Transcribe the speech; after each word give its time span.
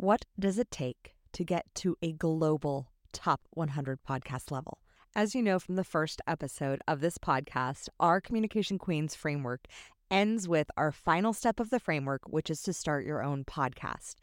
What 0.00 0.24
does 0.38 0.58
it 0.58 0.70
take 0.70 1.12
to 1.34 1.44
get 1.44 1.66
to 1.74 1.94
a 2.00 2.12
global 2.12 2.88
top 3.12 3.42
100 3.50 3.98
podcast 4.02 4.50
level? 4.50 4.78
As 5.14 5.34
you 5.34 5.42
know 5.42 5.58
from 5.58 5.76
the 5.76 5.84
first 5.84 6.22
episode 6.26 6.80
of 6.88 7.02
this 7.02 7.18
podcast, 7.18 7.90
our 8.00 8.18
Communication 8.18 8.78
Queens 8.78 9.14
framework 9.14 9.66
ends 10.10 10.48
with 10.48 10.70
our 10.78 10.90
final 10.90 11.34
step 11.34 11.60
of 11.60 11.68
the 11.68 11.78
framework, 11.78 12.22
which 12.26 12.48
is 12.48 12.62
to 12.62 12.72
start 12.72 13.04
your 13.04 13.22
own 13.22 13.44
podcast. 13.44 14.14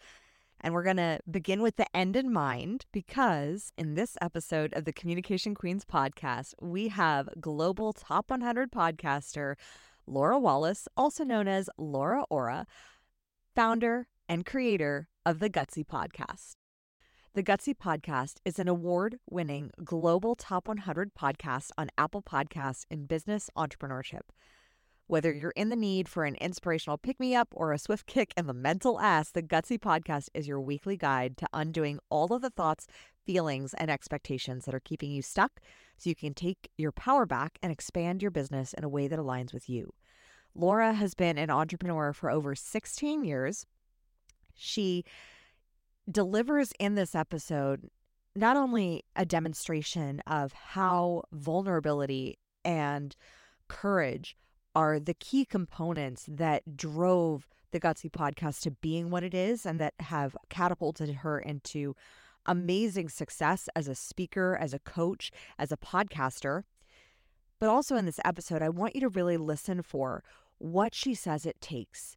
And 0.60 0.74
we're 0.74 0.82
going 0.82 0.98
to 0.98 1.20
begin 1.30 1.62
with 1.62 1.76
the 1.76 1.96
end 1.96 2.16
in 2.16 2.34
mind 2.34 2.88
because 2.92 3.72
in 3.78 3.94
this 3.94 4.18
episode 4.20 4.74
of 4.74 4.86
the 4.86 4.94
Communication 4.94 5.54
Queens 5.54 5.86
podcast, 5.86 6.56
we 6.60 6.88
have 6.88 7.30
global 7.40 7.94
top 7.94 8.32
100 8.32 8.72
podcaster 8.72 9.54
Laura 10.08 10.40
Wallace, 10.40 10.88
also 10.98 11.24
known 11.24 11.48
as 11.48 11.70
Laura 11.78 12.24
Aura, 12.32 12.66
founder 13.54 14.08
and 14.28 14.44
creator 14.44 15.08
of 15.28 15.40
the 15.40 15.50
Gutsy 15.50 15.86
Podcast. 15.86 16.56
The 17.34 17.44
Gutsy 17.44 17.76
Podcast 17.76 18.36
is 18.46 18.60
an 18.60 18.70
award 18.70 19.20
winning 19.30 19.72
global 19.84 20.36
top 20.36 20.70
100 20.70 21.14
podcast 21.16 21.72
on 21.78 21.90
Apple 21.98 22.22
Podcasts 22.22 22.86
in 22.90 23.08
business 23.08 23.50
entrepreneurship. 23.58 24.22
Whether 25.08 25.34
you're 25.34 25.52
in 25.52 25.68
the 25.68 25.76
need 25.76 26.08
for 26.08 26.24
an 26.24 26.36
inspirational 26.36 26.98
pick 26.98 27.20
me 27.20 27.36
up 27.36 27.50
or 27.52 27.74
a 27.74 27.78
swift 27.78 28.08
kick 28.08 28.34
in 28.38 28.48
the 28.48 28.54
mental 28.54 29.02
ass, 29.02 29.30
the 29.30 29.44
Gutsy 29.44 29.78
Podcast 29.78 30.30
is 30.34 30.48
your 30.48 30.62
weekly 30.62 30.96
guide 30.96 31.36
to 31.40 31.50
undoing 31.52 32.00
all 32.10 32.32
of 32.32 32.42
the 32.42 32.50
thoughts, 32.50 32.88
feelings, 33.26 33.74
and 33.74 33.92
expectations 33.92 34.64
that 34.64 34.74
are 34.74 34.80
keeping 34.80 35.12
you 35.12 35.22
stuck 35.22 35.60
so 35.98 36.10
you 36.10 36.16
can 36.16 36.34
take 36.34 36.70
your 36.78 36.94
power 36.94 37.26
back 37.26 37.60
and 37.62 37.70
expand 37.70 38.22
your 38.22 38.32
business 38.32 38.72
in 38.72 38.86
a 38.86 38.90
way 38.90 39.10
that 39.10 39.20
aligns 39.20 39.54
with 39.54 39.68
you. 39.68 39.94
Laura 40.56 40.94
has 40.94 41.16
been 41.16 41.38
an 41.38 41.50
entrepreneur 41.50 42.14
for 42.14 42.32
over 42.32 42.56
16 42.56 43.26
years. 43.26 43.66
She 44.58 45.06
delivers 46.10 46.74
in 46.80 46.96
this 46.96 47.16
episode 47.16 47.90
not 48.36 48.58
only 48.58 49.04
a 49.16 49.26
demonstration 49.26 50.22
of 50.28 50.54
how 50.54 51.24
vulnerability 51.32 52.38
and 52.64 53.16
courage 53.68 54.38
are 54.76 55.00
the 55.00 55.14
key 55.14 55.44
components 55.44 56.26
that 56.28 56.78
drove 56.78 57.48
the 57.72 57.80
Gutsy 57.80 58.12
podcast 58.12 58.62
to 58.62 58.72
being 58.72 59.10
what 59.10 59.24
it 59.24 59.34
is 59.34 59.66
and 59.66 59.80
that 59.80 59.94
have 60.00 60.38
catapulted 60.50 61.16
her 61.16 61.40
into 61.40 61.96
amazing 62.46 63.10
success 63.10 63.68
as 63.76 63.88
a 63.88 63.96
speaker, 63.96 64.58
as 64.60 64.74
a 64.74 64.80
coach, 64.80 65.32
as 65.58 65.72
a 65.72 65.78
podcaster. 65.78 66.64
But 67.60 67.70
also 67.70 67.96
in 67.96 68.06
this 68.06 68.20
episode, 68.24 68.62
I 68.62 68.70
want 68.70 68.96
you 68.96 69.02
to 69.02 69.10
really 69.10 69.38
listen 69.38 69.82
for 69.82 70.24
what 70.60 70.94
she 70.94 71.14
says 71.14 71.46
it 71.46 71.60
takes 71.60 72.16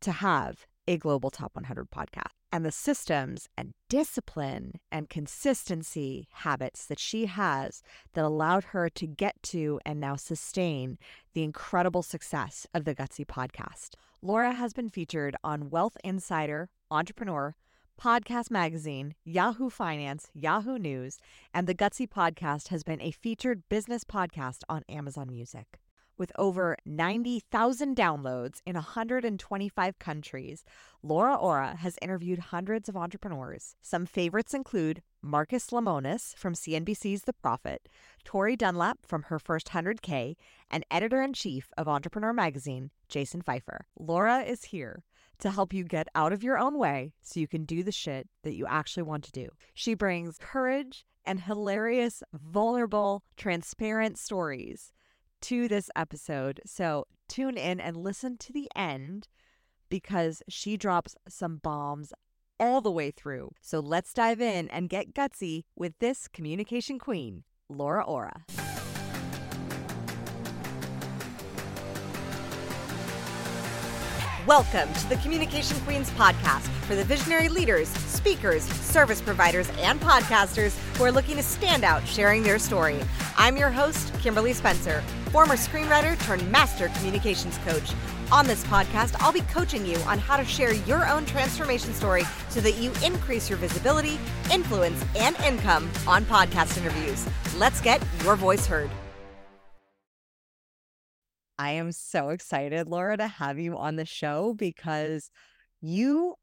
to 0.00 0.12
have 0.12 0.66
a 0.86 0.96
global 0.96 1.30
top 1.30 1.54
100 1.54 1.90
podcast 1.90 2.32
and 2.52 2.64
the 2.64 2.70
systems 2.70 3.48
and 3.56 3.72
discipline 3.88 4.74
and 4.90 5.08
consistency 5.08 6.28
habits 6.32 6.84
that 6.86 6.98
she 6.98 7.26
has 7.26 7.82
that 8.12 8.24
allowed 8.24 8.64
her 8.64 8.90
to 8.90 9.06
get 9.06 9.42
to 9.42 9.80
and 9.86 9.98
now 9.98 10.16
sustain 10.16 10.98
the 11.32 11.42
incredible 11.42 12.02
success 12.02 12.66
of 12.74 12.84
the 12.84 12.94
Gutsy 12.94 13.24
podcast. 13.24 13.94
Laura 14.20 14.52
has 14.52 14.72
been 14.72 14.90
featured 14.90 15.34
on 15.42 15.70
Wealth 15.70 15.96
Insider, 16.04 16.68
Entrepreneur, 16.90 17.56
Podcast 18.00 18.50
Magazine, 18.50 19.14
Yahoo 19.24 19.70
Finance, 19.70 20.28
Yahoo 20.34 20.78
News, 20.78 21.18
and 21.54 21.66
the 21.66 21.74
Gutsy 21.74 22.08
podcast 22.08 22.68
has 22.68 22.82
been 22.82 23.00
a 23.00 23.12
featured 23.12 23.62
business 23.68 24.04
podcast 24.04 24.58
on 24.68 24.82
Amazon 24.88 25.28
Music. 25.30 25.78
With 26.18 26.32
over 26.36 26.76
90,000 26.84 27.96
downloads 27.96 28.60
in 28.66 28.74
125 28.74 29.98
countries, 29.98 30.64
Laura 31.02 31.34
Aura 31.34 31.76
has 31.76 31.98
interviewed 32.02 32.38
hundreds 32.38 32.88
of 32.88 32.96
entrepreneurs. 32.96 33.76
Some 33.80 34.06
favorites 34.06 34.54
include 34.54 35.02
Marcus 35.22 35.70
Lemonis 35.70 36.36
from 36.36 36.54
CNBC's 36.54 37.22
The 37.22 37.32
Profit, 37.32 37.88
Tori 38.24 38.56
Dunlap 38.56 38.98
from 39.06 39.24
her 39.24 39.38
first 39.38 39.68
100K, 39.68 40.36
and 40.70 40.84
editor 40.90 41.22
in 41.22 41.32
chief 41.32 41.70
of 41.78 41.88
Entrepreneur 41.88 42.32
Magazine, 42.32 42.90
Jason 43.08 43.40
Feifer. 43.42 43.80
Laura 43.98 44.42
is 44.42 44.64
here 44.64 45.04
to 45.38 45.50
help 45.50 45.72
you 45.72 45.84
get 45.84 46.08
out 46.14 46.32
of 46.32 46.44
your 46.44 46.58
own 46.58 46.78
way 46.78 47.12
so 47.22 47.40
you 47.40 47.48
can 47.48 47.64
do 47.64 47.82
the 47.82 47.90
shit 47.90 48.28
that 48.42 48.54
you 48.54 48.66
actually 48.66 49.02
want 49.02 49.24
to 49.24 49.32
do. 49.32 49.48
She 49.74 49.94
brings 49.94 50.38
courage 50.38 51.04
and 51.24 51.40
hilarious, 51.40 52.22
vulnerable, 52.32 53.22
transparent 53.36 54.18
stories 54.18 54.92
to 55.42 55.68
this 55.68 55.90
episode. 55.94 56.60
So 56.64 57.06
tune 57.28 57.56
in 57.56 57.80
and 57.80 57.96
listen 57.96 58.36
to 58.38 58.52
the 58.52 58.68
end 58.74 59.28
because 59.88 60.42
she 60.48 60.76
drops 60.76 61.14
some 61.28 61.56
bombs 61.56 62.12
all 62.58 62.80
the 62.80 62.90
way 62.90 63.10
through. 63.10 63.50
So 63.60 63.80
let's 63.80 64.14
dive 64.14 64.40
in 64.40 64.68
and 64.68 64.88
get 64.88 65.14
gutsy 65.14 65.64
with 65.76 65.98
this 65.98 66.28
communication 66.28 66.98
queen, 66.98 67.44
Laura 67.68 68.02
Aura. 68.04 68.44
Welcome 74.46 74.92
to 74.94 75.08
the 75.08 75.16
Communication 75.18 75.78
Queens 75.82 76.10
podcast 76.10 76.66
for 76.86 76.96
the 76.96 77.04
visionary 77.04 77.48
leaders, 77.48 77.86
speakers, 77.88 78.64
service 78.64 79.20
providers, 79.20 79.70
and 79.78 80.00
podcasters 80.00 80.76
who 80.96 81.04
are 81.04 81.12
looking 81.12 81.36
to 81.36 81.44
stand 81.44 81.84
out 81.84 82.04
sharing 82.08 82.42
their 82.42 82.58
story. 82.58 82.98
I'm 83.36 83.56
your 83.56 83.70
host, 83.70 84.12
Kimberly 84.20 84.52
Spencer, 84.52 85.00
former 85.30 85.54
screenwriter 85.54 86.20
turned 86.24 86.50
master 86.50 86.88
communications 86.96 87.56
coach. 87.58 87.92
On 88.32 88.44
this 88.44 88.64
podcast, 88.64 89.14
I'll 89.20 89.32
be 89.32 89.42
coaching 89.42 89.86
you 89.86 89.98
on 89.98 90.18
how 90.18 90.36
to 90.36 90.44
share 90.44 90.72
your 90.72 91.06
own 91.06 91.24
transformation 91.24 91.94
story 91.94 92.24
so 92.48 92.60
that 92.62 92.78
you 92.78 92.90
increase 93.04 93.48
your 93.48 93.60
visibility, 93.60 94.18
influence, 94.52 95.04
and 95.14 95.38
income 95.42 95.88
on 96.04 96.24
podcast 96.24 96.78
interviews. 96.78 97.28
Let's 97.58 97.80
get 97.80 98.02
your 98.24 98.34
voice 98.34 98.66
heard. 98.66 98.90
I 101.62 101.70
am 101.74 101.92
so 101.92 102.30
excited, 102.30 102.88
Laura, 102.88 103.16
to 103.16 103.28
have 103.28 103.56
you 103.56 103.78
on 103.78 103.94
the 103.94 104.04
show 104.04 104.52
because 104.52 105.30
you 105.80 106.34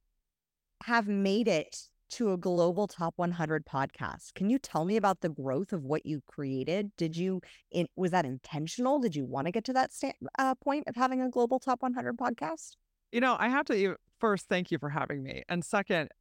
have 0.85 1.09
made 1.09 1.49
it 1.49 1.75
to 2.11 2.31
a 2.31 2.37
global 2.37 2.87
top 2.87 3.15
100 3.17 3.65
podcast. 3.65 4.33
Can 4.33 4.49
you 4.49 4.57
tell 4.57 4.85
me 4.85 4.95
about 4.95 5.19
the 5.19 5.27
growth 5.27 5.73
of 5.73 5.83
what 5.83 6.05
you 6.05 6.21
created? 6.25 6.95
Did 6.95 7.17
you, 7.17 7.41
in, 7.69 7.89
was 7.97 8.11
that 8.11 8.23
intentional? 8.23 8.97
Did 8.97 9.13
you 9.13 9.25
want 9.25 9.47
to 9.47 9.51
get 9.51 9.65
to 9.65 9.73
that 9.73 9.91
uh, 10.39 10.55
point 10.55 10.85
of 10.87 10.95
having 10.95 11.21
a 11.21 11.29
global 11.29 11.59
top 11.59 11.81
100 11.81 12.17
podcast? 12.17 12.77
You 13.11 13.19
know, 13.19 13.35
I 13.37 13.49
have 13.49 13.65
to 13.65 13.97
first 14.21 14.47
thank 14.47 14.71
you 14.71 14.77
for 14.79 14.87
having 14.87 15.21
me. 15.21 15.43
And 15.49 15.65
second, 15.65 16.11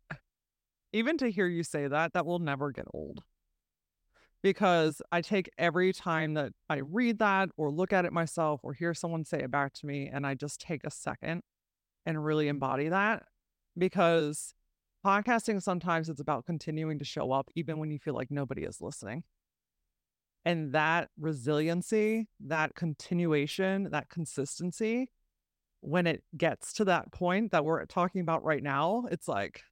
even 0.92 1.19
to 1.19 1.31
hear 1.31 1.47
you 1.47 1.62
say 1.62 1.87
that, 1.87 2.14
that 2.14 2.26
will 2.26 2.41
never 2.41 2.72
get 2.72 2.87
old 2.92 3.22
because 4.43 5.03
I 5.10 5.21
take 5.21 5.50
every 5.59 5.93
time 5.93 6.34
that 6.34 6.53
I 6.69 6.78
read 6.78 7.19
that 7.19 7.49
or 7.56 7.71
look 7.71 7.93
at 7.93 8.04
it 8.04 8.12
myself 8.12 8.60
or 8.62 8.72
hear 8.72 8.94
someone 8.94 9.25
say 9.25 9.41
it 9.41 9.50
back 9.50 9.72
to 9.75 9.87
me, 9.87 10.09
and 10.12 10.26
I 10.26 10.34
just 10.34 10.60
take 10.60 10.84
a 10.84 10.91
second 10.91 11.43
and 12.06 12.25
really 12.25 12.44
mm-hmm. 12.44 12.56
embody 12.56 12.88
that 12.88 13.25
because 13.76 14.54
podcasting 15.04 15.62
sometimes 15.62 16.09
it's 16.09 16.21
about 16.21 16.44
continuing 16.44 16.99
to 16.99 17.04
show 17.04 17.32
up 17.32 17.49
even 17.54 17.78
when 17.78 17.91
you 17.91 17.99
feel 17.99 18.15
like 18.15 18.31
nobody 18.31 18.62
is 18.62 18.81
listening. 18.81 19.25
And 20.44 20.72
that 20.72 21.10
resiliency, 21.19 22.28
that 22.47 22.75
continuation, 22.75 23.91
that 23.91 24.09
consistency, 24.09 25.10
when 25.81 26.06
it 26.06 26.22
gets 26.37 26.72
to 26.75 26.84
that 26.87 27.12
point 27.12 27.53
that 27.53 27.65
we're 27.65 27.84
talking 27.87 28.20
about 28.20 28.44
right 28.44 28.62
now, 28.62 29.05
it's 29.10 29.28
like, 29.28 29.62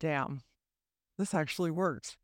damn, 0.00 0.42
this 1.18 1.34
actually 1.34 1.70
worked 1.70 2.16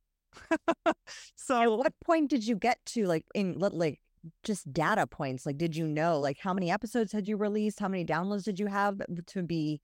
so 1.36 1.62
At 1.62 1.70
what 1.70 1.92
point 2.04 2.30
did 2.30 2.46
you 2.46 2.56
get 2.56 2.78
to 2.86 3.06
like 3.06 3.24
in 3.34 3.58
like 3.58 4.00
just 4.44 4.72
data 4.72 5.06
points? 5.06 5.46
Like 5.46 5.58
did 5.58 5.76
you 5.76 5.86
know 5.86 6.18
like 6.18 6.38
how 6.38 6.54
many 6.54 6.70
episodes 6.70 7.12
had 7.12 7.28
you 7.28 7.36
released? 7.36 7.80
How 7.80 7.88
many 7.88 8.04
downloads 8.04 8.44
did 8.44 8.58
you 8.60 8.66
have 8.66 9.00
to 9.28 9.42
be 9.42 9.80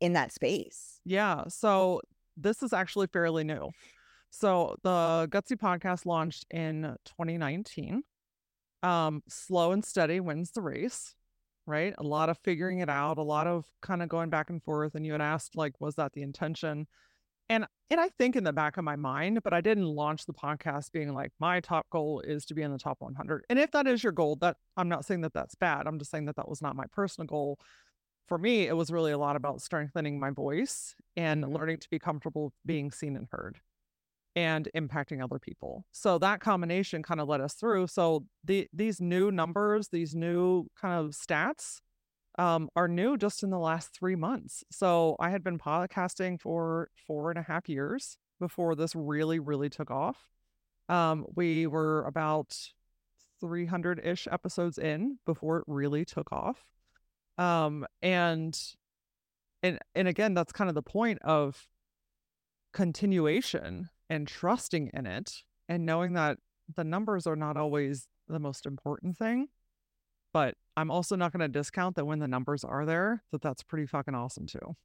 in 0.00 0.14
that 0.14 0.32
space? 0.32 1.00
Yeah. 1.04 1.44
So 1.48 2.02
this 2.36 2.62
is 2.62 2.72
actually 2.72 3.08
fairly 3.08 3.44
new. 3.44 3.70
So 4.30 4.76
the 4.82 5.28
Gutsy 5.30 5.56
podcast 5.56 6.06
launched 6.06 6.46
in 6.50 6.82
2019. 7.04 8.02
Um, 8.82 9.22
slow 9.28 9.72
and 9.72 9.84
steady 9.84 10.20
wins 10.20 10.52
the 10.52 10.62
race, 10.62 11.14
right? 11.66 11.94
A 11.98 12.02
lot 12.02 12.28
of 12.28 12.38
figuring 12.38 12.78
it 12.78 12.88
out, 12.88 13.18
a 13.18 13.22
lot 13.22 13.46
of 13.46 13.64
kind 13.82 14.02
of 14.02 14.08
going 14.08 14.30
back 14.30 14.50
and 14.50 14.62
forth. 14.62 14.94
And 14.94 15.04
you 15.04 15.12
had 15.12 15.20
asked, 15.20 15.56
like, 15.56 15.80
was 15.80 15.96
that 15.96 16.12
the 16.12 16.22
intention? 16.22 16.86
And 17.48 17.66
and 17.90 18.00
I 18.00 18.10
think 18.10 18.36
in 18.36 18.44
the 18.44 18.52
back 18.52 18.76
of 18.76 18.84
my 18.84 18.96
mind, 18.96 19.42
but 19.42 19.54
I 19.54 19.62
didn't 19.62 19.86
launch 19.86 20.26
the 20.26 20.34
podcast 20.34 20.92
being 20.92 21.14
like 21.14 21.32
my 21.40 21.60
top 21.60 21.88
goal 21.90 22.20
is 22.20 22.44
to 22.46 22.54
be 22.54 22.62
in 22.62 22.70
the 22.70 22.78
top 22.78 22.98
100. 23.00 23.46
And 23.48 23.58
if 23.58 23.70
that 23.70 23.86
is 23.86 24.02
your 24.02 24.12
goal, 24.12 24.36
that 24.36 24.56
I'm 24.76 24.90
not 24.90 25.06
saying 25.06 25.22
that 25.22 25.32
that's 25.32 25.54
bad. 25.54 25.86
I'm 25.86 25.98
just 25.98 26.10
saying 26.10 26.26
that 26.26 26.36
that 26.36 26.48
was 26.48 26.60
not 26.60 26.76
my 26.76 26.84
personal 26.92 27.26
goal. 27.26 27.58
For 28.26 28.36
me, 28.36 28.66
it 28.66 28.76
was 28.76 28.90
really 28.90 29.12
a 29.12 29.18
lot 29.18 29.36
about 29.36 29.62
strengthening 29.62 30.20
my 30.20 30.30
voice 30.30 30.94
and 31.16 31.42
mm-hmm. 31.42 31.54
learning 31.54 31.78
to 31.78 31.88
be 31.88 31.98
comfortable 31.98 32.52
being 32.66 32.90
seen 32.90 33.16
and 33.16 33.26
heard 33.32 33.58
and 34.36 34.68
impacting 34.76 35.24
other 35.24 35.38
people. 35.38 35.86
So 35.90 36.18
that 36.18 36.40
combination 36.40 37.02
kind 37.02 37.20
of 37.20 37.28
led 37.28 37.40
us 37.40 37.54
through. 37.54 37.86
So 37.86 38.26
the 38.44 38.68
these 38.72 39.00
new 39.00 39.30
numbers, 39.30 39.88
these 39.88 40.14
new 40.14 40.66
kind 40.78 40.94
of 40.94 41.12
stats 41.12 41.80
um, 42.38 42.70
are 42.76 42.88
new 42.88 43.16
just 43.16 43.42
in 43.42 43.50
the 43.50 43.58
last 43.58 43.92
three 43.92 44.14
months. 44.14 44.64
So 44.70 45.16
I 45.18 45.30
had 45.30 45.42
been 45.42 45.58
podcasting 45.58 46.40
for 46.40 46.88
four 47.06 47.30
and 47.30 47.38
a 47.38 47.42
half 47.42 47.68
years 47.68 48.16
before 48.38 48.76
this 48.76 48.94
really, 48.94 49.40
really 49.40 49.68
took 49.68 49.90
off. 49.90 50.30
Um, 50.88 51.26
we 51.34 51.66
were 51.66 52.04
about 52.04 52.56
300 53.40 54.00
ish 54.04 54.28
episodes 54.30 54.78
in 54.78 55.18
before 55.26 55.58
it 55.58 55.64
really 55.66 56.04
took 56.04 56.32
off. 56.32 56.64
Um, 57.36 57.84
and 58.02 58.58
and 59.62 59.78
and 59.94 60.08
again, 60.08 60.34
that's 60.34 60.52
kind 60.52 60.68
of 60.68 60.74
the 60.74 60.82
point 60.82 61.20
of 61.22 61.68
continuation 62.72 63.90
and 64.08 64.26
trusting 64.26 64.90
in 64.94 65.06
it 65.06 65.42
and 65.68 65.84
knowing 65.84 66.14
that 66.14 66.38
the 66.74 66.84
numbers 66.84 67.26
are 67.26 67.36
not 67.36 67.56
always 67.56 68.06
the 68.28 68.38
most 68.38 68.66
important 68.66 69.16
thing. 69.16 69.48
But 70.32 70.54
I'm 70.78 70.92
also 70.92 71.16
not 71.16 71.32
going 71.32 71.40
to 71.40 71.48
discount 71.48 71.96
that 71.96 72.04
when 72.04 72.20
the 72.20 72.28
numbers 72.28 72.62
are 72.62 72.86
there, 72.86 73.24
that 73.32 73.42
that's 73.42 73.64
pretty 73.64 73.84
fucking 73.84 74.14
awesome 74.14 74.46
too. 74.46 74.76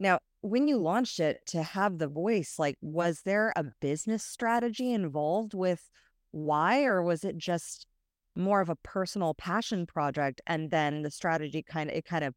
Now, 0.00 0.18
when 0.40 0.66
you 0.66 0.76
launched 0.76 1.20
it 1.20 1.46
to 1.46 1.62
have 1.62 1.98
the 1.98 2.08
voice, 2.08 2.56
like, 2.58 2.76
was 2.80 3.22
there 3.24 3.52
a 3.54 3.64
business 3.80 4.24
strategy 4.24 4.92
involved 4.92 5.54
with 5.54 5.88
why, 6.32 6.82
or 6.82 7.00
was 7.00 7.22
it 7.22 7.38
just 7.38 7.86
more 8.34 8.60
of 8.60 8.68
a 8.68 8.76
personal 8.76 9.34
passion 9.34 9.86
project? 9.86 10.40
And 10.48 10.68
then 10.68 11.02
the 11.02 11.12
strategy 11.12 11.62
kind 11.62 11.88
of, 11.88 11.96
it 11.96 12.04
kind 12.04 12.24
of 12.24 12.34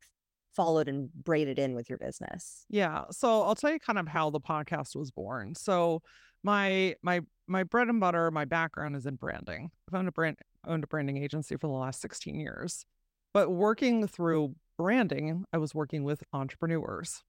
followed 0.56 0.88
and 0.88 1.12
braided 1.12 1.58
in 1.58 1.74
with 1.74 1.90
your 1.90 1.98
business? 1.98 2.64
Yeah. 2.70 3.06
So 3.10 3.42
I'll 3.42 3.56
tell 3.56 3.74
you 3.74 3.80
kind 3.80 3.98
of 3.98 4.08
how 4.08 4.30
the 4.30 4.40
podcast 4.40 4.96
was 4.96 5.10
born. 5.10 5.56
So 5.56 6.04
my 6.44 6.96
my 7.02 7.22
my 7.48 7.64
bread 7.64 7.88
and 7.88 8.00
butter, 8.00 8.30
my 8.30 8.46
background 8.46 8.96
is 8.96 9.08
in 9.08 9.16
branding. 9.16 9.72
I've 9.88 9.98
owned 9.98 10.08
a 10.08 10.12
brand 10.12 10.38
owned 10.65 10.83
a 10.83 10.88
branding 10.88 11.18
agency 11.18 11.56
for 11.56 11.68
the 11.68 11.74
last 11.74 12.01
16 12.01 12.39
years. 12.39 12.86
But 13.33 13.51
working 13.51 14.07
through 14.07 14.56
branding, 14.77 15.45
I 15.54 15.57
was 15.57 15.75
working 15.75 16.04
with 16.04 16.24
entrepreneurs. 16.33 17.21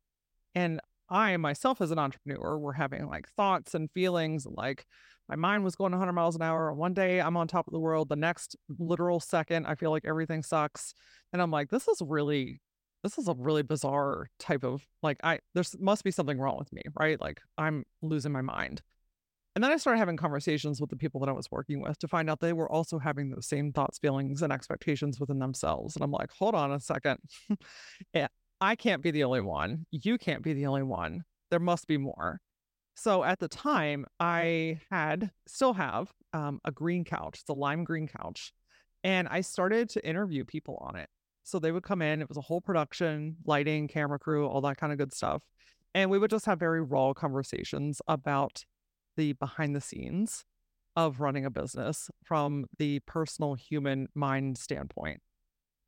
And 0.54 0.80
I 1.10 1.36
myself 1.36 1.80
as 1.80 1.90
an 1.90 1.98
entrepreneur 1.98 2.58
were 2.58 2.74
having 2.74 3.06
like 3.06 3.28
thoughts 3.30 3.74
and 3.74 3.90
feelings 3.92 4.46
like 4.46 4.84
my 5.28 5.36
mind 5.36 5.64
was 5.64 5.76
going 5.76 5.92
100 5.92 6.12
miles 6.12 6.36
an 6.36 6.42
hour. 6.42 6.72
One 6.72 6.94
day 6.94 7.20
I'm 7.20 7.36
on 7.36 7.48
top 7.48 7.66
of 7.66 7.72
the 7.72 7.78
world. 7.78 8.08
The 8.08 8.16
next 8.16 8.56
literal 8.78 9.20
second, 9.20 9.66
I 9.66 9.74
feel 9.74 9.90
like 9.90 10.04
everything 10.06 10.42
sucks. 10.42 10.94
And 11.32 11.42
I'm 11.42 11.50
like, 11.50 11.68
this 11.68 11.86
is 11.86 12.00
really, 12.00 12.60
this 13.02 13.18
is 13.18 13.28
a 13.28 13.34
really 13.34 13.62
bizarre 13.62 14.30
type 14.38 14.64
of 14.64 14.86
like, 15.02 15.18
I, 15.22 15.40
there's 15.54 15.76
must 15.78 16.04
be 16.04 16.10
something 16.10 16.38
wrong 16.38 16.56
with 16.58 16.72
me, 16.72 16.82
right? 16.98 17.20
Like 17.20 17.40
I'm 17.58 17.84
losing 18.00 18.32
my 18.32 18.42
mind. 18.42 18.80
And 19.58 19.64
then 19.64 19.72
I 19.72 19.76
started 19.76 19.98
having 19.98 20.16
conversations 20.16 20.80
with 20.80 20.88
the 20.88 20.94
people 20.94 21.18
that 21.18 21.28
I 21.28 21.32
was 21.32 21.50
working 21.50 21.80
with 21.80 21.98
to 21.98 22.06
find 22.06 22.30
out 22.30 22.38
they 22.38 22.52
were 22.52 22.70
also 22.70 22.96
having 22.96 23.28
those 23.28 23.48
same 23.48 23.72
thoughts, 23.72 23.98
feelings, 23.98 24.42
and 24.42 24.52
expectations 24.52 25.18
within 25.18 25.40
themselves. 25.40 25.96
And 25.96 26.04
I'm 26.04 26.12
like, 26.12 26.30
hold 26.30 26.54
on 26.54 26.70
a 26.70 26.78
second. 26.78 27.18
yeah, 28.14 28.28
I 28.60 28.76
can't 28.76 29.02
be 29.02 29.10
the 29.10 29.24
only 29.24 29.40
one. 29.40 29.84
You 29.90 30.16
can't 30.16 30.44
be 30.44 30.52
the 30.52 30.66
only 30.66 30.84
one. 30.84 31.24
There 31.50 31.58
must 31.58 31.88
be 31.88 31.98
more. 31.98 32.40
So 32.94 33.24
at 33.24 33.40
the 33.40 33.48
time, 33.48 34.06
I 34.20 34.78
had, 34.92 35.32
still 35.48 35.72
have, 35.72 36.12
um, 36.32 36.60
a 36.64 36.70
green 36.70 37.02
couch. 37.04 37.40
It's 37.40 37.48
a 37.48 37.52
lime 37.52 37.82
green 37.82 38.06
couch. 38.06 38.52
And 39.02 39.26
I 39.26 39.40
started 39.40 39.88
to 39.88 40.08
interview 40.08 40.44
people 40.44 40.78
on 40.80 40.94
it. 40.94 41.08
So 41.42 41.58
they 41.58 41.72
would 41.72 41.82
come 41.82 42.00
in, 42.00 42.22
it 42.22 42.28
was 42.28 42.38
a 42.38 42.42
whole 42.42 42.60
production, 42.60 43.38
lighting, 43.44 43.88
camera 43.88 44.20
crew, 44.20 44.46
all 44.46 44.60
that 44.60 44.76
kind 44.76 44.92
of 44.92 44.98
good 44.98 45.12
stuff. 45.12 45.42
And 45.96 46.10
we 46.10 46.18
would 46.20 46.30
just 46.30 46.46
have 46.46 46.60
very 46.60 46.80
raw 46.80 47.12
conversations 47.12 48.00
about 48.06 48.64
the 49.18 49.34
behind 49.34 49.76
the 49.76 49.80
scenes 49.82 50.46
of 50.96 51.20
running 51.20 51.44
a 51.44 51.50
business 51.50 52.08
from 52.24 52.64
the 52.78 53.00
personal 53.00 53.54
human 53.54 54.08
mind 54.14 54.56
standpoint. 54.56 55.20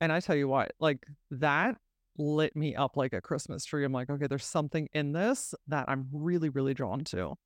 And 0.00 0.12
I 0.12 0.20
tell 0.20 0.36
you 0.36 0.48
what, 0.48 0.72
like 0.80 1.06
that 1.30 1.76
lit 2.18 2.54
me 2.54 2.74
up 2.74 2.96
like 2.96 3.12
a 3.12 3.20
Christmas 3.20 3.64
tree. 3.64 3.84
I'm 3.84 3.92
like, 3.92 4.10
okay, 4.10 4.26
there's 4.26 4.44
something 4.44 4.88
in 4.92 5.12
this 5.12 5.54
that 5.68 5.86
I'm 5.88 6.08
really, 6.12 6.48
really 6.48 6.74
drawn 6.74 7.04
to. 7.04 7.36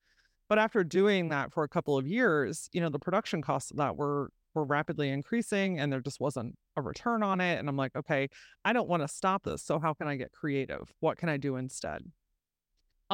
But 0.49 0.59
after 0.59 0.85
doing 0.85 1.29
that 1.29 1.53
for 1.53 1.65
a 1.65 1.69
couple 1.69 1.97
of 1.97 2.07
years, 2.07 2.69
you 2.73 2.81
know, 2.81 2.89
the 2.89 2.99
production 2.99 3.43
costs 3.43 3.71
that 3.77 3.97
were 3.97 4.31
were 4.55 4.65
rapidly 4.65 5.11
increasing 5.11 5.81
and 5.81 5.93
there 5.93 6.01
just 6.01 6.21
wasn't 6.21 6.57
a 6.77 6.83
return 6.83 7.23
on 7.23 7.41
it. 7.41 7.59
And 7.59 7.69
I'm 7.69 7.77
like, 7.77 7.97
okay, 7.97 8.29
I 8.65 8.73
don't 8.73 8.89
want 8.89 9.03
to 9.03 9.09
stop 9.09 9.43
this. 9.43 9.63
So 9.63 9.79
how 9.81 9.95
can 9.95 10.07
I 10.07 10.17
get 10.17 10.33
creative? 10.33 10.93
What 11.01 11.19
can 11.19 11.29
I 11.29 11.37
do 11.37 11.57
instead? 11.57 12.05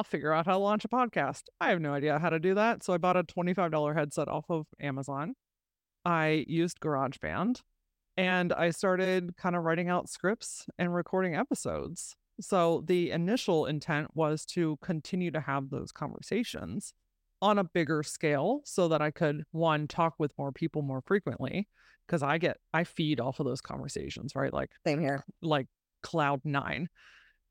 I'll 0.01 0.05
figure 0.05 0.33
out 0.33 0.47
how 0.47 0.53
to 0.53 0.57
launch 0.57 0.83
a 0.83 0.87
podcast. 0.87 1.43
I 1.59 1.69
have 1.69 1.79
no 1.79 1.93
idea 1.93 2.17
how 2.17 2.29
to 2.29 2.39
do 2.39 2.55
that. 2.55 2.83
So 2.83 2.91
I 2.91 2.97
bought 2.97 3.17
a 3.17 3.23
$25 3.23 3.93
headset 3.93 4.27
off 4.27 4.45
of 4.49 4.65
Amazon. 4.79 5.35
I 6.03 6.43
used 6.47 6.79
GarageBand 6.79 7.61
and 8.17 8.51
I 8.51 8.71
started 8.71 9.37
kind 9.37 9.55
of 9.55 9.61
writing 9.61 9.89
out 9.89 10.09
scripts 10.09 10.65
and 10.79 10.91
recording 10.91 11.35
episodes. 11.35 12.15
So 12.39 12.83
the 12.87 13.11
initial 13.11 13.67
intent 13.67 14.07
was 14.15 14.43
to 14.47 14.79
continue 14.81 15.29
to 15.29 15.39
have 15.39 15.69
those 15.69 15.91
conversations 15.91 16.95
on 17.39 17.59
a 17.59 17.63
bigger 17.63 18.01
scale 18.01 18.61
so 18.65 18.87
that 18.87 19.03
I 19.03 19.11
could 19.11 19.43
one 19.51 19.87
talk 19.87 20.15
with 20.17 20.31
more 20.35 20.51
people 20.51 20.81
more 20.81 21.03
frequently 21.05 21.67
because 22.07 22.23
I 22.23 22.39
get 22.39 22.57
I 22.73 22.85
feed 22.85 23.19
off 23.19 23.39
of 23.39 23.45
those 23.45 23.61
conversations, 23.61 24.35
right? 24.35 24.51
Like 24.51 24.71
same 24.83 24.99
here. 24.99 25.23
Like 25.43 25.67
cloud 26.01 26.41
9. 26.43 26.89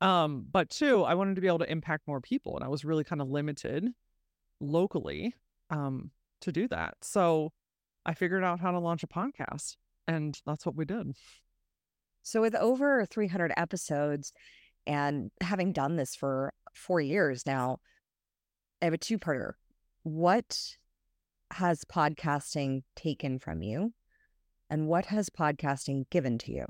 Um 0.00 0.47
but 0.50 0.70
two, 0.70 1.02
I 1.05 1.14
wanted 1.14 1.35
to 1.37 1.41
be 1.41 1.47
able 1.47 1.58
to 1.61 1.70
impact 1.70 2.06
more 2.06 2.20
people 2.20 2.56
and 2.56 2.64
I 2.64 2.69
was 2.69 2.85
really 2.85 3.05
kind 3.05 3.20
of 3.20 3.29
limited 3.29 3.88
locally 4.61 5.35
um 5.70 6.11
to 6.43 6.52
do 6.52 6.69
that. 6.69 6.94
So 7.02 7.52
I 8.06 8.14
figured 8.14 8.44
out 8.44 8.61
how 8.61 8.70
to 8.70 8.79
launch 8.79 9.02
a 9.02 9.06
podcast 9.06 9.76
and 10.06 10.41
that's 10.47 10.67
what 10.67 10.75
we 10.75 10.85
did. 10.85 11.12
So, 12.23 12.41
with 12.41 12.55
over 12.55 13.06
300 13.06 13.52
episodes 13.56 14.32
and 14.87 15.31
having 15.41 15.73
done 15.73 15.97
this 15.97 16.14
for 16.14 16.52
four 16.75 17.00
years 17.00 17.47
now, 17.47 17.79
I 18.81 18.87
have 18.87 18.94
a 18.94 18.99
two 18.99 19.19
parter. 19.19 19.52
What 20.02 20.76
has 21.52 21.85
podcasting 21.85 22.82
taken 22.94 23.38
from 23.38 23.62
you? 23.62 23.93
And 24.69 24.87
what 24.87 25.06
has 25.06 25.31
podcasting 25.31 26.08
given 26.11 26.38
to 26.38 26.52
you? 26.52 26.67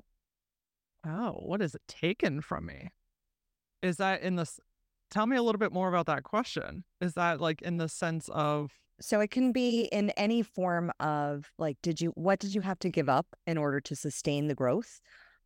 Oh, 1.06 1.32
what 1.42 1.60
has 1.60 1.74
it 1.74 1.82
taken 1.86 2.40
from 2.40 2.66
me? 2.66 2.90
Is 3.82 3.96
that 3.96 4.22
in 4.22 4.36
this? 4.36 4.60
Tell 5.10 5.26
me 5.26 5.36
a 5.36 5.42
little 5.42 5.58
bit 5.58 5.72
more 5.72 5.88
about 5.88 6.06
that 6.06 6.22
question. 6.22 6.84
Is 7.00 7.14
that 7.14 7.40
like 7.40 7.62
in 7.62 7.78
the 7.78 7.88
sense 7.88 8.28
of 8.28 8.70
so 9.00 9.20
it 9.20 9.30
can 9.30 9.50
be 9.52 9.88
in 9.90 10.10
any 10.10 10.42
form 10.42 10.92
of 11.00 11.50
like, 11.58 11.78
did 11.82 12.00
you, 12.00 12.10
what 12.10 12.38
did 12.38 12.54
you 12.54 12.60
have 12.60 12.78
to 12.80 12.90
give 12.90 13.08
up 13.08 13.26
in 13.46 13.56
order 13.56 13.80
to 13.80 13.96
sustain 13.96 14.46
the 14.46 14.54
growth? 14.54 15.00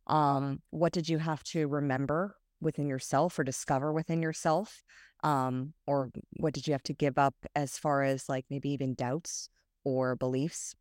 Um, 0.07 0.61
what 0.71 0.91
did 0.91 1.07
you 1.07 1.17
have 1.19 1.41
to 1.45 1.67
remember 1.67 2.35
within 2.61 2.87
yourself 2.87 3.39
or 3.39 3.43
discover 3.43 3.93
within 3.93 4.21
yourself? 4.21 4.83
Um, 5.23 5.73
or 5.87 6.11
what 6.37 6.53
did 6.53 6.67
you 6.67 6.73
have 6.73 6.83
to 6.83 6.93
give 6.93 7.17
up 7.17 7.35
as 7.55 7.77
far 7.77 8.03
as 8.03 8.27
like 8.27 8.45
maybe 8.49 8.69
even 8.69 8.93
doubts 8.93 9.49
or 9.83 10.15
beliefs 10.15 10.75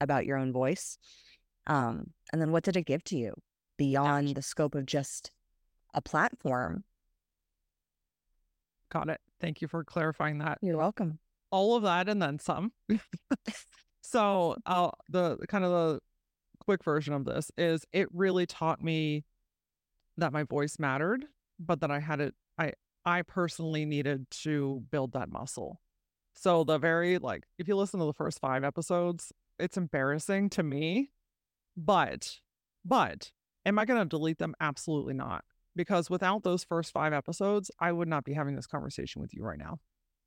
about 0.00 0.26
your 0.26 0.36
own 0.36 0.52
voice? 0.52 0.98
Um, 1.68 2.10
and 2.32 2.42
then 2.42 2.50
what 2.50 2.64
did 2.64 2.76
it 2.76 2.86
give 2.86 3.04
to 3.04 3.16
you 3.16 3.34
beyond 3.76 4.34
the 4.34 4.42
scope 4.42 4.74
of 4.74 4.86
just 4.86 5.30
a 5.94 6.00
platform? 6.00 6.84
Got 8.90 9.08
it. 9.08 9.20
Thank 9.40 9.60
you 9.60 9.68
for 9.68 9.84
clarifying 9.84 10.38
that. 10.38 10.58
You're 10.62 10.76
welcome 10.76 11.18
all 11.50 11.76
of 11.76 11.82
that 11.84 12.08
and 12.08 12.20
then 12.20 12.38
some. 12.38 12.72
so 14.02 14.56
uh, 14.66 14.90
the 15.08 15.38
kind 15.48 15.64
of 15.64 15.70
the 15.70 16.00
quick 16.60 16.82
version 16.84 17.14
of 17.14 17.24
this 17.24 17.50
is 17.56 17.84
it 17.92 18.08
really 18.12 18.46
taught 18.46 18.82
me 18.82 19.24
that 20.16 20.32
my 20.32 20.42
voice 20.42 20.78
mattered, 20.78 21.26
but 21.58 21.80
that 21.80 21.90
I 21.90 22.00
had 22.00 22.20
it. 22.20 22.34
I 22.58 22.72
I 23.04 23.22
personally 23.22 23.84
needed 23.84 24.30
to 24.42 24.82
build 24.90 25.12
that 25.12 25.30
muscle. 25.30 25.80
So 26.34 26.64
the 26.64 26.78
very 26.78 27.18
like 27.18 27.44
if 27.58 27.68
you 27.68 27.76
listen 27.76 28.00
to 28.00 28.06
the 28.06 28.12
first 28.12 28.40
five 28.40 28.64
episodes, 28.64 29.32
it's 29.58 29.76
embarrassing 29.76 30.50
to 30.50 30.62
me, 30.62 31.10
but 31.76 32.40
but 32.84 33.32
am 33.64 33.78
I 33.78 33.84
going 33.84 34.00
to 34.00 34.08
delete 34.08 34.38
them? 34.38 34.54
Absolutely 34.60 35.14
not. 35.14 35.44
Because 35.76 36.10
without 36.10 36.42
those 36.42 36.64
first 36.64 36.90
five 36.90 37.12
episodes, 37.12 37.70
I 37.78 37.92
would 37.92 38.08
not 38.08 38.24
be 38.24 38.32
having 38.32 38.56
this 38.56 38.66
conversation 38.66 39.20
with 39.22 39.34
you 39.34 39.44
right 39.44 39.58
now. 39.58 39.78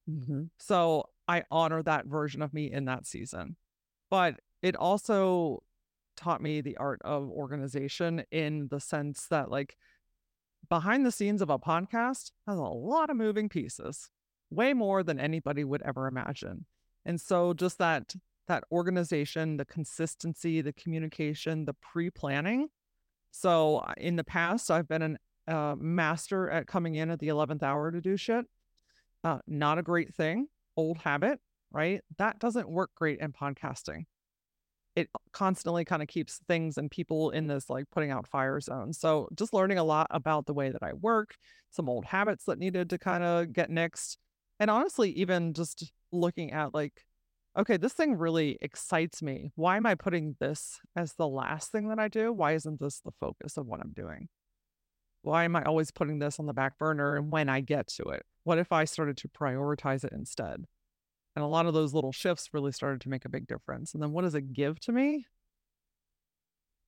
Mm-hmm. 0.10 0.44
So 0.60 1.10
I 1.28 1.44
honor 1.52 1.84
that 1.84 2.06
version 2.06 2.42
of 2.42 2.54
me 2.54 2.72
in 2.72 2.86
that 2.86 3.06
season. 3.06 3.58
But 4.10 4.40
it 4.62 4.76
also 4.76 5.64
taught 6.16 6.42
me 6.42 6.62
the 6.62 6.78
art 6.78 7.02
of 7.04 7.30
organization 7.30 8.24
in 8.32 8.68
the 8.70 8.80
sense 8.80 9.28
that, 9.30 9.50
like, 9.50 9.76
behind 10.70 11.06
the 11.06 11.12
scenes 11.12 11.42
of 11.42 11.50
a 11.50 11.60
podcast 11.60 12.32
has 12.48 12.58
a 12.58 12.62
lot 12.62 13.10
of 13.10 13.18
moving 13.18 13.50
pieces, 13.50 14.10
way 14.50 14.74
more 14.74 15.04
than 15.04 15.20
anybody 15.20 15.64
would 15.64 15.82
ever 15.84 16.08
imagine. 16.08 16.66
And 17.06 17.20
so, 17.20 17.54
just 17.54 17.78
that 17.78 18.14
that 18.48 18.64
organization, 18.72 19.58
the 19.58 19.66
consistency, 19.66 20.62
the 20.62 20.74
communication, 20.74 21.66
the 21.66 21.76
pre-planning. 21.76 22.68
So, 23.32 23.86
in 23.96 24.16
the 24.16 24.24
past, 24.24 24.72
I've 24.72 24.88
been 24.88 25.04
a 25.04 25.18
uh, 25.50 25.76
master 25.78 26.50
at 26.50 26.68
coming 26.68 26.96
in 26.96 27.10
at 27.10 27.20
the 27.20 27.30
11th 27.30 27.64
hour 27.64 27.92
to 27.92 28.00
do 28.02 28.16
shit. 28.16 28.46
Uh, 29.24 29.40
not 29.48 29.78
a 29.78 29.84
great 29.84 30.14
thing, 30.16 30.48
old 30.78 31.00
habit, 31.00 31.40
right? 31.72 32.02
That 32.18 32.40
doesn't 32.40 32.70
work 32.70 32.92
great 32.96 33.20
in 33.20 33.34
podcasting. 33.34 34.06
it 34.96 35.10
constantly 35.32 35.86
kind 35.86 36.02
of 36.02 36.08
keeps 36.08 36.40
things 36.48 36.78
and 36.78 36.92
people 36.92 37.30
in 37.32 37.48
this 37.48 37.70
like 37.70 37.86
putting 37.92 38.12
out 38.12 38.28
fire 38.28 38.60
zone. 38.60 38.92
So 38.94 39.30
just 39.36 39.54
learning 39.54 39.78
a 39.78 39.84
lot 39.84 40.08
about 40.10 40.46
the 40.46 40.54
way 40.54 40.70
that 40.72 40.84
I 40.84 40.94
work, 40.94 41.36
some 41.70 41.88
old 41.90 42.06
habits 42.06 42.46
that 42.46 42.60
needed 42.60 42.90
to 42.90 42.98
kind 42.98 43.24
of 43.24 43.54
get 43.54 43.70
nixed. 43.70 44.18
And 44.60 44.70
honestly, 44.70 45.12
even 45.12 45.54
just 45.54 45.92
looking 46.12 46.52
at 46.52 46.74
like, 46.74 47.06
okay, 47.58 47.78
this 47.78 47.94
thing 47.94 48.16
really 48.18 48.58
excites 48.62 49.22
me. 49.22 49.52
Why 49.56 49.78
am 49.78 49.86
I 49.86 49.96
putting 49.96 50.36
this 50.40 50.80
as 50.96 51.14
the 51.14 51.28
last 51.28 51.72
thing 51.72 51.90
that 51.90 52.00
I 52.00 52.08
do? 52.08 52.34
Why 52.34 52.54
isn't 52.54 52.80
this 52.80 53.00
the 53.00 53.12
focus 53.20 53.58
of 53.58 53.66
what 53.68 53.80
I'm 53.80 53.94
doing? 53.94 54.28
Why 55.22 55.44
am 55.44 55.56
I 55.56 55.64
always 55.64 55.92
putting 55.92 56.20
this 56.20 56.40
on 56.40 56.46
the 56.46 56.54
back 56.54 56.78
burner 56.78 57.16
and 57.16 57.32
when 57.32 57.50
I 57.50 57.62
get 57.62 57.88
to 57.90 58.04
it? 58.10 58.26
What 58.44 58.58
if 58.58 58.72
I 58.72 58.86
started 58.86 59.18
to 59.18 59.28
prioritize 59.28 60.04
it 60.04 60.14
instead? 60.14 60.66
And 61.36 61.44
a 61.44 61.48
lot 61.48 61.66
of 61.66 61.74
those 61.74 61.94
little 61.94 62.12
shifts 62.12 62.50
really 62.54 62.72
started 62.72 63.02
to 63.02 63.10
make 63.10 63.26
a 63.26 63.30
big 63.30 63.48
difference. 63.48 63.94
And 63.94 64.02
then 64.02 64.12
what 64.12 64.24
does 64.24 64.36
it 64.36 64.54
give 64.54 64.80
to 64.82 64.92
me? 64.92 65.26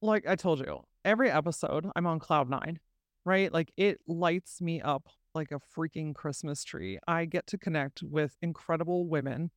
Like 0.02 0.28
I 0.28 0.36
told 0.36 0.60
you, 0.60 0.82
every 1.06 1.30
episode 1.30 1.88
I'm 1.96 2.08
on 2.08 2.20
cloud 2.20 2.50
nine, 2.50 2.80
right? 3.26 3.54
Like 3.54 3.72
it 3.78 4.00
lights 4.08 4.62
me 4.62 4.82
up 4.82 5.10
like 5.36 5.52
a 5.52 5.60
freaking 5.78 6.16
Christmas 6.16 6.64
tree. 6.64 7.00
I 7.08 7.26
get 7.26 7.48
to 7.48 7.58
connect 7.58 8.02
with 8.02 8.36
incredible 8.42 9.08
women 9.08 9.52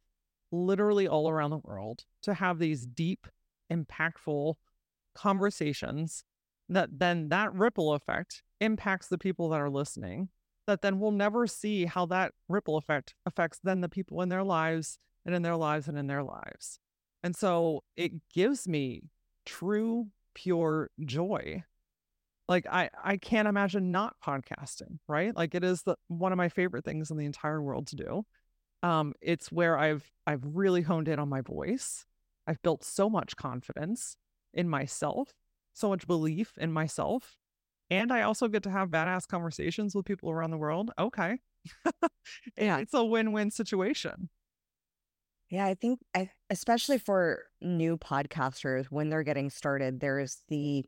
literally 0.53 1.09
all 1.09 1.29
around 1.29 1.51
the 1.51 1.59
world 1.59 2.05
to 2.23 2.35
have 2.35 2.59
these 2.59 2.87
deep, 2.87 3.27
impactful 3.73 4.55
conversations 5.15 6.25
that 6.69 6.99
then 6.99 7.29
that 7.29 7.53
ripple 7.55 7.93
effect 7.93 8.43
impacts 8.65 9.09
the 9.09 9.19
people 9.19 9.51
that 9.51 9.61
are 9.61 9.71
listening 9.71 10.29
that 10.67 10.81
then 10.81 10.99
we'll 10.99 11.11
never 11.11 11.47
see 11.47 11.85
how 11.85 12.07
that 12.07 12.33
ripple 12.49 12.79
effect 12.79 13.15
affects 13.27 13.61
then 13.63 13.83
the 13.83 13.89
people 13.89 14.23
in 14.23 14.31
their 14.31 14.43
lives 14.43 14.99
and 15.27 15.35
in 15.35 15.43
their 15.43 15.57
lives 15.57 15.89
and 15.89 15.99
in 15.99 16.07
their 16.07 16.23
lives. 16.23 16.79
And 17.23 17.37
so 17.37 17.83
it 17.97 18.13
gives 18.33 18.67
me 18.67 19.03
true 19.45 20.09
pure 20.35 20.91
joy. 21.05 21.65
Like 22.49 22.67
i 22.67 22.91
i 23.03 23.17
can't 23.17 23.49
imagine 23.49 23.91
not 23.91 24.17
podcasting 24.25 24.99
right? 25.09 25.35
Like 25.35 25.55
it 25.55 25.65
is 25.65 25.83
the 25.83 25.97
one 26.09 26.33
of 26.33 26.39
my 26.39 26.49
favorite 26.49 26.85
things 26.85 27.11
in 27.11 27.17
the 27.17 27.27
entire 27.27 27.61
world 27.63 27.87
to 27.89 27.97
do. 27.97 28.27
Um 28.83 29.15
it's 29.21 29.53
where 29.53 29.79
i've 29.79 30.11
i've 30.27 30.43
really 30.45 30.83
honed 30.83 31.09
in 31.09 31.19
on 31.19 31.29
my 31.29 31.41
voice. 31.41 32.05
I've 32.47 32.63
built 32.63 32.85
so 32.85 33.09
much 33.09 33.37
confidence 33.37 34.17
in 34.53 34.69
myself 34.69 35.33
so 35.75 35.89
much 35.89 36.07
belief 36.07 36.53
in 36.57 36.73
myself 36.73 37.37
and 37.91 38.13
I 38.13 38.23
also 38.23 38.49
get 38.49 38.63
to 38.65 38.71
have 38.71 38.89
badass 38.89 39.27
conversations 39.27 39.95
with 39.95 40.07
people 40.07 40.31
around 40.31 40.51
the 40.51 40.59
world. 40.59 40.91
Okay. 40.99 41.39
yeah. 42.59 42.79
It's 42.79 42.95
a 42.95 43.05
win-win 43.05 43.51
situation. 43.51 44.29
Yeah, 45.51 45.67
I 45.67 45.75
think 45.75 46.01
I, 46.15 46.31
especially 46.51 46.99
for 46.99 47.45
new 47.61 47.97
podcasters 47.97 48.87
when 48.87 49.11
they're 49.11 49.23
getting 49.23 49.51
started, 49.51 50.01
there's 50.01 50.39
the 50.49 50.85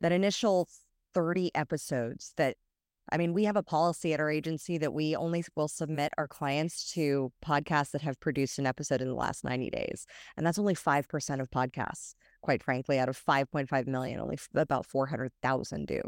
that 0.00 0.12
initial 0.12 0.68
30 1.14 1.54
episodes 1.54 2.32
that 2.36 2.56
I 3.10 3.18
mean, 3.18 3.32
we 3.32 3.44
have 3.44 3.56
a 3.56 3.62
policy 3.62 4.12
at 4.14 4.20
our 4.20 4.30
agency 4.30 4.78
that 4.78 4.92
we 4.92 5.14
only 5.14 5.44
will 5.54 5.68
submit 5.68 6.12
our 6.18 6.26
clients 6.26 6.92
to 6.94 7.32
podcasts 7.44 7.92
that 7.92 8.02
have 8.02 8.18
produced 8.18 8.58
an 8.58 8.66
episode 8.66 9.00
in 9.00 9.08
the 9.08 9.14
last 9.14 9.44
90 9.44 9.70
days. 9.70 10.06
And 10.36 10.46
that's 10.46 10.58
only 10.58 10.74
5% 10.74 11.40
of 11.40 11.50
podcasts 11.50 12.14
quite 12.46 12.62
frankly, 12.62 12.98
out 13.00 13.08
of 13.08 13.18
5.5 13.18 13.86
million, 13.88 14.20
only 14.20 14.38
about 14.54 14.86
400,000 14.86 15.86
do. 15.86 16.00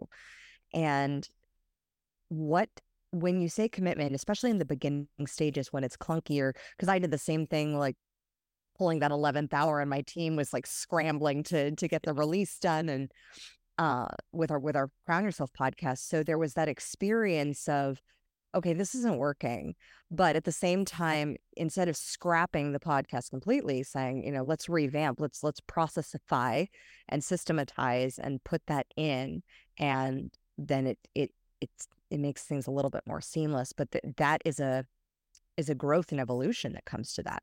And 0.73 1.29
what, 2.29 2.69
when 3.11 3.41
you 3.41 3.49
say 3.49 3.69
commitment, 3.69 4.15
especially 4.15 4.51
in 4.51 4.59
the 4.59 4.65
beginning 4.65 5.09
stages 5.27 5.73
when 5.73 5.83
it's 5.83 5.97
clunkier, 5.97 6.53
because 6.77 6.89
I 6.89 7.01
did 7.01 7.11
the 7.11 7.19
same 7.19 7.49
thing, 7.49 7.77
like 7.77 7.97
pulling 8.79 9.01
that 9.01 9.11
11th 9.11 9.53
hour 9.53 9.81
and 9.81 9.91
my 9.91 10.03
team 10.03 10.37
was 10.37 10.53
like 10.53 10.65
scrambling 10.65 11.43
to 11.43 11.75
to 11.75 11.89
get 11.89 12.05
the 12.05 12.15
release 12.15 12.57
done 12.61 12.89
and 12.89 13.11
uh 13.79 14.07
with 14.33 14.51
our 14.51 14.59
with 14.59 14.77
our 14.77 14.91
crown 15.07 15.25
yourself 15.25 15.51
podcast 15.59 15.99
so 15.99 16.23
there 16.23 16.39
was 16.39 16.55
that 16.55 16.69
experience 16.69 17.69
of 17.69 18.01
okay, 18.55 18.73
this 18.73 18.95
isn't 18.95 19.19
working. 19.19 19.75
But 20.11 20.37
at 20.37 20.45
the 20.45 20.53
same 20.53 20.85
time, 20.85 21.37
instead 21.57 21.89
of 21.89 21.97
scrapping 21.97 22.73
the 22.73 22.81
podcast 22.81 23.31
completely, 23.31 23.83
saying, 23.83 24.25
you 24.25 24.33
know, 24.33 24.43
let's 24.43 24.69
revamp, 24.69 25.21
let's 25.21 25.43
let's 25.43 25.61
processify 25.61 26.67
and 27.09 27.23
systematize 27.23 28.19
and 28.19 28.43
put 28.45 28.63
that 28.67 28.87
in, 28.97 29.43
and 29.79 30.33
then 30.57 30.87
it 30.87 30.99
it 31.15 31.31
it's 31.61 31.89
it 32.11 32.21
makes 32.21 32.45
things 32.45 32.67
a 32.67 32.71
little 32.71 32.91
bit 32.91 33.03
more 33.07 33.21
seamless. 33.21 33.73
But 33.73 33.91
th- 33.93 34.15
that 34.17 34.41
is 34.45 34.61
a 34.61 34.87
is 35.57 35.69
a 35.69 35.75
growth 35.75 36.11
and 36.11 36.21
evolution 36.21 36.73
that 36.73 36.85
comes 36.87 37.13
to 37.15 37.23
that. 37.25 37.43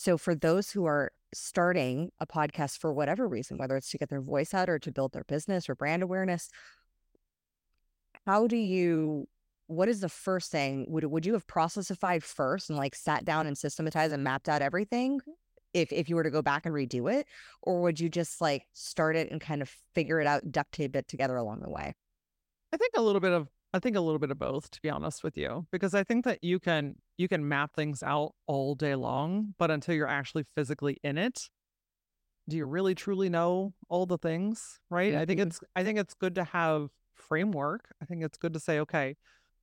So 0.00 0.16
for 0.16 0.36
those 0.36 0.70
who 0.70 0.84
are 0.84 1.10
starting 1.34 2.12
a 2.20 2.26
podcast 2.26 2.78
for 2.78 2.92
whatever 2.92 3.26
reason, 3.26 3.58
whether 3.58 3.76
it's 3.76 3.90
to 3.90 3.98
get 3.98 4.08
their 4.08 4.20
voice 4.20 4.54
out 4.54 4.70
or 4.70 4.78
to 4.78 4.92
build 4.92 5.12
their 5.12 5.24
business 5.24 5.68
or 5.68 5.74
brand 5.74 6.04
awareness, 6.04 6.50
how 8.24 8.46
do 8.46 8.54
you 8.54 9.26
what 9.66 9.88
is 9.88 9.98
the 9.98 10.08
first 10.08 10.52
thing? 10.52 10.86
Would 10.88 11.02
would 11.02 11.26
you 11.26 11.32
have 11.32 11.48
processified 11.48 12.22
first 12.22 12.70
and 12.70 12.78
like 12.78 12.94
sat 12.94 13.24
down 13.24 13.48
and 13.48 13.58
systematized 13.58 14.14
and 14.14 14.22
mapped 14.22 14.48
out 14.48 14.62
everything 14.62 15.18
mm-hmm. 15.18 15.32
if 15.74 15.92
if 15.92 16.08
you 16.08 16.14
were 16.14 16.22
to 16.22 16.30
go 16.30 16.42
back 16.42 16.64
and 16.64 16.72
redo 16.72 17.12
it? 17.12 17.26
Or 17.62 17.80
would 17.80 17.98
you 17.98 18.08
just 18.08 18.40
like 18.40 18.68
start 18.74 19.16
it 19.16 19.32
and 19.32 19.40
kind 19.40 19.62
of 19.62 19.74
figure 19.96 20.20
it 20.20 20.28
out, 20.28 20.48
duct 20.52 20.70
tape 20.70 20.94
it 20.94 21.08
together 21.08 21.34
along 21.34 21.62
the 21.62 21.70
way? 21.70 21.92
I 22.72 22.76
think 22.76 22.92
a 22.96 23.02
little 23.02 23.20
bit 23.20 23.32
of 23.32 23.48
I 23.74 23.78
think 23.78 23.96
a 23.96 24.00
little 24.00 24.18
bit 24.18 24.30
of 24.30 24.38
both, 24.38 24.70
to 24.70 24.80
be 24.80 24.88
honest 24.88 25.22
with 25.22 25.36
you, 25.36 25.66
because 25.70 25.94
I 25.94 26.02
think 26.02 26.24
that 26.24 26.42
you 26.42 26.58
can 26.58 26.96
you 27.16 27.28
can 27.28 27.46
map 27.46 27.74
things 27.74 28.02
out 28.02 28.32
all 28.46 28.74
day 28.74 28.94
long, 28.94 29.54
but 29.58 29.70
until 29.70 29.94
you're 29.94 30.08
actually 30.08 30.44
physically 30.54 30.96
in 31.02 31.18
it, 31.18 31.48
do 32.48 32.56
you 32.56 32.64
really 32.64 32.94
truly 32.94 33.28
know 33.28 33.74
all 33.88 34.06
the 34.06 34.18
things? 34.18 34.80
Right. 34.90 35.14
I 35.14 35.26
think 35.26 35.40
it's 35.40 35.60
I 35.76 35.84
think 35.84 35.98
it's 35.98 36.14
good 36.14 36.34
to 36.36 36.44
have 36.44 36.88
framework. 37.14 37.90
I 38.02 38.06
think 38.06 38.24
it's 38.24 38.38
good 38.38 38.54
to 38.54 38.60
say, 38.60 38.80
okay, 38.80 39.16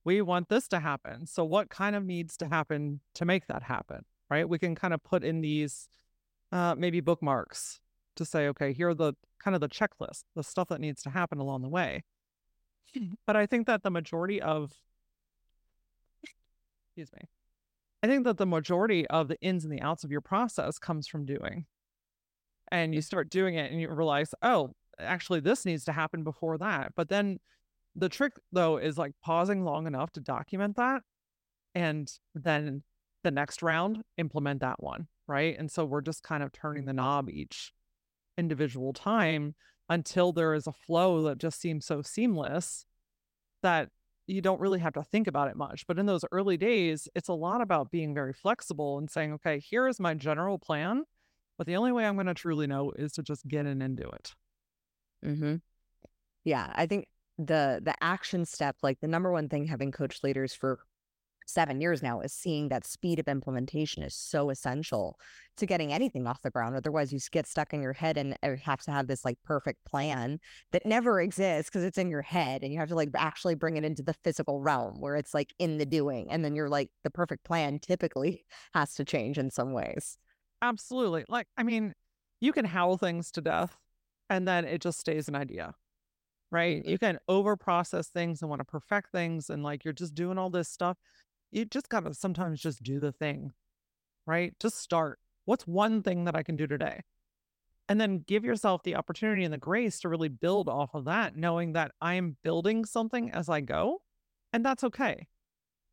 we 0.04 0.22
want 0.22 0.48
this 0.48 0.68
to 0.68 0.78
happen. 0.78 1.26
So 1.26 1.44
what 1.44 1.68
kind 1.68 1.96
of 1.96 2.04
needs 2.04 2.36
to 2.38 2.46
happen 2.46 3.00
to 3.14 3.24
make 3.24 3.48
that 3.48 3.64
happen? 3.64 4.04
Right. 4.30 4.48
We 4.48 4.58
can 4.58 4.76
kind 4.76 4.94
of 4.94 5.02
put 5.02 5.24
in 5.24 5.40
these 5.40 5.88
uh, 6.52 6.76
maybe 6.78 7.00
bookmarks 7.00 7.80
to 8.16 8.24
say, 8.24 8.48
okay, 8.48 8.72
here 8.72 8.90
are 8.90 8.94
the 8.94 9.14
kind 9.42 9.54
of 9.54 9.60
the 9.60 9.68
checklist, 9.68 10.22
the 10.36 10.44
stuff 10.44 10.68
that 10.68 10.80
needs 10.80 11.02
to 11.02 11.10
happen 11.10 11.38
along 11.38 11.62
the 11.62 11.68
way. 11.68 12.04
But 13.26 13.36
I 13.36 13.46
think 13.46 13.66
that 13.66 13.82
the 13.82 13.90
majority 13.90 14.40
of, 14.40 14.72
excuse 16.24 17.12
me, 17.12 17.28
I 18.02 18.06
think 18.06 18.24
that 18.24 18.38
the 18.38 18.46
majority 18.46 19.06
of 19.08 19.28
the 19.28 19.40
ins 19.40 19.64
and 19.64 19.72
the 19.72 19.82
outs 19.82 20.04
of 20.04 20.10
your 20.10 20.20
process 20.20 20.78
comes 20.78 21.06
from 21.06 21.24
doing. 21.24 21.66
And 22.72 22.94
you 22.94 23.00
start 23.00 23.30
doing 23.30 23.54
it 23.54 23.70
and 23.70 23.80
you 23.80 23.88
realize, 23.90 24.34
oh, 24.42 24.72
actually, 24.98 25.40
this 25.40 25.64
needs 25.64 25.84
to 25.84 25.92
happen 25.92 26.24
before 26.24 26.58
that. 26.58 26.92
But 26.96 27.08
then 27.08 27.38
the 27.94 28.08
trick 28.08 28.34
though 28.52 28.76
is 28.76 28.98
like 28.98 29.12
pausing 29.22 29.64
long 29.64 29.86
enough 29.86 30.12
to 30.12 30.20
document 30.20 30.76
that 30.76 31.02
and 31.74 32.10
then 32.34 32.82
the 33.24 33.30
next 33.30 33.62
round 33.62 34.02
implement 34.18 34.60
that 34.60 34.82
one, 34.82 35.08
right? 35.26 35.58
And 35.58 35.70
so 35.70 35.84
we're 35.84 36.02
just 36.02 36.22
kind 36.22 36.42
of 36.42 36.52
turning 36.52 36.84
the 36.84 36.92
knob 36.92 37.28
each 37.28 37.72
individual 38.38 38.92
time 38.92 39.54
until 39.88 40.32
there 40.32 40.54
is 40.54 40.66
a 40.66 40.72
flow 40.72 41.22
that 41.22 41.38
just 41.38 41.60
seems 41.60 41.86
so 41.86 42.02
seamless 42.02 42.84
that 43.62 43.88
you 44.26 44.40
don't 44.40 44.60
really 44.60 44.80
have 44.80 44.94
to 44.94 45.02
think 45.02 45.26
about 45.28 45.48
it 45.48 45.56
much. 45.56 45.86
But 45.86 45.98
in 45.98 46.06
those 46.06 46.24
early 46.32 46.56
days, 46.56 47.08
it's 47.14 47.28
a 47.28 47.34
lot 47.34 47.60
about 47.60 47.90
being 47.90 48.14
very 48.14 48.32
flexible 48.32 48.98
and 48.98 49.10
saying, 49.10 49.34
okay, 49.34 49.60
here 49.60 49.86
is 49.86 50.00
my 50.00 50.14
general 50.14 50.58
plan. 50.58 51.04
But 51.58 51.66
the 51.66 51.76
only 51.76 51.92
way 51.92 52.04
I'm 52.04 52.16
going 52.16 52.26
to 52.26 52.34
truly 52.34 52.66
know 52.66 52.92
is 52.92 53.12
to 53.12 53.22
just 53.22 53.46
get 53.46 53.66
in 53.66 53.80
and 53.80 53.96
do 53.96 54.10
it. 54.10 54.34
Mm-hmm. 55.24 55.56
Yeah, 56.44 56.72
I 56.74 56.86
think 56.86 57.06
the 57.38 57.80
the 57.82 57.94
action 58.02 58.46
step 58.46 58.76
like 58.82 58.98
the 59.00 59.08
number 59.08 59.30
one 59.30 59.48
thing 59.48 59.66
having 59.66 59.92
coach 59.92 60.22
leaders 60.22 60.54
for 60.54 60.78
seven 61.46 61.80
years 61.80 62.02
now 62.02 62.20
is 62.20 62.32
seeing 62.32 62.68
that 62.68 62.86
speed 62.86 63.18
of 63.18 63.28
implementation 63.28 64.02
is 64.02 64.14
so 64.14 64.50
essential 64.50 65.18
to 65.56 65.66
getting 65.66 65.92
anything 65.92 66.26
off 66.26 66.42
the 66.42 66.50
ground 66.50 66.76
otherwise 66.76 67.12
you 67.12 67.18
get 67.30 67.46
stuck 67.46 67.72
in 67.72 67.80
your 67.80 67.92
head 67.92 68.16
and 68.16 68.36
uh, 68.42 68.56
have 68.62 68.80
to 68.80 68.90
have 68.90 69.06
this 69.06 69.24
like 69.24 69.38
perfect 69.44 69.84
plan 69.84 70.38
that 70.72 70.84
never 70.84 71.20
exists 71.20 71.70
because 71.70 71.84
it's 71.84 71.98
in 71.98 72.10
your 72.10 72.22
head 72.22 72.62
and 72.62 72.72
you 72.72 72.78
have 72.78 72.88
to 72.88 72.94
like 72.94 73.10
actually 73.16 73.54
bring 73.54 73.76
it 73.76 73.84
into 73.84 74.02
the 74.02 74.14
physical 74.24 74.60
realm 74.60 75.00
where 75.00 75.16
it's 75.16 75.34
like 75.34 75.54
in 75.58 75.78
the 75.78 75.86
doing 75.86 76.26
and 76.30 76.44
then 76.44 76.54
you're 76.54 76.68
like 76.68 76.90
the 77.04 77.10
perfect 77.10 77.44
plan 77.44 77.78
typically 77.78 78.44
has 78.74 78.94
to 78.94 79.04
change 79.04 79.38
in 79.38 79.50
some 79.50 79.72
ways 79.72 80.18
absolutely 80.62 81.24
like 81.28 81.46
i 81.56 81.62
mean 81.62 81.92
you 82.40 82.52
can 82.52 82.64
howl 82.64 82.96
things 82.96 83.30
to 83.30 83.40
death 83.40 83.76
and 84.28 84.46
then 84.46 84.64
it 84.64 84.80
just 84.80 84.98
stays 84.98 85.28
an 85.28 85.34
idea 85.34 85.74
right? 86.50 86.78
Mm-hmm. 86.78 86.90
You 86.90 86.98
can 86.98 87.18
over 87.28 87.56
process 87.56 88.08
things 88.08 88.42
and 88.42 88.48
want 88.48 88.60
to 88.60 88.64
perfect 88.64 89.10
things 89.10 89.50
and 89.50 89.62
like 89.62 89.84
you're 89.84 89.92
just 89.92 90.14
doing 90.14 90.38
all 90.38 90.50
this 90.50 90.68
stuff. 90.68 90.96
You 91.50 91.64
just 91.64 91.88
got 91.88 92.04
to 92.04 92.14
sometimes 92.14 92.60
just 92.60 92.82
do 92.82 93.00
the 93.00 93.12
thing, 93.12 93.52
right? 94.26 94.54
Just 94.60 94.78
start. 94.78 95.18
What's 95.44 95.66
one 95.66 96.02
thing 96.02 96.24
that 96.24 96.36
I 96.36 96.42
can 96.42 96.56
do 96.56 96.66
today? 96.66 97.02
And 97.88 98.00
then 98.00 98.24
give 98.26 98.44
yourself 98.44 98.82
the 98.82 98.96
opportunity 98.96 99.44
and 99.44 99.54
the 99.54 99.58
grace 99.58 100.00
to 100.00 100.08
really 100.08 100.28
build 100.28 100.68
off 100.68 100.90
of 100.94 101.04
that, 101.04 101.36
knowing 101.36 101.74
that 101.74 101.92
I'm 102.00 102.36
building 102.42 102.84
something 102.84 103.30
as 103.30 103.48
I 103.48 103.60
go. 103.60 104.02
And 104.52 104.64
that's 104.64 104.82
okay. 104.84 105.28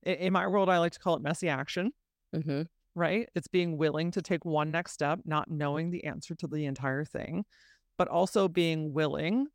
In 0.03 0.33
my 0.33 0.47
world, 0.47 0.69
I 0.69 0.79
like 0.79 0.93
to 0.93 0.99
call 0.99 1.15
it 1.15 1.21
messy 1.21 1.49
action. 1.49 1.91
Mm-hmm. 2.35 2.63
right? 2.95 3.29
It's 3.35 3.47
being 3.47 3.77
willing 3.77 4.11
to 4.11 4.21
take 4.21 4.45
one 4.45 4.71
next 4.71 4.93
step, 4.93 5.19
not 5.25 5.49
knowing 5.49 5.91
the 5.91 6.05
answer 6.05 6.35
to 6.35 6.47
the 6.47 6.65
entire 6.65 7.05
thing, 7.05 7.45
but 7.97 8.07
also 8.07 8.47
being 8.47 8.93
willing 8.93 9.47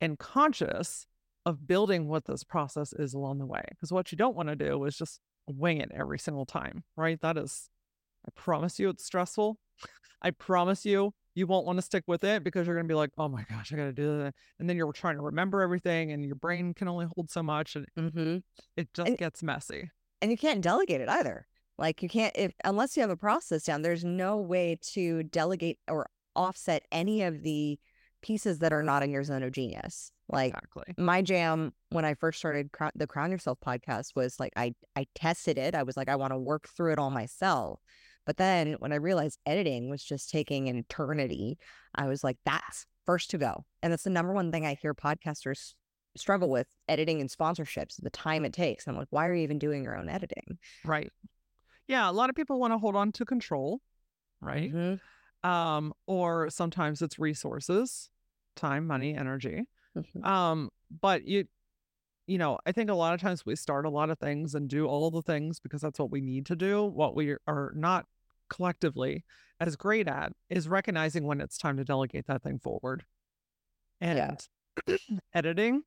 and 0.00 0.18
conscious 0.18 1.06
of 1.46 1.66
building 1.66 2.08
what 2.08 2.26
this 2.26 2.44
process 2.44 2.92
is 2.92 3.14
along 3.14 3.38
the 3.38 3.46
way. 3.46 3.62
Because 3.70 3.92
what 3.92 4.12
you 4.12 4.18
don't 4.18 4.36
want 4.36 4.48
to 4.48 4.56
do 4.56 4.84
is 4.84 4.96
just 4.96 5.20
wing 5.48 5.80
it 5.80 5.90
every 5.94 6.18
single 6.18 6.46
time, 6.46 6.84
right? 6.96 7.20
That 7.20 7.36
is, 7.36 7.68
I 8.26 8.30
promise 8.34 8.78
you, 8.78 8.88
it's 8.90 9.04
stressful. 9.04 9.58
I 10.22 10.30
promise 10.32 10.84
you, 10.84 11.12
you 11.34 11.46
won't 11.46 11.66
want 11.66 11.78
to 11.78 11.82
stick 11.82 12.02
with 12.08 12.24
it 12.24 12.42
because 12.42 12.66
you're 12.66 12.74
going 12.74 12.86
to 12.86 12.92
be 12.92 12.96
like, 12.96 13.10
oh 13.16 13.28
my 13.28 13.44
gosh, 13.48 13.72
I 13.72 13.76
got 13.76 13.84
to 13.84 13.92
do 13.92 14.18
that. 14.18 14.34
And 14.58 14.68
then 14.68 14.76
you're 14.76 14.92
trying 14.92 15.16
to 15.16 15.22
remember 15.22 15.62
everything 15.62 16.10
and 16.12 16.24
your 16.24 16.34
brain 16.34 16.74
can 16.74 16.88
only 16.88 17.06
hold 17.14 17.30
so 17.30 17.42
much 17.42 17.76
and 17.76 17.86
Mm-hmm. 17.96 18.38
it 18.76 18.92
just 18.92 19.08
And- 19.08 19.18
gets 19.18 19.42
messy. 19.42 19.90
And 20.20 20.30
you 20.32 20.36
can't 20.36 20.60
delegate 20.60 21.00
it 21.00 21.08
either. 21.08 21.46
Like 21.78 22.02
you 22.02 22.08
can't 22.08 22.34
if 22.36 22.52
unless 22.64 22.96
you 22.96 23.02
have 23.02 23.10
a 23.10 23.16
process 23.16 23.62
down, 23.62 23.82
there's 23.82 24.04
no 24.04 24.36
way 24.38 24.76
to 24.94 25.22
delegate 25.22 25.78
or 25.86 26.08
offset 26.34 26.82
any 26.90 27.22
of 27.22 27.44
the 27.44 27.78
pieces 28.22 28.58
that 28.60 28.72
are 28.72 28.82
not 28.82 29.02
in 29.02 29.10
your 29.10 29.24
zone 29.24 29.42
of 29.42 29.52
genius. 29.52 30.10
Like 30.28 30.52
Exactly. 30.54 30.94
my 30.98 31.22
jam 31.22 31.72
when 31.90 32.04
I 32.04 32.14
first 32.14 32.38
started 32.38 32.70
Cro- 32.72 32.90
the 32.94 33.06
Crown 33.06 33.30
Yourself 33.30 33.58
podcast 33.64 34.14
was 34.14 34.38
like 34.38 34.52
I 34.56 34.74
I 34.96 35.06
tested 35.14 35.56
it. 35.58 35.74
I 35.74 35.82
was 35.84 35.96
like 35.96 36.08
I 36.08 36.16
want 36.16 36.32
to 36.32 36.38
work 36.38 36.68
through 36.68 36.92
it 36.92 36.98
all 36.98 37.10
myself. 37.10 37.80
But 38.26 38.36
then 38.36 38.74
when 38.80 38.92
I 38.92 38.96
realized 38.96 39.38
editing 39.46 39.88
was 39.88 40.04
just 40.04 40.28
taking 40.30 40.68
an 40.68 40.76
eternity, 40.76 41.56
I 41.94 42.06
was 42.08 42.22
like 42.22 42.36
that's 42.44 42.86
first 43.06 43.30
to 43.30 43.38
go. 43.38 43.64
And 43.82 43.90
that's 43.92 44.02
the 44.04 44.10
number 44.10 44.32
one 44.34 44.52
thing 44.52 44.66
I 44.66 44.74
hear 44.74 44.92
podcasters 44.94 45.72
struggle 46.16 46.50
with 46.50 46.66
editing 46.88 47.20
and 47.22 47.30
sponsorships, 47.30 47.94
the 48.02 48.10
time 48.10 48.44
it 48.44 48.52
takes. 48.52 48.86
I'm 48.86 48.96
like 48.96 49.08
why 49.10 49.26
are 49.28 49.34
you 49.34 49.42
even 49.44 49.58
doing 49.58 49.82
your 49.82 49.96
own 49.96 50.08
editing? 50.10 50.58
Right. 50.84 51.10
Yeah. 51.86 52.10
A 52.10 52.12
lot 52.12 52.28
of 52.28 52.36
people 52.36 52.60
want 52.60 52.74
to 52.74 52.78
hold 52.78 52.96
on 52.96 53.12
to 53.12 53.24
control, 53.24 53.80
right? 54.42 54.70
Mhm. 54.72 55.00
Um, 55.44 55.92
or 56.06 56.50
sometimes 56.50 57.00
it's 57.00 57.18
resources, 57.18 58.10
time, 58.56 58.86
money, 58.86 59.14
energy. 59.16 59.64
Mhm. 59.96 60.24
Um, 60.24 60.70
but 61.00 61.24
you 61.24 61.46
you 62.26 62.36
know, 62.36 62.58
I 62.66 62.72
think 62.72 62.90
a 62.90 62.94
lot 62.94 63.14
of 63.14 63.20
times 63.22 63.46
we 63.46 63.56
start 63.56 63.86
a 63.86 63.90
lot 63.90 64.10
of 64.10 64.18
things 64.18 64.54
and 64.54 64.68
do 64.68 64.86
all 64.86 65.10
the 65.10 65.22
things 65.22 65.60
because 65.60 65.80
that's 65.80 65.98
what 65.98 66.10
we 66.10 66.20
need 66.20 66.44
to 66.46 66.56
do. 66.56 66.84
What 66.84 67.16
we 67.16 67.36
are 67.46 67.72
not 67.74 68.04
collectively 68.50 69.24
as 69.60 69.76
great 69.76 70.06
at 70.06 70.32
is 70.50 70.68
recognizing 70.68 71.24
when 71.24 71.40
it's 71.40 71.56
time 71.56 71.78
to 71.78 71.84
delegate 71.84 72.26
that 72.26 72.42
thing 72.42 72.58
forward. 72.58 73.06
Yeah. 74.00 74.36
And 74.86 74.98
editing, 75.34 75.82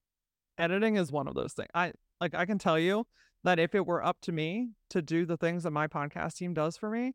editing 0.57 0.95
is 0.95 1.11
one 1.11 1.27
of 1.27 1.35
those 1.35 1.53
things. 1.53 1.69
I 1.75 1.93
like 2.19 2.33
I 2.33 2.45
can 2.45 2.57
tell 2.57 2.79
you 2.79 3.05
that 3.43 3.59
if 3.59 3.75
it 3.75 3.85
were 3.85 4.03
up 4.03 4.19
to 4.21 4.31
me 4.31 4.69
to 4.89 5.01
do 5.01 5.25
the 5.25 5.37
things 5.37 5.63
that 5.63 5.71
my 5.71 5.87
podcast 5.87 6.37
team 6.37 6.53
does 6.53 6.75
for 6.75 6.89
me, 6.89 7.13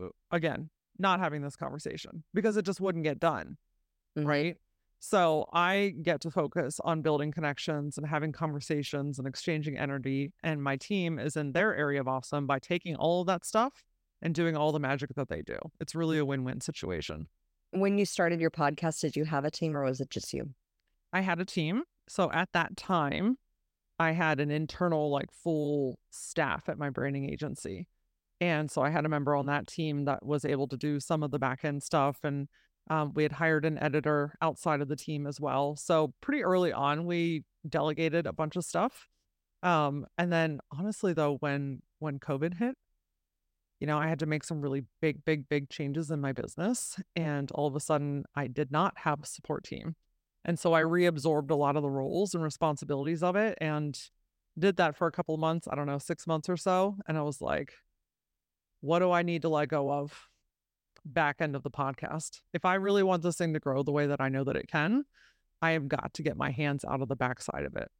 uh, 0.00 0.08
again, 0.30 0.68
not 0.98 1.20
having 1.20 1.42
this 1.42 1.56
conversation 1.56 2.22
because 2.34 2.56
it 2.56 2.64
just 2.64 2.80
wouldn't 2.80 3.04
get 3.04 3.20
done 3.20 3.56
Mhm. 4.16 4.26
right? 4.26 4.56
So 5.00 5.48
I 5.52 5.94
get 6.02 6.20
to 6.22 6.30
focus 6.30 6.80
on 6.80 7.02
building 7.02 7.30
connections 7.30 7.96
and 7.98 8.06
having 8.06 8.32
conversations 8.32 9.18
and 9.20 9.28
exchanging 9.28 9.78
energy. 9.78 10.32
And 10.42 10.60
my 10.60 10.76
team 10.76 11.20
is 11.20 11.36
in 11.36 11.52
their 11.52 11.76
area 11.76 12.00
of 12.00 12.08
awesome 12.08 12.46
by 12.48 12.58
taking 12.58 12.96
all 12.96 13.20
of 13.20 13.28
that 13.28 13.44
stuff 13.44 13.84
and 14.20 14.34
doing 14.34 14.56
all 14.56 14.72
the 14.72 14.80
magic 14.80 15.14
that 15.14 15.28
they 15.28 15.42
do. 15.42 15.56
It's 15.78 15.94
really 15.94 16.18
a 16.18 16.24
win 16.24 16.42
win 16.42 16.60
situation. 16.60 17.28
When 17.70 17.96
you 17.96 18.04
started 18.06 18.40
your 18.40 18.50
podcast, 18.50 19.00
did 19.00 19.14
you 19.14 19.24
have 19.26 19.44
a 19.44 19.52
team 19.52 19.76
or 19.76 19.84
was 19.84 20.00
it 20.00 20.10
just 20.10 20.32
you? 20.34 20.54
I 21.12 21.20
had 21.20 21.38
a 21.38 21.44
team. 21.44 21.84
So 22.08 22.32
at 22.32 22.50
that 22.52 22.76
time, 22.76 23.38
I 24.00 24.12
had 24.12 24.40
an 24.40 24.50
internal, 24.50 25.10
like 25.10 25.30
full 25.30 26.00
staff 26.10 26.68
at 26.68 26.78
my 26.78 26.90
branding 26.90 27.30
agency. 27.30 27.86
And 28.40 28.70
so 28.70 28.82
I 28.82 28.90
had 28.90 29.04
a 29.04 29.08
member 29.08 29.34
on 29.34 29.46
that 29.46 29.66
team 29.66 30.04
that 30.04 30.24
was 30.24 30.44
able 30.44 30.68
to 30.68 30.76
do 30.76 31.00
some 31.00 31.22
of 31.22 31.30
the 31.30 31.38
back 31.38 31.64
end 31.64 31.82
stuff. 31.82 32.18
And 32.22 32.48
um, 32.90 33.12
we 33.14 33.22
had 33.22 33.32
hired 33.32 33.64
an 33.64 33.78
editor 33.78 34.34
outside 34.40 34.80
of 34.80 34.88
the 34.88 34.96
team 34.96 35.26
as 35.26 35.40
well. 35.40 35.76
So 35.76 36.14
pretty 36.20 36.42
early 36.42 36.72
on, 36.72 37.06
we 37.06 37.44
delegated 37.68 38.26
a 38.26 38.32
bunch 38.32 38.56
of 38.56 38.64
stuff. 38.64 39.08
Um, 39.62 40.06
and 40.16 40.32
then 40.32 40.60
honestly, 40.70 41.12
though, 41.12 41.36
when 41.40 41.82
when 41.98 42.20
COVID 42.20 42.54
hit, 42.54 42.76
you 43.80 43.86
know, 43.86 43.98
I 43.98 44.08
had 44.08 44.20
to 44.20 44.26
make 44.26 44.44
some 44.44 44.60
really 44.60 44.84
big, 45.00 45.24
big, 45.24 45.48
big 45.48 45.68
changes 45.68 46.10
in 46.10 46.20
my 46.20 46.32
business. 46.32 46.98
And 47.16 47.50
all 47.52 47.66
of 47.66 47.76
a 47.76 47.80
sudden, 47.80 48.24
I 48.34 48.46
did 48.46 48.70
not 48.70 48.94
have 48.98 49.22
a 49.22 49.26
support 49.26 49.64
team. 49.64 49.96
And 50.44 50.58
so 50.58 50.72
I 50.72 50.82
reabsorbed 50.82 51.50
a 51.50 51.56
lot 51.56 51.76
of 51.76 51.82
the 51.82 51.90
roles 51.90 52.34
and 52.34 52.42
responsibilities 52.42 53.22
of 53.22 53.36
it 53.36 53.58
and 53.60 53.98
did 54.58 54.76
that 54.76 54.96
for 54.96 55.06
a 55.06 55.12
couple 55.12 55.34
of 55.34 55.40
months, 55.40 55.68
I 55.70 55.74
don't 55.74 55.86
know, 55.86 55.98
six 55.98 56.26
months 56.26 56.48
or 56.48 56.56
so. 56.56 56.96
And 57.06 57.18
I 57.18 57.22
was 57.22 57.40
like, 57.40 57.74
what 58.80 59.00
do 59.00 59.10
I 59.10 59.22
need 59.22 59.42
to 59.42 59.48
let 59.48 59.68
go 59.68 59.90
of 59.90 60.28
back 61.04 61.36
end 61.40 61.56
of 61.56 61.62
the 61.62 61.70
podcast? 61.70 62.40
If 62.52 62.64
I 62.64 62.74
really 62.74 63.02
want 63.02 63.22
this 63.22 63.36
thing 63.36 63.54
to 63.54 63.60
grow 63.60 63.82
the 63.82 63.92
way 63.92 64.06
that 64.06 64.20
I 64.20 64.28
know 64.28 64.44
that 64.44 64.56
it 64.56 64.68
can, 64.68 65.04
I 65.62 65.72
have 65.72 65.88
got 65.88 66.14
to 66.14 66.22
get 66.22 66.36
my 66.36 66.50
hands 66.50 66.84
out 66.84 67.02
of 67.02 67.08
the 67.08 67.16
backside 67.16 67.64
of 67.64 67.76
it. 67.76 67.90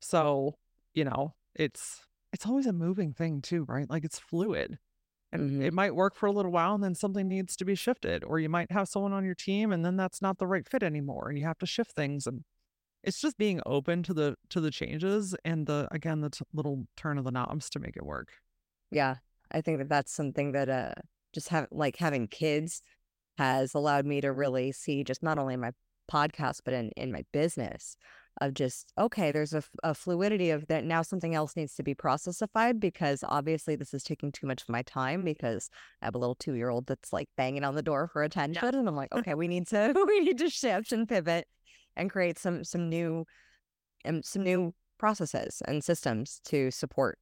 So, 0.00 0.56
you 0.94 1.04
know, 1.04 1.34
it's 1.54 2.02
it's 2.32 2.46
always 2.46 2.66
a 2.66 2.72
moving 2.72 3.12
thing 3.14 3.40
too, 3.40 3.64
right? 3.64 3.88
Like 3.88 4.04
it's 4.04 4.18
fluid. 4.18 4.78
And 5.32 5.50
Mhm. 5.50 5.64
it 5.64 5.72
might 5.74 5.94
work 5.94 6.14
for 6.14 6.26
a 6.26 6.32
little 6.32 6.52
while 6.52 6.74
and 6.74 6.84
then 6.84 6.94
something 6.94 7.28
needs 7.28 7.56
to 7.56 7.64
be 7.64 7.74
shifted. 7.74 8.22
Or 8.24 8.38
you 8.38 8.48
might 8.48 8.70
have 8.70 8.88
someone 8.88 9.12
on 9.12 9.24
your 9.24 9.34
team 9.34 9.72
and 9.72 9.84
then 9.84 9.96
that's 9.96 10.22
not 10.22 10.38
the 10.38 10.46
right 10.46 10.68
fit 10.68 10.82
anymore. 10.82 11.28
And 11.28 11.38
you 11.38 11.44
have 11.46 11.58
to 11.58 11.66
shift 11.66 11.92
things. 11.92 12.26
And 12.26 12.44
it's 13.02 13.20
just 13.20 13.38
being 13.38 13.60
open 13.66 14.02
to 14.04 14.14
the 14.14 14.36
to 14.50 14.60
the 14.60 14.70
changes 14.70 15.34
and 15.44 15.66
the 15.66 15.88
again 15.90 16.20
the 16.20 16.30
t- 16.30 16.44
little 16.52 16.86
turn 16.96 17.18
of 17.18 17.24
the 17.24 17.30
knobs 17.32 17.70
to 17.70 17.78
make 17.80 17.96
it 17.96 18.04
work. 18.06 18.32
Yeah, 18.90 19.16
I 19.52 19.60
think 19.60 19.78
that 19.78 19.88
that's 19.88 20.12
something 20.12 20.52
that 20.52 20.68
uh 20.68 20.92
just 21.32 21.48
have 21.48 21.66
like 21.70 21.96
having 21.96 22.28
kids 22.28 22.82
has 23.38 23.74
allowed 23.74 24.06
me 24.06 24.20
to 24.20 24.32
really 24.32 24.72
see 24.72 25.04
just 25.04 25.22
not 25.22 25.38
only 25.38 25.54
in 25.54 25.60
my 25.60 25.72
podcast 26.10 26.60
but 26.64 26.74
in 26.74 26.90
in 26.96 27.12
my 27.12 27.24
business 27.32 27.96
of 28.40 28.54
just 28.54 28.92
okay 28.98 29.32
there's 29.32 29.54
a, 29.54 29.62
a 29.82 29.94
fluidity 29.94 30.50
of 30.50 30.66
that 30.66 30.84
now 30.84 31.02
something 31.02 31.34
else 31.34 31.56
needs 31.56 31.74
to 31.74 31.82
be 31.82 31.94
processified 31.94 32.78
because 32.78 33.24
obviously 33.26 33.76
this 33.76 33.94
is 33.94 34.02
taking 34.02 34.30
too 34.30 34.46
much 34.46 34.62
of 34.62 34.68
my 34.68 34.82
time 34.82 35.22
because 35.22 35.70
I 36.02 36.06
have 36.06 36.14
a 36.14 36.18
little 36.18 36.34
two 36.34 36.54
year 36.54 36.68
old 36.68 36.86
that's 36.86 37.12
like 37.12 37.28
banging 37.36 37.64
on 37.64 37.74
the 37.74 37.82
door 37.82 38.08
for 38.08 38.22
attention 38.22 38.74
and 38.74 38.88
I'm 38.88 38.96
like 38.96 39.12
okay 39.16 39.34
we 39.34 39.48
need 39.48 39.66
to 39.68 39.92
we 40.06 40.20
need 40.20 40.38
to 40.38 40.50
shift 40.50 40.92
and 40.92 41.08
pivot 41.08 41.46
and 41.96 42.10
create 42.10 42.38
some 42.38 42.62
some 42.62 42.88
new 42.88 43.24
and 44.04 44.24
some 44.24 44.42
new 44.42 44.74
processes 44.98 45.62
and 45.66 45.82
systems 45.82 46.40
to 46.44 46.70
support 46.70 47.18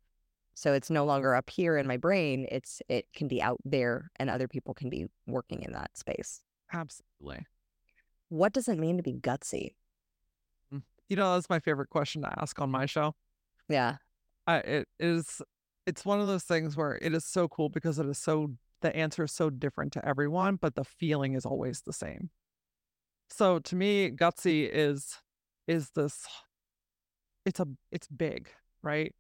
so 0.55 0.73
it's 0.73 0.91
no 0.91 1.05
longer 1.05 1.35
up 1.35 1.51
here 1.51 1.77
in 1.77 1.87
my 1.87 1.97
brain 1.97 2.47
it's 2.51 2.81
it 2.89 3.07
can 3.15 3.29
be 3.29 3.43
out 3.43 3.59
there 3.65 4.11
and 4.17 4.31
other 4.31 4.49
people 4.49 4.75
can 4.75 4.89
be 4.89 5.07
working 5.27 5.63
in 5.63 5.73
that 5.73 5.97
space 5.97 6.41
Absolutely. 6.73 7.47
what 8.29 8.53
does 8.53 8.69
it 8.69 8.79
mean 8.79 8.97
to 8.97 9.03
be 9.03 9.13
gutsy 9.15 9.75
mm, 10.73 10.83
You 11.09 11.17
know, 11.17 11.35
that's 11.35 11.51
my 11.51 11.61
favorite 11.61 11.91
question 11.91 12.23
to 12.23 12.33
ask 12.41 12.61
on 12.61 12.71
my 12.71 12.87
show. 12.87 13.15
yeah 13.69 13.97
I, 14.47 14.57
it 14.59 14.89
is 14.99 15.41
it's 15.87 16.05
one 16.05 16.21
of 16.21 16.27
those 16.27 16.45
things 16.45 16.77
where 16.77 16.99
it 17.01 17.15
is 17.15 17.25
so 17.25 17.49
cool 17.49 17.69
because 17.69 17.99
it 17.99 18.07
is 18.07 18.19
so 18.19 18.53
the 18.81 18.95
answer 18.95 19.25
is 19.25 19.33
so 19.33 19.49
different 19.49 19.93
to 19.95 20.07
everyone, 20.07 20.57
but 20.57 20.75
the 20.75 20.85
feeling 20.85 21.35
is 21.35 21.47
always 21.47 21.81
the 21.83 21.93
same. 21.93 22.29
So 23.31 23.59
to 23.61 23.77
me, 23.77 24.11
gutsy 24.11 24.69
is 24.71 25.19
is 25.67 25.91
this 25.91 26.27
it's 27.47 27.61
a 27.61 27.67
it's 27.91 28.09
big, 28.09 28.49
right? 28.83 29.15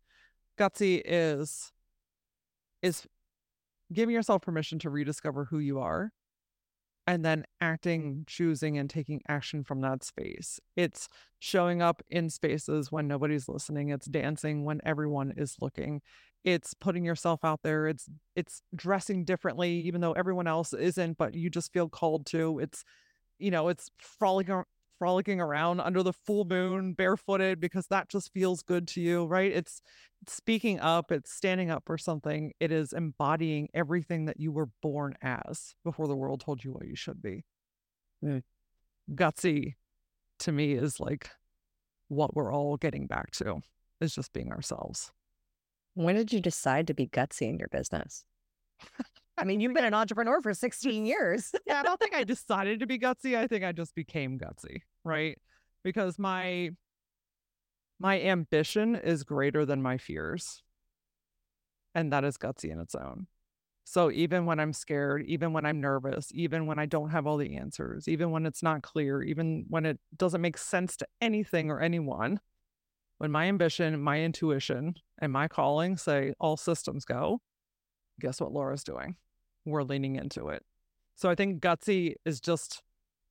Gutsy 0.58 1.02
is 1.04 1.72
is 2.82 3.06
giving 3.92 4.14
yourself 4.14 4.42
permission 4.42 4.78
to 4.80 4.90
rediscover 4.90 5.46
who 5.46 5.58
you 5.58 5.80
are 5.80 6.12
and 7.06 7.24
then 7.24 7.40
mm-hmm. 7.40 7.66
acting, 7.66 8.24
choosing, 8.26 8.78
and 8.78 8.88
taking 8.88 9.20
action 9.28 9.64
from 9.64 9.80
that 9.82 10.02
space. 10.02 10.60
It's 10.76 11.08
showing 11.38 11.82
up 11.82 12.02
in 12.08 12.30
spaces 12.30 12.90
when 12.90 13.08
nobody's 13.08 13.48
listening. 13.48 13.90
It's 13.90 14.06
dancing 14.06 14.64
when 14.64 14.80
everyone 14.84 15.34
is 15.36 15.56
looking. 15.60 16.00
It's 16.44 16.74
putting 16.74 17.04
yourself 17.04 17.40
out 17.44 17.60
there. 17.62 17.86
It's 17.86 18.08
it's 18.36 18.62
dressing 18.74 19.24
differently, 19.24 19.80
even 19.80 20.00
though 20.00 20.12
everyone 20.12 20.46
else 20.46 20.72
isn't, 20.72 21.16
but 21.16 21.34
you 21.34 21.50
just 21.50 21.72
feel 21.72 21.88
called 21.88 22.26
to. 22.26 22.58
It's 22.58 22.84
you 23.38 23.50
know, 23.50 23.68
it's 23.68 23.90
frolicking 23.98 24.62
frolicking 25.04 25.38
around 25.38 25.80
under 25.80 26.02
the 26.02 26.14
full 26.14 26.46
moon 26.46 26.94
barefooted 26.94 27.60
because 27.60 27.86
that 27.88 28.08
just 28.08 28.32
feels 28.32 28.62
good 28.62 28.88
to 28.88 29.02
you, 29.02 29.26
right? 29.26 29.52
It's, 29.52 29.82
it's 30.22 30.32
speaking 30.32 30.80
up, 30.80 31.12
it's 31.12 31.30
standing 31.30 31.70
up 31.70 31.82
for 31.84 31.98
something. 31.98 32.52
It 32.58 32.72
is 32.72 32.94
embodying 32.94 33.68
everything 33.74 34.24
that 34.24 34.40
you 34.40 34.50
were 34.50 34.70
born 34.80 35.14
as 35.20 35.74
before 35.84 36.08
the 36.08 36.16
world 36.16 36.40
told 36.40 36.64
you 36.64 36.72
what 36.72 36.86
you 36.86 36.96
should 36.96 37.20
be. 37.20 37.44
Mm. 38.24 38.44
Gutsy 39.14 39.74
to 40.38 40.52
me 40.52 40.72
is 40.72 40.98
like 40.98 41.28
what 42.08 42.34
we're 42.34 42.50
all 42.50 42.78
getting 42.78 43.06
back 43.06 43.30
to 43.32 43.60
is 44.00 44.14
just 44.14 44.32
being 44.32 44.52
ourselves. 44.52 45.12
when 45.92 46.14
did 46.14 46.32
you 46.32 46.40
decide 46.40 46.86
to 46.86 46.94
be 46.94 47.06
gutsy 47.06 47.50
in 47.50 47.58
your 47.58 47.68
business 47.68 48.24
i 49.36 49.44
mean 49.44 49.60
you've 49.60 49.74
been 49.74 49.84
an 49.84 49.94
entrepreneur 49.94 50.40
for 50.40 50.54
16 50.54 51.06
years 51.06 51.52
yeah, 51.66 51.80
I 51.80 51.82
don't 51.82 51.98
think 51.98 52.14
I 52.14 52.24
decided 52.34 52.80
to 52.80 52.86
be 52.86 52.98
gutsy. 52.98 53.36
I 53.36 53.46
think 53.46 53.64
I 53.64 53.72
just 53.72 53.94
became 53.94 54.38
gutsy, 54.38 54.82
right? 55.04 55.38
Because 55.82 56.18
my 56.18 56.70
my 57.98 58.20
ambition 58.20 58.96
is 58.96 59.22
greater 59.22 59.64
than 59.64 59.82
my 59.82 59.98
fears. 59.98 60.62
And 61.94 62.12
that 62.12 62.24
is 62.24 62.36
gutsy 62.36 62.70
in 62.70 62.80
its 62.80 62.94
own. 62.94 63.28
So 63.84 64.10
even 64.10 64.46
when 64.46 64.58
I'm 64.58 64.72
scared, 64.72 65.24
even 65.26 65.52
when 65.52 65.64
I'm 65.64 65.80
nervous, 65.80 66.30
even 66.34 66.66
when 66.66 66.78
I 66.78 66.86
don't 66.86 67.10
have 67.10 67.26
all 67.26 67.36
the 67.36 67.56
answers, 67.56 68.08
even 68.08 68.30
when 68.30 68.46
it's 68.46 68.62
not 68.62 68.82
clear, 68.82 69.22
even 69.22 69.66
when 69.68 69.86
it 69.86 70.00
doesn't 70.16 70.40
make 70.40 70.58
sense 70.58 70.96
to 70.96 71.06
anything 71.20 71.70
or 71.70 71.80
anyone, 71.80 72.40
when 73.18 73.30
my 73.30 73.46
ambition, 73.46 74.00
my 74.00 74.20
intuition, 74.20 74.94
and 75.18 75.32
my 75.32 75.48
calling 75.48 75.96
say 75.96 76.34
all 76.40 76.56
systems 76.56 77.04
go, 77.04 77.40
guess 78.20 78.40
what 78.40 78.52
Laura's 78.52 78.84
doing? 78.84 79.16
We're 79.64 79.82
leaning 79.82 80.16
into 80.16 80.48
it. 80.48 80.62
So 81.16 81.30
I 81.30 81.34
think 81.34 81.62
gutsy 81.62 82.14
is 82.24 82.40
just 82.40 82.82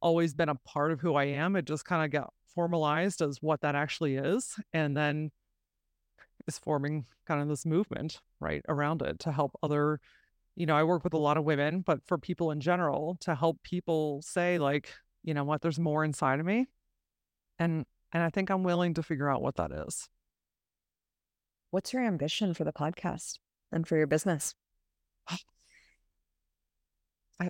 always 0.01 0.33
been 0.33 0.49
a 0.49 0.55
part 0.55 0.91
of 0.91 1.01
who 1.01 1.15
I 1.15 1.25
am. 1.25 1.55
It 1.55 1.65
just 1.65 1.85
kind 1.85 2.03
of 2.03 2.11
got 2.11 2.33
formalized 2.53 3.21
as 3.21 3.37
what 3.41 3.61
that 3.61 3.75
actually 3.75 4.15
is. 4.15 4.55
And 4.73 4.95
then 4.95 5.31
is 6.47 6.57
forming 6.57 7.05
kind 7.27 7.41
of 7.41 7.47
this 7.47 7.65
movement 7.65 8.19
right 8.39 8.63
around 8.67 9.01
it 9.01 9.19
to 9.19 9.31
help 9.31 9.51
other 9.63 9.99
you 10.55 10.65
know 10.65 10.75
i 10.75 10.83
work 10.83 11.03
with 11.03 11.13
a 11.13 11.17
lot 11.17 11.37
of 11.37 11.43
women 11.43 11.81
but 11.81 11.99
for 12.05 12.17
people 12.17 12.51
in 12.51 12.59
general 12.59 13.17
to 13.19 13.35
help 13.35 13.61
people 13.63 14.21
say 14.21 14.57
like 14.57 14.89
you 15.23 15.33
know 15.33 15.43
what 15.43 15.61
there's 15.61 15.79
more 15.79 16.03
inside 16.03 16.39
of 16.39 16.45
me 16.45 16.67
and 17.59 17.85
and 18.11 18.23
i 18.23 18.29
think 18.29 18.49
i'm 18.49 18.63
willing 18.63 18.93
to 18.93 19.03
figure 19.03 19.29
out 19.29 19.41
what 19.41 19.55
that 19.55 19.71
is 19.71 20.09
what's 21.71 21.93
your 21.93 22.03
ambition 22.03 22.53
for 22.53 22.63
the 22.63 22.73
podcast 22.73 23.39
and 23.71 23.87
for 23.87 23.97
your 23.97 24.07
business 24.07 24.53
i 27.43 27.49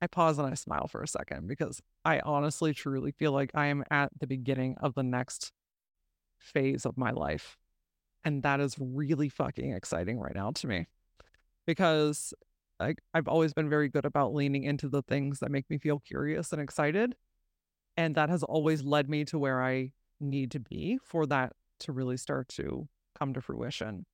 i 0.00 0.06
pause 0.06 0.38
and 0.38 0.46
i 0.46 0.54
smile 0.54 0.86
for 0.86 1.02
a 1.02 1.08
second 1.08 1.48
because 1.48 1.80
i 2.04 2.20
honestly 2.20 2.72
truly 2.72 3.10
feel 3.12 3.32
like 3.32 3.50
i 3.54 3.66
am 3.66 3.84
at 3.90 4.10
the 4.20 4.26
beginning 4.26 4.76
of 4.80 4.94
the 4.94 5.02
next 5.02 5.52
phase 6.38 6.86
of 6.86 6.96
my 6.96 7.10
life. 7.10 7.56
And 8.24 8.42
that 8.42 8.60
is 8.60 8.76
really 8.78 9.28
fucking 9.28 9.72
exciting 9.72 10.18
right 10.18 10.34
now 10.34 10.50
to 10.52 10.66
me 10.66 10.86
because 11.66 12.34
I, 12.80 12.94
I've 13.14 13.28
always 13.28 13.52
been 13.52 13.68
very 13.68 13.88
good 13.88 14.04
about 14.04 14.34
leaning 14.34 14.64
into 14.64 14.88
the 14.88 15.02
things 15.02 15.40
that 15.40 15.50
make 15.50 15.68
me 15.70 15.78
feel 15.78 15.98
curious 15.98 16.52
and 16.52 16.60
excited. 16.60 17.14
And 17.96 18.14
that 18.14 18.28
has 18.28 18.42
always 18.42 18.82
led 18.82 19.08
me 19.08 19.24
to 19.26 19.38
where 19.38 19.62
I 19.62 19.92
need 20.20 20.52
to 20.52 20.60
be 20.60 20.98
for 21.02 21.26
that 21.26 21.52
to 21.80 21.92
really 21.92 22.16
start 22.16 22.48
to 22.48 22.88
come 23.18 23.34
to 23.34 23.40
fruition. 23.40 24.04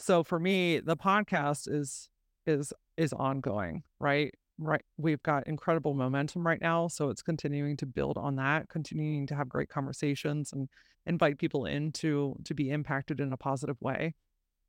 So 0.00 0.22
for 0.22 0.38
me, 0.38 0.80
the 0.80 0.96
podcast 0.96 1.68
is 1.72 2.08
is 2.46 2.72
is 2.98 3.12
ongoing, 3.12 3.82
right? 4.00 4.34
right 4.58 4.82
we've 4.96 5.22
got 5.22 5.46
incredible 5.46 5.94
momentum 5.94 6.44
right 6.46 6.60
now 6.60 6.88
so 6.88 7.10
it's 7.10 7.22
continuing 7.22 7.76
to 7.76 7.86
build 7.86 8.18
on 8.18 8.36
that 8.36 8.68
continuing 8.68 9.26
to 9.26 9.34
have 9.34 9.48
great 9.48 9.68
conversations 9.68 10.52
and 10.52 10.68
invite 11.06 11.38
people 11.38 11.64
in 11.64 11.92
to 11.92 12.34
to 12.44 12.54
be 12.54 12.70
impacted 12.70 13.20
in 13.20 13.32
a 13.32 13.36
positive 13.36 13.76
way. 13.80 14.14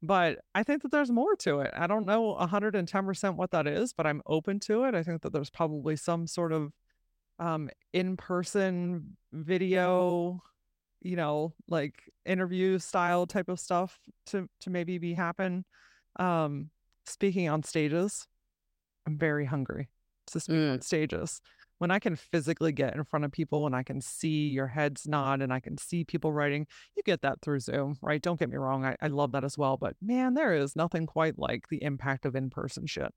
But 0.02 0.40
i 0.56 0.64
think 0.64 0.84
that 0.84 0.92
there's 0.92 1.12
more 1.12 1.36
to 1.38 1.60
it. 1.62 1.72
I 1.76 1.88
don't 1.88 2.06
know 2.06 2.38
110% 2.40 3.36
what 3.36 3.52
that 3.52 3.68
is 3.68 3.94
but 3.94 4.06
i'm 4.06 4.22
open 4.28 4.60
to 4.62 4.84
it. 4.84 4.96
I 4.96 5.04
think 5.04 5.24
that 5.24 5.34
there's 5.34 5.50
probably 5.50 5.96
some 5.96 6.28
sort 6.28 6.54
of 6.54 6.72
um 7.40 7.70
in-person 7.94 9.18
video 9.34 10.44
you 11.02 11.16
know 11.16 11.54
like 11.68 11.96
interview 12.26 12.78
style 12.78 13.26
type 13.26 13.50
of 13.50 13.60
stuff 13.60 13.98
to 14.28 14.48
to 14.62 14.70
maybe 14.70 15.00
be 15.00 15.14
happen. 15.14 15.66
Um 16.18 16.70
speaking 17.10 17.50
on 17.50 17.64
stages 17.64 18.28
I'm 19.10 19.18
very 19.18 19.46
hungry 19.46 19.90
to 20.28 20.40
speak 20.40 20.56
mm. 20.56 20.74
on 20.74 20.82
stages. 20.82 21.42
When 21.80 21.92
I 21.92 22.00
can 22.00 22.16
physically 22.16 22.74
get 22.74 22.96
in 22.96 23.04
front 23.06 23.26
of 23.26 23.32
people 23.32 23.66
and 23.66 23.76
I 23.76 23.84
can 23.84 24.02
see 24.02 24.50
your 24.50 24.68
heads 24.68 25.08
nod 25.08 25.42
and 25.42 25.52
I 25.52 25.62
can 25.62 25.78
see 25.78 26.04
people 26.04 26.32
writing, 26.34 26.68
you 26.96 27.04
get 27.04 27.22
that 27.22 27.42
through 27.42 27.62
Zoom, 27.62 27.96
right? 28.02 28.22
Don't 28.22 28.38
get 28.38 28.50
me 28.50 28.58
wrong. 28.58 28.86
I, 28.86 28.98
I 29.02 29.08
love 29.08 29.32
that 29.32 29.46
as 29.46 29.58
well. 29.58 29.78
But 29.78 29.96
man, 30.02 30.34
there 30.34 30.54
is 30.54 30.76
nothing 30.76 31.06
quite 31.06 31.40
like 31.40 31.70
the 31.70 31.82
impact 31.82 32.26
of 32.26 32.36
in 32.36 32.50
person 32.50 32.86
shit. 32.86 33.14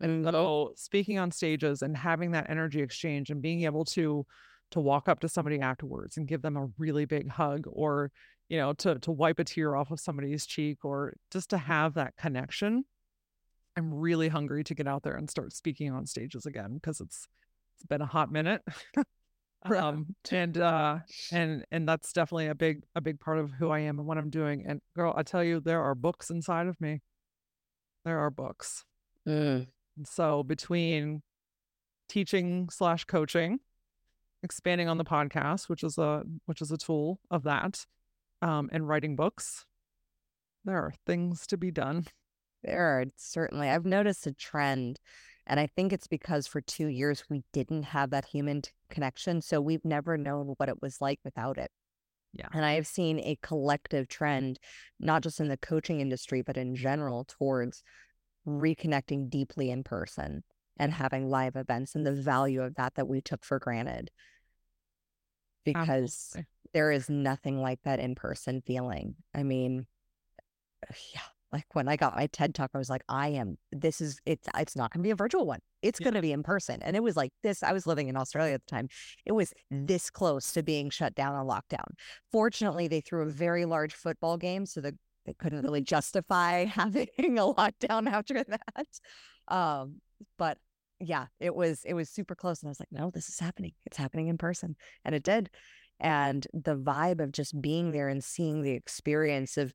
And 0.00 0.24
so 0.26 0.72
speaking 0.76 1.18
on 1.18 1.32
stages 1.32 1.82
and 1.82 1.96
having 1.96 2.32
that 2.32 2.50
energy 2.50 2.82
exchange 2.82 3.30
and 3.30 3.42
being 3.42 3.64
able 3.64 3.84
to 3.86 4.24
to 4.70 4.80
walk 4.80 5.08
up 5.08 5.18
to 5.20 5.28
somebody 5.28 5.60
afterwards 5.60 6.18
and 6.18 6.28
give 6.28 6.42
them 6.42 6.56
a 6.56 6.68
really 6.76 7.06
big 7.06 7.28
hug 7.28 7.64
or 7.66 8.12
you 8.50 8.58
know 8.58 8.74
to 8.74 8.98
to 9.00 9.10
wipe 9.10 9.38
a 9.38 9.44
tear 9.44 9.74
off 9.74 9.90
of 9.90 9.98
somebody's 9.98 10.44
cheek 10.44 10.84
or 10.84 11.14
just 11.32 11.50
to 11.50 11.58
have 11.58 11.94
that 11.94 12.14
connection 12.16 12.84
I'm 13.78 13.94
really 13.94 14.28
hungry 14.28 14.64
to 14.64 14.74
get 14.74 14.88
out 14.88 15.04
there 15.04 15.14
and 15.14 15.30
start 15.30 15.52
speaking 15.52 15.92
on 15.92 16.04
stages 16.04 16.46
again 16.46 16.74
because 16.74 17.00
it's 17.00 17.28
it's 17.76 17.86
been 17.86 18.02
a 18.02 18.06
hot 18.06 18.32
minute. 18.32 18.60
um 19.64 20.14
and 20.30 20.58
uh 20.58 20.98
and 21.32 21.64
and 21.70 21.88
that's 21.88 22.12
definitely 22.12 22.48
a 22.48 22.54
big 22.54 22.82
a 22.96 23.00
big 23.00 23.20
part 23.20 23.38
of 23.38 23.52
who 23.52 23.70
I 23.70 23.80
am 23.80 24.00
and 24.00 24.08
what 24.08 24.18
I'm 24.18 24.30
doing. 24.30 24.64
And 24.66 24.80
girl, 24.96 25.14
I 25.16 25.22
tell 25.22 25.44
you, 25.44 25.60
there 25.60 25.82
are 25.82 25.94
books 25.94 26.30
inside 26.30 26.66
of 26.66 26.80
me. 26.80 27.02
There 28.04 28.18
are 28.18 28.30
books. 28.30 28.84
Mm. 29.26 29.68
So 30.04 30.42
between 30.42 31.22
teaching 32.08 32.68
slash 32.70 33.04
coaching, 33.04 33.60
expanding 34.42 34.88
on 34.88 34.98
the 34.98 35.04
podcast, 35.04 35.68
which 35.68 35.84
is 35.84 35.98
a 35.98 36.24
which 36.46 36.60
is 36.60 36.72
a 36.72 36.78
tool 36.78 37.20
of 37.30 37.44
that, 37.44 37.86
um, 38.42 38.70
and 38.72 38.88
writing 38.88 39.14
books, 39.14 39.66
there 40.64 40.78
are 40.78 40.92
things 41.06 41.46
to 41.46 41.56
be 41.56 41.70
done. 41.70 42.06
There 42.62 42.80
are 42.80 43.04
certainly. 43.16 43.68
I've 43.68 43.86
noticed 43.86 44.26
a 44.26 44.32
trend, 44.32 44.98
and 45.46 45.60
I 45.60 45.66
think 45.66 45.92
it's 45.92 46.08
because 46.08 46.46
for 46.46 46.60
two 46.60 46.88
years 46.88 47.24
we 47.28 47.42
didn't 47.52 47.84
have 47.84 48.10
that 48.10 48.26
human 48.26 48.62
connection. 48.90 49.40
So 49.40 49.60
we've 49.60 49.84
never 49.84 50.16
known 50.16 50.54
what 50.56 50.68
it 50.68 50.82
was 50.82 51.00
like 51.00 51.20
without 51.24 51.58
it. 51.58 51.70
Yeah. 52.32 52.48
And 52.52 52.64
I 52.64 52.72
have 52.72 52.86
seen 52.86 53.20
a 53.20 53.38
collective 53.42 54.08
trend, 54.08 54.58
not 55.00 55.22
just 55.22 55.40
in 55.40 55.48
the 55.48 55.56
coaching 55.56 56.00
industry, 56.00 56.42
but 56.42 56.56
in 56.56 56.74
general, 56.74 57.24
towards 57.24 57.82
reconnecting 58.46 59.30
deeply 59.30 59.70
in 59.70 59.82
person 59.82 60.42
and 60.78 60.92
having 60.92 61.28
live 61.28 61.56
events 61.56 61.94
and 61.94 62.06
the 62.06 62.12
value 62.12 62.62
of 62.62 62.74
that 62.76 62.94
that 62.94 63.08
we 63.08 63.20
took 63.20 63.44
for 63.44 63.58
granted. 63.58 64.10
Because 65.64 66.32
Absolutely. 66.34 66.48
there 66.72 66.92
is 66.92 67.10
nothing 67.10 67.60
like 67.60 67.80
that 67.84 67.98
in 67.98 68.14
person 68.14 68.62
feeling. 68.64 69.16
I 69.34 69.42
mean, 69.42 69.86
yeah, 71.14 71.20
like 71.52 71.64
when 71.72 71.88
I 71.88 71.96
got 71.96 72.14
my 72.14 72.26
TED 72.26 72.54
talk, 72.54 72.70
I 72.74 72.78
was 72.78 72.90
like, 72.90 73.02
I 73.08 73.28
am, 73.28 73.56
this 73.72 74.00
is, 74.00 74.20
it's, 74.26 74.46
it's 74.56 74.76
not 74.76 74.92
going 74.92 75.02
to 75.02 75.06
be 75.06 75.10
a 75.10 75.16
virtual 75.16 75.46
one. 75.46 75.60
It's 75.82 75.98
yeah. 75.98 76.04
going 76.04 76.14
to 76.14 76.22
be 76.22 76.32
in 76.32 76.42
person. 76.42 76.80
And 76.82 76.94
it 76.94 77.02
was 77.02 77.16
like 77.16 77.30
this. 77.42 77.62
I 77.62 77.72
was 77.72 77.86
living 77.86 78.08
in 78.08 78.16
Australia 78.16 78.54
at 78.54 78.66
the 78.66 78.70
time. 78.70 78.88
It 79.24 79.32
was 79.32 79.54
this 79.70 80.10
close 80.10 80.52
to 80.52 80.62
being 80.62 80.90
shut 80.90 81.14
down 81.14 81.34
on 81.34 81.46
lockdown. 81.46 81.86
Fortunately, 82.32 82.86
they 82.86 83.00
threw 83.00 83.22
a 83.22 83.30
very 83.30 83.64
large 83.64 83.94
football 83.94 84.36
game. 84.36 84.66
So 84.66 84.80
the, 84.80 84.96
they 85.24 85.32
couldn't 85.34 85.62
really 85.62 85.80
justify 85.80 86.64
having 86.66 87.08
a 87.18 87.52
lockdown 87.52 88.10
after 88.10 88.44
that. 88.44 88.86
Um, 89.48 90.00
but 90.36 90.58
yeah, 91.00 91.26
it 91.40 91.54
was, 91.54 91.82
it 91.84 91.94
was 91.94 92.10
super 92.10 92.34
close. 92.34 92.62
And 92.62 92.68
I 92.68 92.72
was 92.72 92.80
like, 92.80 92.92
no, 92.92 93.10
this 93.10 93.28
is 93.28 93.38
happening. 93.38 93.72
It's 93.86 93.96
happening 93.96 94.28
in 94.28 94.36
person. 94.36 94.76
And 95.04 95.14
it 95.14 95.22
did. 95.22 95.48
And 96.00 96.46
the 96.52 96.76
vibe 96.76 97.20
of 97.20 97.32
just 97.32 97.60
being 97.60 97.92
there 97.92 98.08
and 98.08 98.22
seeing 98.22 98.62
the 98.62 98.72
experience 98.72 99.56
of 99.56 99.72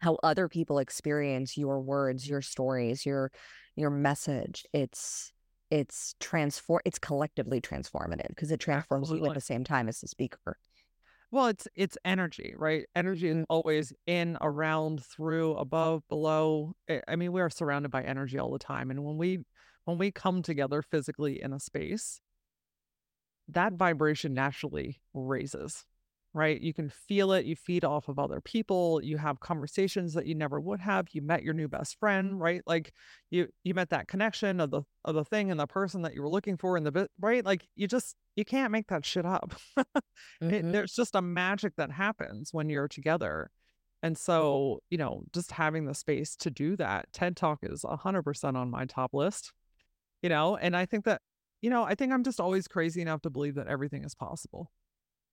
how 0.00 0.18
other 0.22 0.48
people 0.48 0.78
experience 0.78 1.56
your 1.56 1.80
words, 1.80 2.28
your 2.28 2.42
stories, 2.42 3.06
your 3.06 3.30
your 3.76 3.90
message. 3.90 4.64
It's 4.72 5.32
it's 5.70 6.14
transform 6.20 6.80
it's 6.84 6.98
collectively 6.98 7.60
transformative 7.60 8.28
because 8.28 8.50
it 8.50 8.60
transforms 8.60 9.04
Absolutely. 9.04 9.26
you 9.26 9.30
at 9.30 9.34
the 9.34 9.40
same 9.40 9.64
time 9.64 9.88
as 9.88 10.00
the 10.00 10.08
speaker. 10.08 10.58
Well, 11.30 11.46
it's 11.46 11.68
it's 11.76 11.96
energy, 12.04 12.54
right? 12.56 12.86
Energy 12.96 13.28
is 13.28 13.44
always 13.48 13.92
in, 14.06 14.36
around, 14.40 15.04
through, 15.04 15.54
above, 15.54 16.02
below. 16.08 16.74
Eh, 16.88 17.00
I 17.06 17.14
mean, 17.14 17.32
we 17.32 17.40
are 17.40 17.50
surrounded 17.50 17.90
by 17.90 18.02
energy 18.02 18.38
all 18.38 18.50
the 18.50 18.58
time, 18.58 18.90
and 18.90 19.04
when 19.04 19.16
we 19.16 19.38
when 19.84 19.96
we 19.96 20.10
come 20.10 20.42
together 20.42 20.82
physically 20.82 21.40
in 21.40 21.52
a 21.52 21.60
space, 21.60 22.20
that 23.48 23.74
vibration 23.74 24.34
naturally 24.34 25.00
raises 25.14 25.84
right? 26.32 26.60
You 26.60 26.72
can 26.72 26.88
feel 26.88 27.32
it. 27.32 27.44
You 27.44 27.56
feed 27.56 27.84
off 27.84 28.08
of 28.08 28.18
other 28.18 28.40
people. 28.40 29.00
You 29.02 29.16
have 29.18 29.40
conversations 29.40 30.14
that 30.14 30.26
you 30.26 30.34
never 30.34 30.60
would 30.60 30.80
have. 30.80 31.08
You 31.12 31.22
met 31.22 31.42
your 31.42 31.54
new 31.54 31.68
best 31.68 31.98
friend, 31.98 32.40
right? 32.40 32.62
Like 32.66 32.92
you 33.30 33.48
you 33.64 33.74
met 33.74 33.90
that 33.90 34.08
connection 34.08 34.60
of 34.60 34.70
the 34.70 34.82
of 35.04 35.14
the 35.14 35.24
thing 35.24 35.50
and 35.50 35.58
the 35.58 35.66
person 35.66 36.02
that 36.02 36.14
you 36.14 36.22
were 36.22 36.28
looking 36.28 36.56
for 36.56 36.76
in 36.76 36.84
the 36.84 36.92
bit, 36.92 37.10
right? 37.20 37.44
Like 37.44 37.66
you 37.74 37.88
just 37.88 38.14
you 38.36 38.44
can't 38.44 38.70
make 38.72 38.88
that 38.88 39.04
shit 39.04 39.26
up. 39.26 39.54
mm-hmm. 39.78 40.50
it, 40.50 40.72
there's 40.72 40.94
just 40.94 41.14
a 41.14 41.22
magic 41.22 41.74
that 41.76 41.90
happens 41.90 42.50
when 42.52 42.68
you're 42.68 42.88
together. 42.88 43.50
And 44.02 44.16
so, 44.16 44.80
you 44.88 44.96
know, 44.96 45.24
just 45.34 45.52
having 45.52 45.84
the 45.84 45.94
space 45.94 46.34
to 46.36 46.50
do 46.50 46.74
that, 46.76 47.12
TED 47.12 47.36
Talk 47.36 47.58
is 47.62 47.82
100% 47.82 48.56
on 48.56 48.70
my 48.70 48.86
top 48.86 49.12
list, 49.12 49.52
you 50.22 50.30
know, 50.30 50.56
and 50.56 50.74
I 50.74 50.86
think 50.86 51.04
that, 51.04 51.20
you 51.60 51.68
know, 51.68 51.84
I 51.84 51.94
think 51.94 52.10
I'm 52.10 52.24
just 52.24 52.40
always 52.40 52.66
crazy 52.66 53.02
enough 53.02 53.20
to 53.22 53.30
believe 53.30 53.56
that 53.56 53.66
everything 53.66 54.04
is 54.04 54.14
possible. 54.14 54.70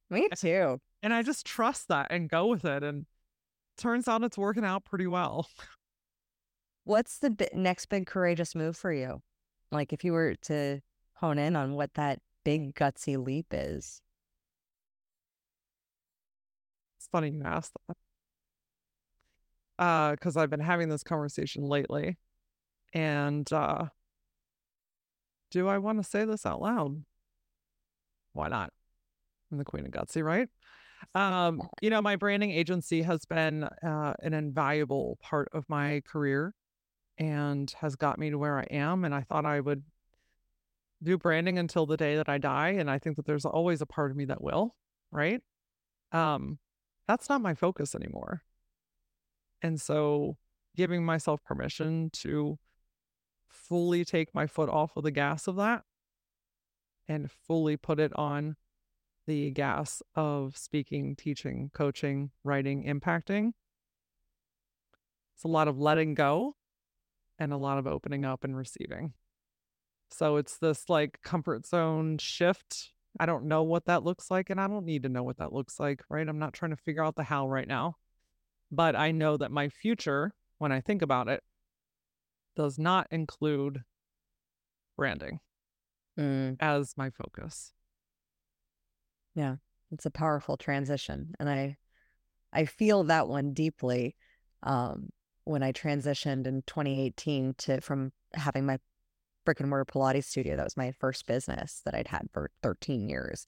Me 0.10 0.28
too. 0.36 0.80
And 1.04 1.14
I 1.14 1.22
just 1.24 1.46
trust 1.46 1.88
that 1.90 2.08
and 2.10 2.30
go 2.30 2.48
with 2.48 2.66
it. 2.66 2.84
And 2.84 3.06
turns 3.78 4.08
out 4.08 4.24
it's 4.24 4.38
working 4.38 4.66
out 4.66 4.86
pretty 4.86 5.08
well. 5.08 5.50
What's 6.84 7.20
the 7.20 7.30
bi- 7.30 7.50
next 7.54 7.88
big 7.88 8.08
courageous 8.08 8.56
move 8.56 8.78
for 8.78 8.92
you? 8.92 9.22
Like 9.72 9.94
if 9.94 10.04
you 10.04 10.14
were 10.14 10.36
to 10.44 10.82
hone 11.16 11.38
in 11.38 11.56
on 11.56 11.76
what 11.76 11.94
that 11.96 12.20
big 12.44 12.74
gutsy 12.76 13.24
leap 13.24 13.48
is. 13.52 14.02
It's 16.98 17.08
funny 17.12 17.32
you 17.32 17.44
asked 17.44 17.74
that. 17.88 17.98
Uh, 19.80 20.12
because 20.12 20.38
I've 20.38 20.50
been 20.50 20.60
having 20.60 20.90
this 20.90 21.04
conversation 21.04 21.64
lately. 21.64 22.18
And 22.94 23.52
uh, 23.52 23.86
do 25.52 25.68
I 25.68 25.78
want 25.78 26.02
to 26.02 26.10
say 26.10 26.26
this 26.26 26.46
out 26.46 26.62
loud? 26.62 27.04
Why 28.34 28.48
not? 28.48 28.72
I'm 29.52 29.58
the 29.58 29.66
queen 29.66 29.86
of 29.86 29.92
gutsy, 29.92 30.24
right? 30.24 30.50
Um, 31.16 31.68
you 31.82 31.90
know, 31.90 32.02
my 32.02 32.16
branding 32.16 32.52
agency 32.52 33.02
has 33.02 33.26
been 33.26 33.64
uh, 33.64 34.14
an 34.22 34.34
invaluable 34.34 35.18
part 35.22 35.50
of 35.54 35.68
my 35.68 36.02
career 36.06 36.54
and 37.18 37.74
has 37.82 37.96
got 37.96 38.20
me 38.20 38.30
to 38.30 38.38
where 38.38 38.60
I 38.60 38.68
am. 38.70 39.04
And 39.04 39.16
I 39.16 39.22
thought 39.22 39.46
I 39.46 39.60
would 39.60 39.84
do 41.02 41.18
branding 41.18 41.58
until 41.58 41.86
the 41.86 41.98
day 41.98 42.16
that 42.16 42.30
I 42.30 42.38
die. 42.38 42.70
And 42.70 42.90
I 42.90 43.00
think 43.00 43.16
that 43.18 43.26
there's 43.26 43.46
always 43.46 43.82
a 43.82 43.86
part 43.86 44.12
of 44.12 44.18
me 44.18 44.26
that 44.26 44.44
will, 44.44 44.76
right? 45.12 45.42
Um, 46.12 46.60
that's 47.08 47.30
not 47.30 47.42
my 47.42 47.56
focus 47.56 47.96
anymore. 47.96 48.44
And 49.62 49.82
so 49.82 50.38
giving 50.76 51.04
myself 51.04 51.44
permission 51.44 52.10
to 52.14 52.60
fully 53.50 54.06
take 54.06 54.34
my 54.34 54.46
foot 54.46 54.70
off 54.70 54.96
of 54.96 55.04
the 55.04 55.12
gas 55.12 55.48
of 55.48 55.56
that 55.56 55.82
and 57.08 57.32
fully 57.32 57.78
put 57.78 58.00
it 58.00 58.12
on 58.16 58.56
the 59.28 59.52
gas 59.52 60.02
of 60.16 60.58
speaking, 60.58 61.16
teaching, 61.16 61.70
coaching, 61.74 62.32
writing, 62.44 62.86
impacting. 62.86 63.52
It's 65.36 65.44
a 65.44 65.50
lot 65.50 65.68
of 65.68 65.78
letting 65.78 66.16
go 66.16 66.56
and 67.38 67.54
a 67.54 67.58
lot 67.58 67.78
of 67.78 67.86
opening 67.86 68.26
up 68.26 68.44
and 68.44 68.58
receiving. 68.58 69.14
So 70.10 70.38
it's 70.38 70.58
this 70.58 70.90
like 70.90 71.22
comfort 71.22 71.68
zone 71.68 72.18
shift. 72.18 72.94
I 73.20 73.26
don't 73.26 73.46
know 73.46 73.64
what 73.64 73.86
that 73.86 74.04
looks 74.04 74.32
like, 74.32 74.50
and 74.50 74.60
I 74.60 74.68
don't 74.68 74.86
need 74.86 75.04
to 75.04 75.10
know 75.10 75.24
what 75.24 75.38
that 75.38 75.54
looks 75.54 75.80
like, 75.80 76.04
right? 76.10 76.28
I'm 76.28 76.40
not 76.40 76.54
trying 76.54 76.72
to 76.72 76.78
figure 76.78 77.04
out 77.04 77.16
the 77.16 77.24
how 77.24 77.48
right 77.48 77.68
now. 77.68 77.98
But 78.72 78.96
I 78.96 79.12
know 79.12 79.38
that 79.38 79.52
my 79.52 79.70
future, 79.70 80.34
when 80.58 80.72
I 80.72 80.82
think 80.82 81.02
about 81.02 81.28
it, 81.28 81.44
does 82.56 82.80
not 82.80 83.08
include 83.12 83.84
branding 84.96 85.40
Mm, 86.18 86.58
as 86.60 86.98
my 86.98 87.12
focus. 87.12 87.74
Yeah, 89.38 89.58
it's 89.92 90.08
a 90.08 90.12
powerful 90.12 90.58
transition, 90.58 91.36
and 91.40 91.48
I 91.48 91.78
I 92.52 92.66
feel 92.66 93.04
that 93.06 93.28
one 93.28 93.54
deeply. 93.54 94.16
Um, 94.64 95.10
when 95.44 95.62
I 95.62 95.72
transitioned 95.72 96.48
in 96.48 96.64
2018 96.66 97.54
to 97.60 97.80
from 97.82 98.12
having 98.34 98.66
my 98.66 98.80
brick 99.46 99.60
and 99.60 99.70
mortar 99.70 99.86
Pilates 99.86 100.26
studio, 100.26 100.58
that 100.58 100.64
was 100.64 100.76
my 100.76 100.92
first 101.00 101.28
business 101.28 101.82
that 101.86 101.94
I'd 101.94 102.08
had 102.08 102.28
for 102.34 102.50
13 102.64 103.08
years, 103.08 103.46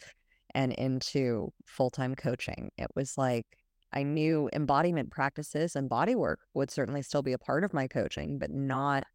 and 0.53 0.71
into 0.73 1.51
full 1.65 1.89
time 1.89 2.13
coaching. 2.13 2.69
It 2.77 2.89
was 2.95 3.17
like 3.17 3.47
I 3.91 4.03
knew 4.03 4.47
embodiment 4.53 5.09
practices 5.09 5.75
and 5.75 5.89
body 5.89 6.13
work 6.13 6.41
would 6.53 6.69
certainly 6.69 7.01
still 7.01 7.23
be 7.23 7.33
a 7.33 7.39
part 7.39 7.63
of 7.63 7.73
my 7.73 7.87
coaching, 7.87 8.37
but 8.37 8.51
not 8.51 9.05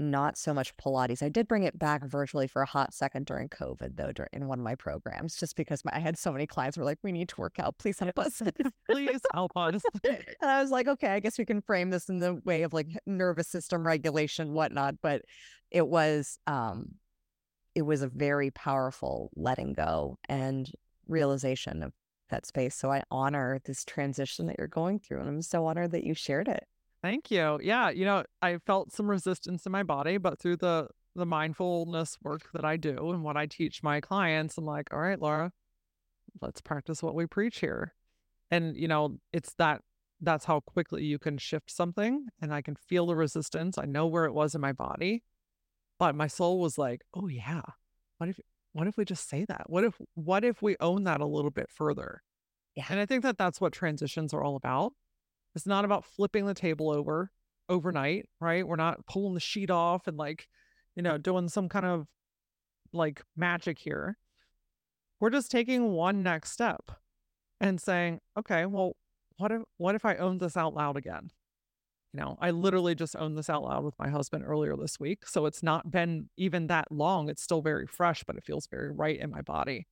not 0.00 0.38
so 0.38 0.54
much 0.54 0.76
Pilates. 0.76 1.22
I 1.22 1.28
did 1.28 1.46
bring 1.46 1.64
it 1.64 1.78
back 1.78 2.02
virtually 2.04 2.46
for 2.46 2.62
a 2.62 2.66
hot 2.66 2.94
second 2.94 3.26
during 3.26 3.48
COVID, 3.48 3.96
though, 3.96 4.12
dur- 4.12 4.28
in 4.32 4.48
one 4.48 4.58
of 4.58 4.64
my 4.64 4.74
programs, 4.74 5.36
just 5.36 5.56
because 5.56 5.84
my, 5.84 5.92
I 5.94 5.98
had 5.98 6.18
so 6.18 6.32
many 6.32 6.46
clients 6.46 6.76
who 6.76 6.80
were 6.80 6.86
like, 6.86 6.98
"We 7.02 7.12
need 7.12 7.28
to 7.28 7.40
work 7.40 7.58
out. 7.58 7.78
Please 7.78 7.98
help 7.98 8.18
us." 8.18 8.42
Please 8.90 9.20
help 9.32 9.52
us. 9.56 9.82
and 10.04 10.24
I 10.42 10.60
was 10.62 10.70
like, 10.70 10.88
"Okay, 10.88 11.08
I 11.08 11.20
guess 11.20 11.38
we 11.38 11.44
can 11.44 11.60
frame 11.60 11.90
this 11.90 12.08
in 12.08 12.18
the 12.18 12.40
way 12.44 12.62
of 12.62 12.72
like 12.72 12.88
nervous 13.06 13.48
system 13.48 13.86
regulation, 13.86 14.54
whatnot." 14.54 14.96
But 15.02 15.22
it 15.70 15.86
was, 15.86 16.38
um, 16.46 16.94
it 17.74 17.82
was 17.82 18.02
a 18.02 18.08
very 18.08 18.50
powerful 18.50 19.30
letting 19.36 19.74
go 19.74 20.18
and 20.28 20.70
realization 21.06 21.82
of 21.82 21.92
that 22.30 22.46
space. 22.46 22.74
So 22.74 22.90
I 22.90 23.02
honor 23.10 23.60
this 23.64 23.84
transition 23.84 24.46
that 24.46 24.56
you're 24.58 24.66
going 24.66 24.98
through, 24.98 25.20
and 25.20 25.28
I'm 25.28 25.42
so 25.42 25.66
honored 25.66 25.92
that 25.92 26.04
you 26.04 26.14
shared 26.14 26.48
it. 26.48 26.66
Thank 27.02 27.30
you. 27.30 27.58
Yeah, 27.62 27.90
you 27.90 28.04
know, 28.04 28.24
I 28.42 28.58
felt 28.58 28.92
some 28.92 29.10
resistance 29.10 29.64
in 29.64 29.72
my 29.72 29.82
body, 29.82 30.18
but 30.18 30.38
through 30.38 30.56
the 30.56 30.88
the 31.16 31.26
mindfulness 31.26 32.18
work 32.22 32.48
that 32.54 32.64
I 32.64 32.76
do 32.76 33.10
and 33.10 33.24
what 33.24 33.36
I 33.36 33.46
teach 33.46 33.82
my 33.82 34.00
clients, 34.00 34.56
I'm 34.56 34.64
like, 34.64 34.92
all 34.92 35.00
right, 35.00 35.20
Laura, 35.20 35.50
let's 36.40 36.60
practice 36.60 37.02
what 37.02 37.14
we 37.16 37.26
preach 37.26 37.60
here. 37.60 37.94
And 38.50 38.76
you 38.76 38.88
know, 38.88 39.18
it's 39.32 39.54
that 39.54 39.82
that's 40.20 40.44
how 40.44 40.60
quickly 40.60 41.04
you 41.04 41.18
can 41.18 41.38
shift 41.38 41.70
something 41.70 42.26
and 42.40 42.52
I 42.54 42.62
can 42.62 42.76
feel 42.76 43.06
the 43.06 43.16
resistance. 43.16 43.78
I 43.78 43.86
know 43.86 44.06
where 44.06 44.26
it 44.26 44.34
was 44.34 44.54
in 44.54 44.60
my 44.60 44.72
body, 44.72 45.22
but 45.98 46.14
my 46.14 46.26
soul 46.26 46.60
was 46.60 46.78
like, 46.78 47.02
"Oh 47.14 47.28
yeah. 47.28 47.62
What 48.18 48.28
if 48.30 48.40
what 48.72 48.86
if 48.88 48.96
we 48.96 49.04
just 49.04 49.28
say 49.28 49.44
that? 49.46 49.70
What 49.70 49.84
if 49.84 50.00
what 50.14 50.44
if 50.44 50.62
we 50.62 50.76
own 50.80 51.04
that 51.04 51.20
a 51.20 51.26
little 51.26 51.50
bit 51.50 51.70
further?" 51.70 52.22
Yeah. 52.76 52.86
And 52.90 53.00
I 53.00 53.06
think 53.06 53.22
that 53.24 53.38
that's 53.38 53.60
what 53.60 53.72
transitions 53.72 54.34
are 54.34 54.42
all 54.44 54.56
about. 54.56 54.92
It's 55.54 55.66
not 55.66 55.84
about 55.84 56.04
flipping 56.04 56.46
the 56.46 56.54
table 56.54 56.90
over 56.90 57.24
mm. 57.24 57.74
overnight, 57.74 58.28
right? 58.40 58.66
We're 58.66 58.76
not 58.76 59.06
pulling 59.06 59.34
the 59.34 59.40
sheet 59.40 59.70
off 59.70 60.06
and 60.06 60.16
like, 60.16 60.48
you 60.96 61.02
know, 61.02 61.18
doing 61.18 61.48
some 61.48 61.68
kind 61.68 61.86
of 61.86 62.06
like 62.92 63.22
magic 63.36 63.78
here. 63.78 64.18
We're 65.20 65.30
just 65.30 65.50
taking 65.50 65.92
one 65.92 66.22
next 66.22 66.52
step 66.52 66.90
and 67.60 67.80
saying, 67.80 68.20
okay, 68.38 68.66
well, 68.66 68.96
what 69.36 69.52
if 69.52 69.62
what 69.76 69.94
if 69.94 70.04
I 70.04 70.16
own 70.16 70.38
this 70.38 70.56
out 70.56 70.74
loud 70.74 70.96
again? 70.96 71.30
You 72.12 72.20
know, 72.20 72.36
I 72.40 72.50
literally 72.50 72.94
just 72.94 73.14
owned 73.14 73.38
this 73.38 73.48
out 73.48 73.62
loud 73.62 73.84
with 73.84 73.94
my 73.98 74.08
husband 74.08 74.44
earlier 74.44 74.76
this 74.76 74.98
week. 74.98 75.26
So 75.26 75.46
it's 75.46 75.62
not 75.62 75.90
been 75.90 76.28
even 76.36 76.66
that 76.66 76.90
long. 76.90 77.28
It's 77.28 77.42
still 77.42 77.62
very 77.62 77.86
fresh, 77.86 78.24
but 78.24 78.36
it 78.36 78.44
feels 78.44 78.66
very 78.66 78.90
right 78.90 79.18
in 79.18 79.30
my 79.30 79.42
body. 79.42 79.86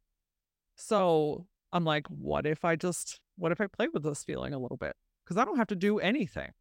So 0.74 1.46
I'm 1.72 1.84
like, 1.84 2.06
what 2.08 2.44
if 2.44 2.64
I 2.64 2.74
just, 2.74 3.20
what 3.36 3.52
if 3.52 3.60
I 3.60 3.68
play 3.68 3.86
with 3.92 4.02
this 4.02 4.24
feeling 4.24 4.52
a 4.52 4.58
little 4.58 4.76
bit? 4.76 4.96
Because 5.28 5.36
I 5.36 5.44
don't 5.44 5.58
have 5.58 5.66
to 5.66 5.76
do 5.76 5.98
anything, 5.98 6.52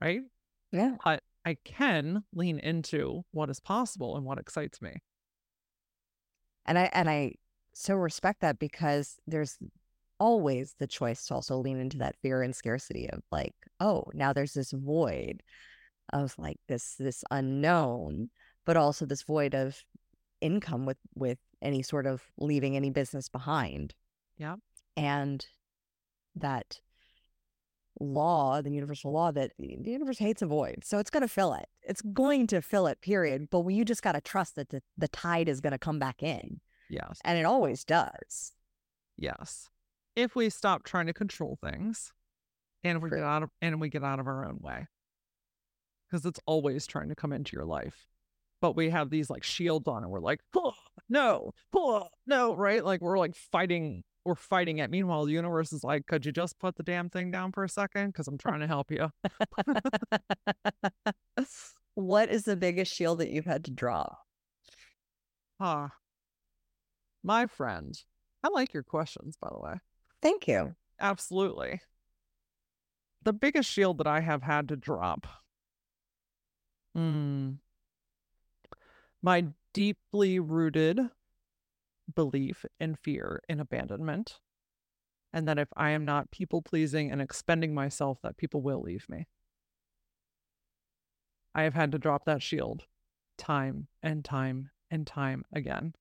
right? 0.00 0.22
Yeah. 0.72 0.96
But 1.04 1.22
I 1.44 1.56
can 1.64 2.24
lean 2.34 2.58
into 2.58 3.22
what 3.30 3.48
is 3.48 3.60
possible 3.60 4.16
and 4.16 4.26
what 4.26 4.40
excites 4.40 4.82
me. 4.82 4.96
And 6.66 6.76
I 6.76 6.90
and 6.92 7.08
I 7.08 7.34
so 7.74 7.94
respect 7.94 8.40
that 8.40 8.58
because 8.58 9.20
there's 9.28 9.56
always 10.18 10.74
the 10.80 10.88
choice 10.88 11.26
to 11.26 11.34
also 11.34 11.58
lean 11.58 11.78
into 11.78 11.98
that 11.98 12.16
fear 12.22 12.42
and 12.42 12.56
scarcity 12.56 13.08
of 13.08 13.22
like, 13.30 13.54
oh, 13.78 14.04
now 14.14 14.32
there's 14.32 14.54
this 14.54 14.72
void 14.72 15.40
of 16.12 16.34
like 16.38 16.58
this 16.66 16.96
this 16.98 17.22
unknown, 17.30 18.30
but 18.66 18.76
also 18.76 19.06
this 19.06 19.22
void 19.22 19.54
of 19.54 19.80
income 20.40 20.86
with 20.86 20.98
with 21.14 21.38
any 21.60 21.82
sort 21.82 22.06
of 22.06 22.20
leaving 22.36 22.74
any 22.74 22.90
business 22.90 23.28
behind. 23.28 23.94
Yeah. 24.38 24.56
And 24.96 25.46
that 26.34 26.80
law, 28.02 28.60
the 28.60 28.70
universal 28.70 29.12
law 29.12 29.30
that 29.30 29.52
the 29.58 29.78
universe 29.84 30.18
hates 30.18 30.42
a 30.42 30.46
void. 30.46 30.82
So 30.84 30.98
it's 30.98 31.10
going 31.10 31.22
to 31.22 31.28
fill 31.28 31.54
it. 31.54 31.66
It's 31.82 32.02
going 32.02 32.46
to 32.48 32.60
fill 32.60 32.86
it, 32.86 33.00
period. 33.00 33.48
But 33.50 33.66
you 33.68 33.84
just 33.84 34.02
got 34.02 34.12
to 34.12 34.20
trust 34.20 34.56
that 34.56 34.70
the, 34.70 34.82
the 34.98 35.08
tide 35.08 35.48
is 35.48 35.60
going 35.60 35.72
to 35.72 35.78
come 35.78 35.98
back 35.98 36.22
in. 36.22 36.60
Yes. 36.90 37.20
And 37.24 37.38
it 37.38 37.44
always 37.44 37.84
does. 37.84 38.52
Yes. 39.16 39.68
If 40.14 40.34
we 40.34 40.50
stop 40.50 40.84
trying 40.84 41.06
to 41.06 41.12
control 41.12 41.58
things 41.62 42.12
and 42.84 43.02
we 43.02 43.08
True. 43.08 43.18
get 43.18 43.24
out 43.26 43.42
of 43.42 43.50
and 43.60 43.80
we 43.80 43.88
get 43.88 44.04
out 44.04 44.20
of 44.20 44.26
our 44.26 44.46
own 44.46 44.58
way. 44.60 44.86
Because 46.10 46.26
it's 46.26 46.40
always 46.46 46.86
trying 46.86 47.08
to 47.08 47.14
come 47.14 47.32
into 47.32 47.56
your 47.56 47.64
life. 47.64 48.06
But 48.60 48.76
we 48.76 48.90
have 48.90 49.10
these 49.10 49.30
like 49.30 49.42
shields 49.42 49.88
on 49.88 50.02
and 50.02 50.12
we're 50.12 50.20
like, 50.20 50.40
"Oh, 50.54 50.74
no, 51.08 51.52
oh, 51.74 52.08
no, 52.26 52.54
right? 52.54 52.84
Like 52.84 53.00
we're 53.00 53.18
like 53.18 53.34
fighting, 53.34 54.04
we're 54.24 54.34
fighting 54.34 54.78
it. 54.78 54.90
Meanwhile, 54.90 55.24
the 55.24 55.32
universe 55.32 55.72
is 55.72 55.82
like, 55.84 56.06
could 56.06 56.24
you 56.24 56.32
just 56.32 56.58
put 56.58 56.76
the 56.76 56.82
damn 56.82 57.08
thing 57.08 57.30
down 57.30 57.52
for 57.52 57.64
a 57.64 57.68
second? 57.68 58.08
Because 58.08 58.28
I'm 58.28 58.38
trying 58.38 58.60
to 58.60 58.66
help 58.66 58.90
you. 58.90 59.10
what 61.94 62.30
is 62.30 62.44
the 62.44 62.56
biggest 62.56 62.94
shield 62.94 63.18
that 63.18 63.30
you've 63.30 63.46
had 63.46 63.64
to 63.64 63.70
drop? 63.70 64.18
Ah. 65.60 65.92
My 67.22 67.46
friend. 67.46 67.96
I 68.44 68.48
like 68.48 68.72
your 68.72 68.82
questions, 68.82 69.36
by 69.40 69.48
the 69.50 69.60
way. 69.60 69.74
Thank 70.20 70.48
you. 70.48 70.74
Absolutely. 71.00 71.80
The 73.24 73.32
biggest 73.32 73.70
shield 73.70 73.98
that 73.98 74.06
I 74.06 74.20
have 74.20 74.42
had 74.42 74.68
to 74.68 74.76
drop. 74.76 75.26
Hmm. 76.94 77.52
My 79.22 79.46
deeply 79.72 80.40
rooted 80.40 81.00
belief 82.14 82.64
in 82.80 82.94
fear 82.94 83.42
in 83.48 83.60
abandonment. 83.60 84.38
And 85.32 85.48
that 85.48 85.58
if 85.58 85.68
I 85.76 85.90
am 85.90 86.04
not 86.04 86.30
people 86.30 86.60
pleasing 86.60 87.10
and 87.10 87.22
expending 87.22 87.74
myself, 87.74 88.18
that 88.22 88.36
people 88.36 88.60
will 88.60 88.82
leave 88.82 89.08
me. 89.08 89.28
I 91.54 91.62
have 91.62 91.74
had 91.74 91.92
to 91.92 91.98
drop 91.98 92.24
that 92.26 92.42
shield 92.42 92.84
time 93.38 93.88
and 94.02 94.24
time 94.24 94.70
and 94.90 95.06
time 95.06 95.44
again 95.52 95.94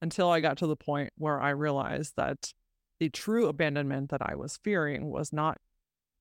until 0.00 0.30
I 0.30 0.40
got 0.40 0.58
to 0.58 0.66
the 0.66 0.76
point 0.76 1.12
where 1.16 1.40
I 1.40 1.50
realized 1.50 2.14
that 2.16 2.52
the 3.00 3.08
true 3.08 3.48
abandonment 3.48 4.10
that 4.10 4.22
I 4.22 4.34
was 4.34 4.58
fearing 4.62 5.10
was 5.10 5.32
not 5.32 5.58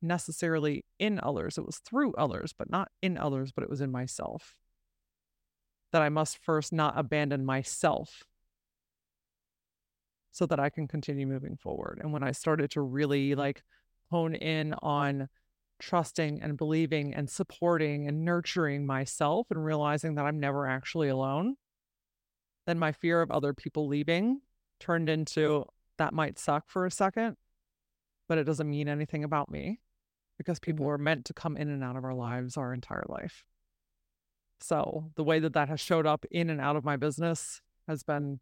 necessarily 0.02 0.86
in 1.00 1.20
others. 1.22 1.58
It 1.58 1.66
was 1.66 1.78
through 1.78 2.14
others, 2.14 2.54
but 2.58 2.70
not 2.70 2.90
in 3.02 3.18
others, 3.18 3.52
but 3.52 3.64
it 3.64 3.70
was 3.70 3.82
in 3.82 3.92
myself. 3.92 4.56
That 5.92 6.02
I 6.02 6.10
must 6.10 6.38
first 6.38 6.74
not 6.74 6.98
abandon 6.98 7.46
myself 7.46 8.24
so 10.34 10.48
that 10.48 10.60
I 10.60 10.70
can 10.70 10.88
continue 10.88 11.28
moving 11.28 11.56
forward. 11.56 12.00
And 12.02 12.12
when 12.12 12.24
I 12.24 12.32
started 12.32 12.72
to 12.72 12.82
really 12.82 13.36
like 13.36 13.64
hone 14.10 14.34
in 14.34 14.74
on 14.82 15.30
trusting 15.80 16.42
and 16.42 16.58
believing 16.58 17.14
and 17.14 17.30
supporting 17.30 18.08
and 18.08 18.26
nurturing 18.26 18.86
myself 18.86 19.48
and 19.52 19.64
realizing 19.64 20.16
that 20.16 20.26
I'm 20.26 20.40
never 20.40 20.68
actually 20.68 21.10
alone, 21.10 21.56
then 22.66 22.80
my 22.80 22.92
fear 22.92 23.22
of 23.22 23.30
other 23.30 23.54
people 23.54 23.88
leaving 23.88 24.42
turned 24.80 25.08
into 25.08 25.66
that 26.00 26.14
might 26.14 26.40
suck 26.40 26.64
for 26.68 26.88
a 26.88 26.92
second, 26.92 27.38
but 28.28 28.40
it 28.40 28.46
doesn't 28.46 28.70
mean 28.70 28.90
anything 28.90 29.24
about 29.24 29.52
me 29.52 29.82
because 30.40 30.60
people 30.60 30.86
mm-hmm. 30.86 30.94
are 30.94 30.98
meant 30.98 31.26
to 31.26 31.34
come 31.34 31.58
in 31.58 31.70
and 31.70 31.84
out 31.84 31.96
of 31.96 32.04
our 32.04 32.16
lives 32.16 32.58
our 32.58 32.74
entire 32.74 33.06
life. 33.08 33.46
So 34.62 35.12
the 35.16 35.24
way 35.24 35.38
that 35.40 35.54
that 35.54 35.70
has 35.70 35.80
showed 35.80 36.08
up 36.08 36.26
in 36.32 36.50
and 36.50 36.60
out 36.60 36.76
of 36.76 36.84
my 36.84 36.98
business 36.98 37.62
has 37.88 38.02
been 38.02 38.40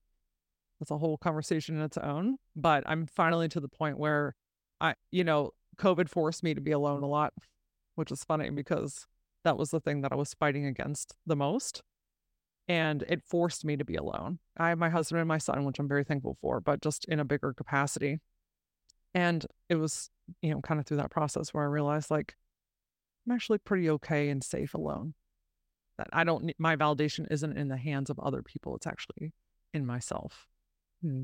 that's 0.81 0.89
a 0.91 0.97
whole 0.97 1.15
conversation 1.15 1.75
in 1.77 1.83
its 1.83 1.97
own. 1.97 2.37
But 2.55 2.83
I'm 2.87 3.05
finally 3.05 3.47
to 3.49 3.59
the 3.59 3.67
point 3.67 3.99
where 3.99 4.35
I, 4.81 4.95
you 5.11 5.23
know, 5.23 5.51
COVID 5.77 6.09
forced 6.09 6.43
me 6.43 6.55
to 6.55 6.61
be 6.61 6.71
alone 6.71 7.03
a 7.03 7.07
lot, 7.07 7.33
which 7.95 8.11
is 8.11 8.23
funny 8.23 8.49
because 8.49 9.05
that 9.43 9.57
was 9.57 9.69
the 9.69 9.79
thing 9.79 10.01
that 10.01 10.11
I 10.11 10.15
was 10.15 10.33
fighting 10.33 10.65
against 10.65 11.15
the 11.27 11.35
most. 11.35 11.83
And 12.67 13.03
it 13.07 13.21
forced 13.21 13.63
me 13.63 13.77
to 13.77 13.85
be 13.85 13.95
alone. 13.95 14.39
I 14.57 14.69
have 14.69 14.79
my 14.79 14.89
husband 14.89 15.19
and 15.19 15.27
my 15.27 15.37
son, 15.37 15.65
which 15.65 15.77
I'm 15.77 15.87
very 15.87 16.03
thankful 16.03 16.35
for, 16.41 16.59
but 16.59 16.81
just 16.81 17.05
in 17.05 17.19
a 17.19 17.25
bigger 17.25 17.53
capacity. 17.53 18.19
And 19.13 19.45
it 19.69 19.75
was, 19.75 20.09
you 20.41 20.51
know, 20.51 20.61
kind 20.61 20.79
of 20.79 20.87
through 20.87 20.97
that 20.97 21.11
process 21.11 21.53
where 21.53 21.63
I 21.63 21.67
realized 21.67 22.09
like 22.09 22.35
I'm 23.27 23.33
actually 23.33 23.59
pretty 23.59 23.87
okay 23.91 24.29
and 24.29 24.43
safe 24.43 24.73
alone. 24.73 25.13
That 25.99 26.07
I 26.11 26.23
don't, 26.23 26.51
my 26.57 26.75
validation 26.75 27.27
isn't 27.29 27.55
in 27.55 27.67
the 27.67 27.77
hands 27.77 28.09
of 28.09 28.19
other 28.19 28.41
people. 28.41 28.75
It's 28.75 28.87
actually 28.87 29.33
in 29.75 29.85
myself. 29.85 30.47
Hmm. 31.01 31.23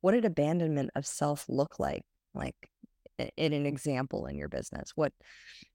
What 0.00 0.12
did 0.12 0.24
abandonment 0.24 0.90
of 0.94 1.06
self 1.06 1.44
look 1.48 1.78
like? 1.78 2.02
Like 2.34 2.56
in 3.36 3.52
an 3.52 3.66
example 3.66 4.26
in 4.26 4.36
your 4.36 4.48
business? 4.48 4.92
What, 4.94 5.12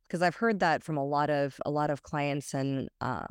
because 0.08 0.22
I've 0.22 0.36
heard 0.36 0.60
that 0.60 0.84
from 0.84 0.98
a 0.98 1.06
lot 1.06 1.30
of, 1.30 1.60
a 1.66 1.72
lot 1.72 1.90
of 1.90 2.04
clients 2.04 2.54
and, 2.54 2.90
uh, 3.02 3.28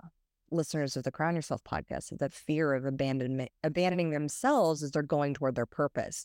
listeners 0.51 0.97
of 0.97 1.03
the 1.03 1.11
Crown 1.11 1.35
Yourself 1.35 1.63
podcast 1.65 2.17
that 2.19 2.33
fear 2.33 2.73
of 2.73 2.85
abandonment, 2.85 3.51
abandoning 3.65 4.11
themselves 4.11 4.83
as 4.83 4.93
they're 4.93 5.03
going 5.03 5.35
toward 5.35 5.55
their 5.57 5.67
purpose. 5.67 6.25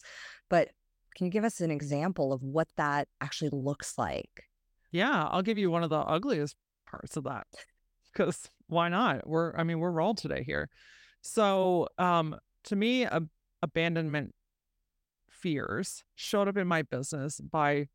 But 0.50 0.70
can 1.16 1.26
you 1.26 1.32
give 1.32 1.44
us 1.44 1.60
an 1.60 1.72
example 1.72 2.32
of 2.32 2.42
what 2.44 2.68
that 2.78 3.08
actually 3.20 3.50
looks 3.52 3.98
like? 3.98 4.48
Yeah, 4.92 5.28
I'll 5.30 5.42
give 5.42 5.58
you 5.58 5.72
one 5.72 5.84
of 5.84 5.90
the 5.90 5.98
ugliest 5.98 6.56
parts 6.86 7.18
of 7.18 7.24
that 7.24 7.48
because 8.14 8.50
why 8.68 8.90
not? 8.90 9.28
We're, 9.28 9.56
I 9.56 9.64
mean, 9.64 9.80
we're 9.80 9.92
rolled 9.92 10.18
today 10.18 10.44
here. 10.44 10.70
So, 11.22 11.88
um, 11.98 12.36
to 12.66 12.76
me, 12.76 13.04
a, 13.04 13.24
abandonment 13.62 14.34
fears 15.30 16.04
showed 16.16 16.48
up 16.48 16.58
in 16.58 16.68
my 16.68 16.82
business 16.82 17.40
by 17.40 17.88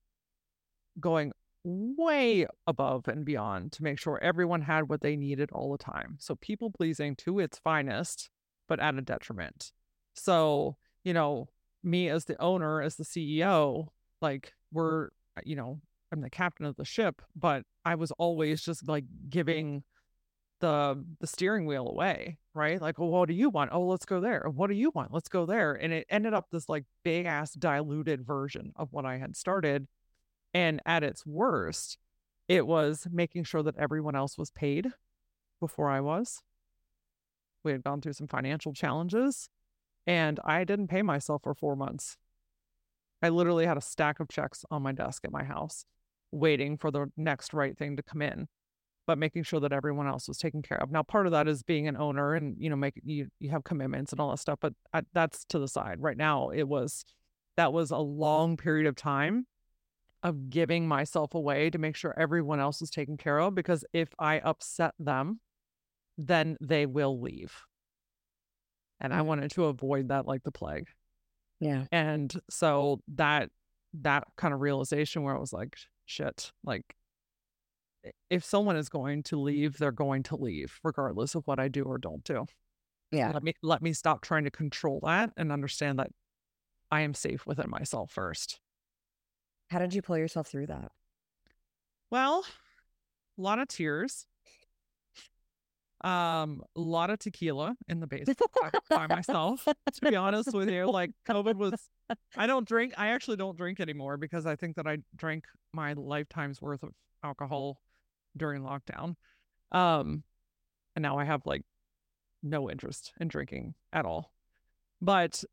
going 0.98 1.32
way 1.64 2.46
above 2.66 3.08
and 3.08 3.24
beyond 3.24 3.72
to 3.72 3.82
make 3.82 3.98
sure 3.98 4.18
everyone 4.22 4.62
had 4.62 4.88
what 4.88 5.00
they 5.00 5.16
needed 5.16 5.50
all 5.52 5.72
the 5.72 5.78
time. 5.78 6.16
So 6.20 6.36
people 6.36 6.70
pleasing 6.70 7.16
to 7.16 7.40
its 7.40 7.58
finest, 7.58 8.30
but 8.68 8.80
at 8.80 8.94
a 8.94 9.02
detriment. 9.02 9.72
So, 10.14 10.76
you 11.04 11.12
know, 11.12 11.48
me 11.82 12.08
as 12.08 12.24
the 12.24 12.40
owner, 12.40 12.80
as 12.80 12.96
the 12.96 13.04
CEO, 13.04 13.88
like 14.22 14.54
we're, 14.72 15.08
you 15.44 15.56
know, 15.56 15.80
I'm 16.12 16.20
the 16.20 16.30
captain 16.30 16.66
of 16.66 16.76
the 16.76 16.84
ship, 16.84 17.20
but 17.34 17.64
I 17.84 17.96
was 17.96 18.12
always 18.12 18.62
just 18.62 18.88
like 18.88 19.04
giving 19.28 19.82
the 20.60 21.04
the 21.20 21.26
steering 21.26 21.66
wheel 21.66 21.88
away, 21.88 22.38
right? 22.54 22.80
Like, 22.80 22.98
well, 22.98 23.08
what 23.08 23.28
do 23.28 23.34
you 23.34 23.50
want? 23.50 23.70
Oh, 23.72 23.86
let's 23.86 24.06
go 24.06 24.20
there. 24.20 24.44
Oh, 24.46 24.50
what 24.50 24.68
do 24.68 24.74
you 24.76 24.90
want? 24.94 25.12
Let's 25.12 25.28
go 25.28 25.46
there. 25.46 25.74
And 25.74 25.92
it 25.92 26.06
ended 26.08 26.34
up 26.34 26.46
this 26.50 26.68
like 26.68 26.84
big 27.04 27.26
ass 27.26 27.52
diluted 27.52 28.26
version 28.26 28.72
of 28.76 28.92
what 28.92 29.04
I 29.04 29.18
had 29.18 29.36
started 29.36 29.86
and 30.56 30.80
at 30.86 31.02
its 31.02 31.26
worst, 31.26 31.98
it 32.48 32.66
was 32.66 33.06
making 33.12 33.44
sure 33.44 33.62
that 33.62 33.76
everyone 33.76 34.16
else 34.16 34.38
was 34.38 34.50
paid 34.50 34.88
before 35.60 35.90
I 35.90 36.00
was. 36.00 36.42
We 37.62 37.72
had 37.72 37.84
gone 37.84 38.00
through 38.00 38.14
some 38.14 38.28
financial 38.28 38.72
challenges 38.72 39.50
and 40.06 40.40
I 40.44 40.64
didn't 40.64 40.88
pay 40.88 41.02
myself 41.02 41.42
for 41.42 41.54
four 41.54 41.76
months. 41.76 42.16
I 43.22 43.28
literally 43.28 43.66
had 43.66 43.76
a 43.76 43.82
stack 43.82 44.18
of 44.18 44.28
checks 44.28 44.64
on 44.70 44.82
my 44.82 44.92
desk 44.92 45.26
at 45.26 45.32
my 45.32 45.44
house, 45.44 45.84
waiting 46.32 46.78
for 46.78 46.90
the 46.90 47.10
next 47.18 47.52
right 47.52 47.76
thing 47.76 47.96
to 47.96 48.02
come 48.02 48.22
in, 48.22 48.48
but 49.06 49.18
making 49.18 49.44
sure 49.44 49.60
that 49.60 49.72
everyone 49.72 50.06
else 50.06 50.28
was 50.28 50.38
taken 50.38 50.62
care 50.62 50.78
of. 50.82 50.90
Now, 50.90 51.02
part 51.02 51.26
of 51.26 51.32
that 51.32 51.48
is 51.48 51.62
being 51.62 51.86
an 51.88 51.96
owner 51.96 52.34
and 52.34 52.56
you 52.58 52.68
know, 52.70 52.76
make 52.76 53.00
you 53.04 53.28
you 53.38 53.50
have 53.50 53.64
commitments 53.64 54.12
and 54.12 54.20
all 54.20 54.30
that 54.30 54.38
stuff, 54.38 54.58
but 54.60 54.72
I, 54.92 55.02
that's 55.12 55.44
to 55.46 55.58
the 55.58 55.68
side. 55.68 56.00
Right 56.00 56.16
now, 56.16 56.50
it 56.50 56.64
was 56.64 57.04
that 57.56 57.72
was 57.72 57.90
a 57.90 57.98
long 57.98 58.56
period 58.56 58.86
of 58.86 58.96
time 58.96 59.46
of 60.22 60.50
giving 60.50 60.88
myself 60.88 61.34
away 61.34 61.70
to 61.70 61.78
make 61.78 61.94
sure 61.94 62.14
everyone 62.18 62.58
else 62.58 62.82
is 62.82 62.90
taken 62.90 63.16
care 63.16 63.38
of 63.38 63.54
because 63.54 63.84
if 63.92 64.08
I 64.18 64.40
upset 64.40 64.94
them, 64.98 65.40
then 66.18 66.56
they 66.60 66.86
will 66.86 67.20
leave. 67.20 67.54
And 69.00 69.12
I 69.12 69.20
mm. 69.20 69.26
wanted 69.26 69.50
to 69.52 69.66
avoid 69.66 70.08
that 70.08 70.26
like 70.26 70.42
the 70.42 70.52
plague. 70.52 70.88
Yeah. 71.60 71.84
And 71.92 72.34
so 72.50 73.00
that 73.14 73.50
that 74.00 74.24
kind 74.36 74.52
of 74.52 74.60
realization 74.60 75.22
where 75.22 75.36
I 75.36 75.38
was 75.40 75.52
like, 75.52 75.76
shit, 76.06 76.52
like 76.64 76.84
if 78.30 78.44
someone 78.44 78.76
is 78.76 78.88
going 78.88 79.22
to 79.24 79.40
leave, 79.40 79.78
they're 79.78 79.92
going 79.92 80.22
to 80.24 80.36
leave, 80.36 80.78
regardless 80.82 81.34
of 81.34 81.46
what 81.46 81.58
I 81.58 81.68
do 81.68 81.84
or 81.84 81.98
don't 81.98 82.24
do. 82.24 82.46
Yeah. 83.10 83.30
Let 83.32 83.42
me 83.42 83.54
let 83.62 83.82
me 83.82 83.92
stop 83.92 84.20
trying 84.20 84.44
to 84.44 84.50
control 84.50 85.00
that 85.04 85.30
and 85.36 85.52
understand 85.52 85.98
that 85.98 86.10
I 86.90 87.02
am 87.02 87.14
safe 87.14 87.46
within 87.46 87.70
myself 87.70 88.10
first. 88.10 88.60
How 89.70 89.78
did 89.78 89.94
you 89.94 90.02
pull 90.02 90.18
yourself 90.18 90.46
through 90.48 90.66
that? 90.66 90.90
Well, 92.10 92.44
a 93.38 93.42
lot 93.42 93.58
of 93.58 93.68
tears. 93.68 94.26
Um, 96.02 96.62
a 96.76 96.80
lot 96.80 97.10
of 97.10 97.18
tequila 97.18 97.74
in 97.88 98.00
the 98.00 98.06
basement 98.06 98.38
by, 98.60 98.70
by 98.88 99.06
myself. 99.06 99.64
To 99.64 100.10
be 100.10 100.14
honest 100.14 100.52
with 100.52 100.68
you, 100.68 100.90
like 100.90 101.10
COVID 101.28 101.56
was. 101.56 101.72
I 102.36 102.46
don't 102.46 102.68
drink. 102.68 102.94
I 102.96 103.08
actually 103.08 103.38
don't 103.38 103.56
drink 103.56 103.80
anymore 103.80 104.16
because 104.16 104.46
I 104.46 104.56
think 104.56 104.76
that 104.76 104.86
I 104.86 104.98
drank 105.16 105.46
my 105.72 105.94
lifetime's 105.94 106.62
worth 106.62 106.82
of 106.82 106.90
alcohol 107.24 107.80
during 108.36 108.62
lockdown. 108.62 109.16
Um, 109.72 110.22
and 110.94 111.02
now 111.02 111.18
I 111.18 111.24
have 111.24 111.42
like 111.44 111.62
no 112.42 112.70
interest 112.70 113.12
in 113.20 113.28
drinking 113.28 113.74
at 113.92 114.04
all. 114.04 114.32
But 115.00 115.44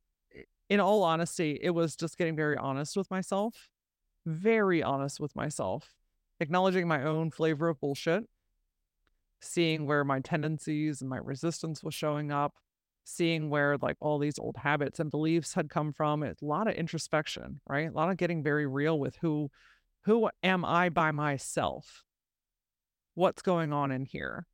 in 0.70 0.80
all 0.80 1.04
honesty, 1.04 1.60
it 1.62 1.72
was 1.72 1.96
just 1.96 2.18
getting 2.18 2.36
very 2.36 2.58
honest 2.58 2.96
with 2.96 3.12
myself 3.12 3.70
very 4.26 4.82
honest 4.82 5.20
with 5.20 5.36
myself, 5.36 5.94
acknowledging 6.40 6.88
my 6.88 7.04
own 7.04 7.32
flavor 7.32 7.70
of 7.70 7.80
bullshit, 7.80 8.26
seeing 9.42 9.86
where 9.86 10.04
my 10.04 10.20
tendencies 10.20 11.02
and 11.02 11.10
my 11.10 11.18
resistance 11.18 11.84
was 11.84 11.94
showing 11.94 12.32
up, 12.32 12.54
seeing 13.04 13.50
where 13.50 13.78
like 13.82 13.98
all 14.00 14.20
these 14.20 14.40
old 14.40 14.58
habits 14.58 15.00
and 15.00 15.12
beliefs 15.12 15.54
had 15.54 15.70
come 15.70 15.92
from. 15.92 16.24
It's 16.24 16.42
a 16.42 16.46
lot 16.46 16.68
of 16.68 16.76
introspection, 16.76 17.60
right? 17.68 17.90
A 17.90 17.94
lot 17.94 18.10
of 18.10 18.18
getting 18.18 18.44
very 18.44 18.66
real 18.66 18.98
with 18.98 19.18
who 19.18 19.50
who 20.06 20.30
am 20.42 20.66
I 20.66 20.90
by 20.90 21.12
myself? 21.12 22.04
What's 23.16 23.42
going 23.42 23.72
on 23.74 23.92
in 23.92 24.06
here? 24.06 24.48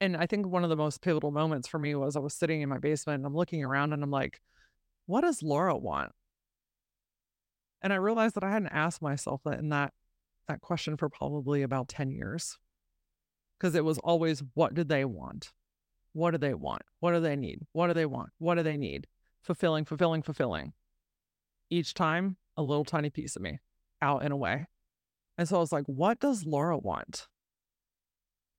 And 0.00 0.16
I 0.16 0.26
think 0.26 0.46
one 0.46 0.64
of 0.64 0.70
the 0.70 0.76
most 0.76 1.02
pivotal 1.02 1.30
moments 1.30 1.68
for 1.68 1.78
me 1.78 1.94
was 1.94 2.16
I 2.16 2.20
was 2.20 2.34
sitting 2.34 2.62
in 2.62 2.68
my 2.68 2.78
basement 2.78 3.18
and 3.18 3.26
I'm 3.26 3.36
looking 3.36 3.64
around 3.64 3.92
and 3.92 4.02
I'm 4.02 4.10
like, 4.10 4.40
what 5.06 5.20
does 5.20 5.42
Laura 5.42 5.76
want? 5.76 6.12
And 7.82 7.92
I 7.92 7.96
realized 7.96 8.34
that 8.36 8.44
I 8.44 8.50
hadn't 8.50 8.68
asked 8.68 9.02
myself 9.02 9.42
that 9.44 9.58
in 9.58 9.68
that 9.68 9.92
that 10.48 10.60
question 10.60 10.96
for 10.96 11.08
probably 11.08 11.62
about 11.62 11.88
10 11.88 12.10
years. 12.10 12.58
Cuz 13.60 13.74
it 13.74 13.84
was 13.84 13.98
always 13.98 14.42
what 14.54 14.74
do 14.74 14.84
they 14.84 15.04
want? 15.04 15.52
What 16.12 16.30
do 16.30 16.38
they 16.38 16.54
want? 16.54 16.82
What 17.00 17.12
do 17.12 17.20
they 17.20 17.36
need? 17.36 17.66
What 17.72 17.88
do 17.88 17.94
they 17.94 18.06
want? 18.06 18.30
What 18.38 18.54
do 18.54 18.62
they 18.62 18.76
need? 18.76 19.06
Fulfilling, 19.42 19.84
fulfilling, 19.84 20.22
fulfilling. 20.22 20.72
Each 21.70 21.92
time 21.92 22.36
a 22.56 22.62
little 22.62 22.84
tiny 22.84 23.10
piece 23.10 23.36
of 23.36 23.42
me 23.42 23.58
out 24.00 24.22
and 24.22 24.32
away. 24.32 24.66
And 25.36 25.48
so 25.48 25.56
I 25.56 25.60
was 25.60 25.72
like, 25.72 25.86
what 25.86 26.20
does 26.20 26.46
Laura 26.46 26.78
want? 26.78 27.26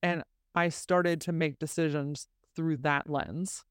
And 0.05 0.23
I 0.53 0.69
started 0.69 1.19
to 1.21 1.31
make 1.31 1.59
decisions 1.59 2.27
through 2.55 2.77
that 2.77 3.09
lens. 3.09 3.65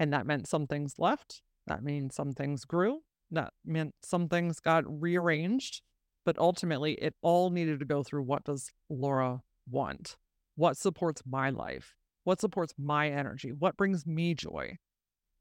And 0.00 0.12
that 0.12 0.26
meant 0.26 0.48
some 0.48 0.66
things 0.66 0.94
left. 0.98 1.42
That 1.66 1.84
means 1.84 2.14
some 2.14 2.32
things 2.32 2.64
grew 2.64 3.02
that 3.32 3.52
meant 3.64 3.94
some 4.02 4.28
things 4.28 4.60
got 4.60 4.84
rearranged, 4.86 5.80
but 6.24 6.38
ultimately 6.38 6.92
it 6.94 7.14
all 7.22 7.50
needed 7.50 7.80
to 7.80 7.86
go 7.86 8.02
through 8.02 8.22
what 8.22 8.44
does 8.44 8.70
Laura 8.88 9.42
want? 9.68 10.16
What 10.54 10.76
supports 10.76 11.22
my 11.26 11.50
life? 11.50 11.94
What 12.24 12.40
supports 12.40 12.74
my 12.78 13.08
energy? 13.08 13.50
What 13.50 13.76
brings 13.76 14.06
me 14.06 14.34
joy? 14.34 14.76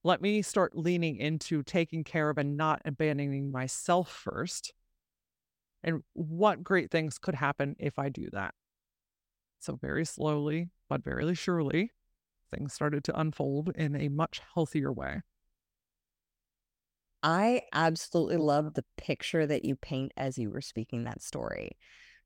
Let 0.03 0.21
me 0.21 0.41
start 0.41 0.75
leaning 0.75 1.17
into 1.17 1.61
taking 1.61 2.03
care 2.03 2.29
of 2.29 2.39
and 2.39 2.57
not 2.57 2.81
abandoning 2.85 3.51
myself 3.51 4.09
first. 4.09 4.73
And 5.83 6.01
what 6.13 6.63
great 6.63 6.89
things 6.89 7.19
could 7.19 7.35
happen 7.35 7.75
if 7.77 7.99
I 7.99 8.09
do 8.09 8.29
that? 8.31 8.55
So, 9.61 9.75
very 9.75 10.05
slowly, 10.05 10.69
but 10.89 11.03
very 11.03 11.35
surely, 11.35 11.91
things 12.53 12.73
started 12.73 13.03
to 13.05 13.19
unfold 13.19 13.71
in 13.75 13.95
a 13.95 14.09
much 14.09 14.41
healthier 14.55 14.91
way. 14.91 15.21
I 17.21 17.61
absolutely 17.71 18.37
love 18.37 18.73
the 18.73 18.85
picture 18.97 19.45
that 19.45 19.63
you 19.63 19.75
paint 19.75 20.13
as 20.17 20.39
you 20.39 20.49
were 20.49 20.61
speaking 20.61 21.03
that 21.03 21.21
story 21.21 21.77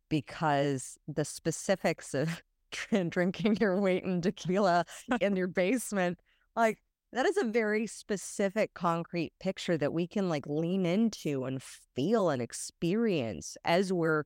because 0.08 0.98
the 1.10 1.26
specifics 1.26 2.14
of 2.14 2.42
drinking 3.10 3.58
your 3.58 3.82
weight 3.82 4.06
in 4.06 4.22
tequila 4.22 4.86
in 5.20 5.36
your 5.36 5.48
basement, 5.48 6.18
like 6.56 6.80
that 7.12 7.26
is 7.26 7.36
a 7.36 7.44
very 7.44 7.86
specific, 7.86 8.74
concrete 8.74 9.34
picture 9.42 9.78
that 9.78 9.92
we 9.92 10.08
can 10.08 10.30
like 10.30 10.48
lean 10.48 10.86
into 10.86 11.44
and 11.44 11.62
feel 11.62 12.30
and 12.30 12.42
experience 12.42 13.58
as 13.66 13.92
we're 13.92 14.24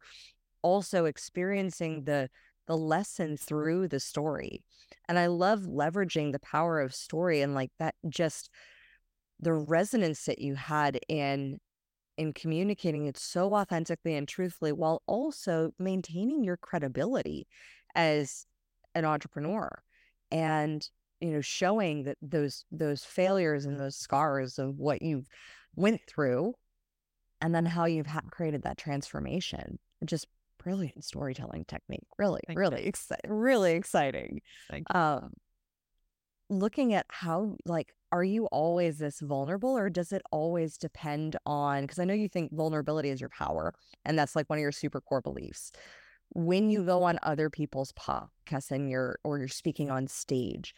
also 0.61 1.05
experiencing 1.05 2.03
the 2.03 2.29
the 2.69 2.77
lesson 2.77 3.35
through 3.35 3.87
the 3.87 3.99
story. 3.99 4.63
And 5.09 5.17
I 5.17 5.25
love 5.25 5.61
leveraging 5.61 6.31
the 6.31 6.39
power 6.39 6.79
of 6.79 6.93
story 6.93 7.41
and 7.41 7.55
like 7.55 7.71
that 7.79 7.95
just 8.07 8.51
the 9.39 9.53
resonance 9.53 10.25
that 10.25 10.39
you 10.39 10.55
had 10.55 10.99
in 11.09 11.59
in 12.17 12.31
communicating 12.33 13.07
it 13.07 13.17
so 13.17 13.53
authentically 13.55 14.13
and 14.13 14.27
truthfully 14.27 14.71
while 14.71 15.01
also 15.07 15.71
maintaining 15.79 16.43
your 16.43 16.57
credibility 16.57 17.47
as 17.95 18.45
an 18.93 19.05
entrepreneur 19.05 19.81
and 20.29 20.89
you 21.21 21.31
know 21.31 21.41
showing 21.41 22.03
that 22.03 22.17
those 22.21 22.65
those 22.71 23.03
failures 23.03 23.65
and 23.65 23.79
those 23.79 23.95
scars 23.95 24.59
of 24.59 24.77
what 24.77 25.01
you've 25.01 25.27
went 25.75 26.01
through 26.07 26.53
and 27.41 27.55
then 27.55 27.65
how 27.65 27.85
you've 27.85 28.07
ha- 28.07 28.21
created 28.29 28.61
that 28.63 28.77
transformation 28.77 29.79
just 30.05 30.27
brilliant 30.63 31.03
storytelling 31.03 31.65
technique 31.65 32.07
really 32.17 32.41
Thank 32.47 32.59
really 32.59 32.85
exciting 32.85 33.31
really 33.31 33.73
exciting 33.73 34.41
Thank 34.69 34.87
you. 34.93 34.99
um 34.99 35.31
looking 36.49 36.93
at 36.93 37.05
how 37.09 37.55
like 37.65 37.93
are 38.11 38.23
you 38.23 38.45
always 38.47 38.97
this 38.97 39.19
vulnerable 39.19 39.77
or 39.77 39.89
does 39.89 40.11
it 40.11 40.21
always 40.31 40.77
depend 40.77 41.35
on 41.45 41.81
because 41.81 41.99
i 41.99 42.03
know 42.03 42.13
you 42.13 42.27
think 42.27 42.51
vulnerability 42.53 43.09
is 43.09 43.19
your 43.21 43.29
power 43.29 43.73
and 44.05 44.17
that's 44.17 44.35
like 44.35 44.49
one 44.49 44.57
of 44.57 44.61
your 44.61 44.71
super 44.71 44.99
core 44.99 45.21
beliefs 45.21 45.71
when 46.31 46.69
you 46.69 46.83
go 46.83 47.03
on 47.03 47.19
other 47.23 47.49
people's 47.49 47.91
podcasts 47.93 48.71
and 48.71 48.89
you're 48.89 49.19
or 49.23 49.37
you're 49.39 49.47
speaking 49.47 49.89
on 49.89 50.07
stage 50.07 50.73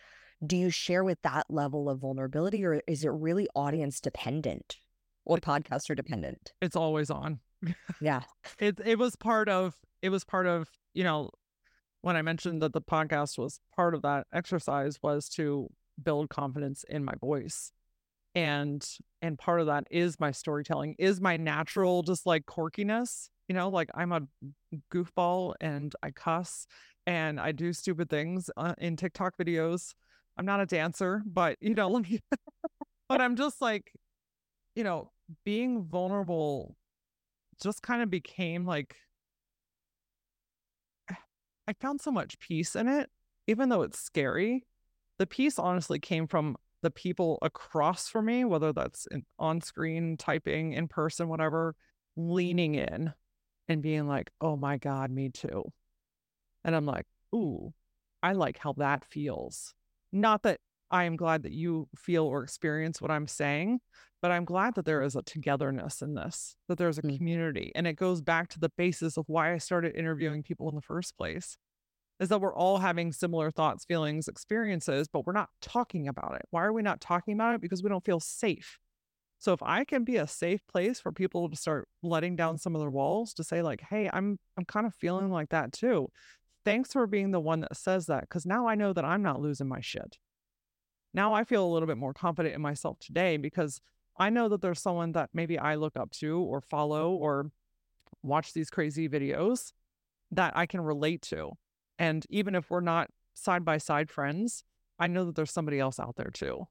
do 0.46 0.58
you 0.58 0.70
share 0.70 1.04
with 1.04 1.22
that 1.22 1.46
level 1.50 1.90
of 1.90 2.00
vulnerability 2.00 2.64
or 2.66 2.82
is 2.88 3.04
it 3.06 3.10
really 3.10 3.48
audience 3.56 4.02
dependent 4.02 4.78
or 5.24 5.38
podcaster 5.38 5.96
dependent 5.96 6.52
It's 6.62 6.76
always 6.76 7.10
on. 7.12 7.40
Yeah 8.00 8.22
It 8.60 8.80
it 8.86 8.98
was 8.98 9.16
part 9.16 9.50
of 9.50 9.76
it 10.02 10.10
was 10.10 10.24
part 10.24 10.48
of, 10.48 10.70
you 10.94 11.04
know, 11.04 11.30
when 12.02 12.16
I 12.16 12.22
mentioned 12.24 12.62
that 12.64 12.74
the 12.74 12.82
podcast 12.82 13.38
was 13.38 13.60
part 13.76 13.94
of 13.96 14.02
that 14.02 14.28
exercise 14.34 14.98
was 15.04 15.30
to 15.30 15.70
build 16.04 16.30
confidence 16.30 16.84
in 16.90 17.04
my 17.06 17.14
voice. 17.20 17.72
And 18.36 18.86
and 19.22 19.38
part 19.38 19.60
of 19.62 19.68
that 19.68 19.86
is 19.92 20.20
my 20.20 20.32
storytelling, 20.32 20.96
is 21.00 21.22
my 21.22 21.38
natural 21.38 22.04
just 22.04 22.26
like 22.26 22.46
quirkiness, 22.46 23.30
you 23.48 23.56
know, 23.56 23.70
like 23.70 23.90
I'm 23.96 24.12
a 24.14 24.22
goofball 24.92 25.56
and 25.62 25.94
I 26.04 26.12
cuss 26.12 26.66
and 27.06 27.40
I 27.40 27.52
do 27.52 27.74
stupid 27.74 28.10
things 28.10 28.50
uh, 28.58 28.74
in 28.78 28.96
TikTok 28.96 29.38
videos. 29.38 29.94
I'm 30.38 30.46
not 30.46 30.62
a 30.62 30.66
dancer, 30.66 31.22
but 31.26 31.58
you 31.62 31.76
know, 31.76 32.02
but 33.10 33.22
I'm 33.22 33.36
just 33.36 33.62
like, 33.62 33.92
you 34.76 34.84
know, 34.84 35.12
being 35.46 35.84
vulnerable 35.84 36.76
just 37.62 37.82
kind 37.82 38.02
of 38.02 38.10
became 38.10 38.66
like 38.66 38.96
I 41.68 41.74
found 41.80 42.02
so 42.02 42.12
much 42.12 42.40
peace 42.40 42.76
in 42.76 42.88
it, 42.88 43.10
even 43.48 43.70
though 43.70 43.84
it's 43.84 44.00
scary. 44.00 44.66
The 45.20 45.28
peace 45.28 45.60
honestly 45.60 46.00
came 46.00 46.28
from 46.28 46.58
the 46.82 46.92
people 46.92 47.38
across 47.42 48.10
from 48.10 48.26
me, 48.26 48.44
whether 48.44 48.74
that's 48.74 49.08
in, 49.12 49.24
on 49.38 49.62
screen, 49.62 50.18
typing, 50.18 50.74
in 50.74 50.88
person, 50.88 51.30
whatever, 51.30 51.76
leaning 52.18 52.76
in 52.76 53.14
and 53.70 53.82
being 53.82 54.08
like, 54.08 54.32
oh 54.42 54.58
my 54.58 54.78
God, 54.78 55.12
me 55.12 55.30
too. 55.30 55.64
And 56.64 56.76
I'm 56.76 56.86
like, 56.86 57.06
ooh, 57.34 57.74
I 58.24 58.34
like 58.34 58.58
how 58.58 58.74
that 58.74 59.06
feels. 59.06 59.74
Not 60.12 60.44
that 60.44 60.60
I 60.92 61.06
am 61.06 61.16
glad 61.16 61.44
that 61.44 61.54
you 61.54 61.88
feel 61.96 62.26
or 62.26 62.44
experience 62.44 63.02
what 63.02 63.12
I'm 63.12 63.28
saying, 63.28 63.80
but 64.22 64.32
I'm 64.32 64.46
glad 64.46 64.76
that 64.76 64.86
there 64.86 65.02
is 65.02 65.16
a 65.16 65.24
togetherness 65.24 66.02
in 66.02 66.14
this, 66.14 66.56
that 66.68 66.78
there's 66.78 66.98
a 66.98 67.02
Mm. 67.02 67.18
community. 67.18 67.72
And 67.74 67.88
it 67.88 67.94
goes 67.94 68.22
back 68.22 68.50
to 68.50 68.60
the 68.60 68.70
basis 68.78 69.18
of 69.18 69.26
why 69.28 69.54
I 69.54 69.58
started 69.58 69.96
interviewing 69.96 70.44
people 70.44 70.70
in 70.70 70.76
the 70.76 70.82
first 70.82 71.18
place 71.18 71.58
is 72.20 72.30
that 72.30 72.40
we're 72.40 72.54
all 72.54 72.78
having 72.78 73.12
similar 73.12 73.50
thoughts, 73.50 73.84
feelings, 73.86 74.28
experiences, 74.28 75.08
but 75.08 75.26
we're 75.26 75.34
not 75.34 75.50
talking 75.62 76.08
about 76.08 76.36
it. 76.36 76.44
Why 76.52 76.64
are 76.64 76.74
we 76.74 76.84
not 76.84 77.02
talking 77.02 77.34
about 77.34 77.56
it? 77.56 77.62
Because 77.62 77.82
we 77.82 77.90
don't 77.90 78.06
feel 78.06 78.20
safe. 78.20 78.78
So 79.40 79.54
if 79.54 79.64
I 79.64 79.86
can 79.86 80.04
be 80.04 80.18
a 80.18 80.28
safe 80.28 80.62
place 80.68 81.00
for 81.00 81.12
people 81.12 81.50
to 81.50 81.56
start 81.56 81.88
letting 82.04 82.36
down 82.36 82.60
some 82.60 82.76
of 82.76 82.82
their 82.82 82.92
walls 82.92 83.34
to 83.36 83.44
say 83.44 83.64
like, 83.64 83.82
"Hey, 83.82 84.08
I'm 84.14 84.38
I'm 84.56 84.66
kind 84.66 84.86
of 84.86 84.94
feeling 84.94 85.32
like 85.32 85.50
that 85.50 85.72
too." 85.74 86.10
Thanks 86.64 86.94
for 86.94 87.08
being 87.08 87.32
the 87.32 87.40
one 87.40 87.62
that 87.62 87.76
says 87.76 88.06
that 88.06 88.30
cuz 88.30 88.46
now 88.46 88.68
I 88.68 88.76
know 88.76 88.94
that 88.94 89.04
I'm 89.04 89.24
not 89.24 89.42
losing 89.42 89.68
my 89.68 89.82
shit. 89.82 90.20
Now 91.14 91.34
I 91.34 91.44
feel 91.44 91.66
a 91.66 91.72
little 91.72 91.88
bit 91.88 91.98
more 91.98 92.14
confident 92.14 92.56
in 92.56 92.62
myself 92.62 93.00
today 93.00 93.38
because 93.38 93.82
I 94.18 94.30
know 94.30 94.50
that 94.50 94.62
there's 94.62 94.82
someone 94.82 95.14
that 95.14 95.30
maybe 95.34 95.58
I 95.58 95.76
look 95.76 95.98
up 95.98 96.12
to 96.12 96.40
or 96.40 96.62
follow 96.62 97.12
or 97.12 97.52
watch 98.24 98.54
these 98.54 98.70
crazy 98.70 99.10
videos 99.10 99.74
that 100.32 100.56
I 100.56 100.66
can 100.66 100.82
relate 100.82 101.22
to. 101.24 101.52
And 102.00 102.26
even 102.30 102.56
if 102.56 102.70
we're 102.70 102.82
not 102.82 103.10
side 103.34 103.66
by 103.66 103.78
side 103.78 104.10
friends, 104.10 104.64
I 105.00 105.08
know 105.08 105.26
that 105.26 105.36
there's 105.36 105.52
somebody 105.52 105.80
else 105.80 106.00
out 106.00 106.16
there 106.16 106.32
too. 106.32 106.68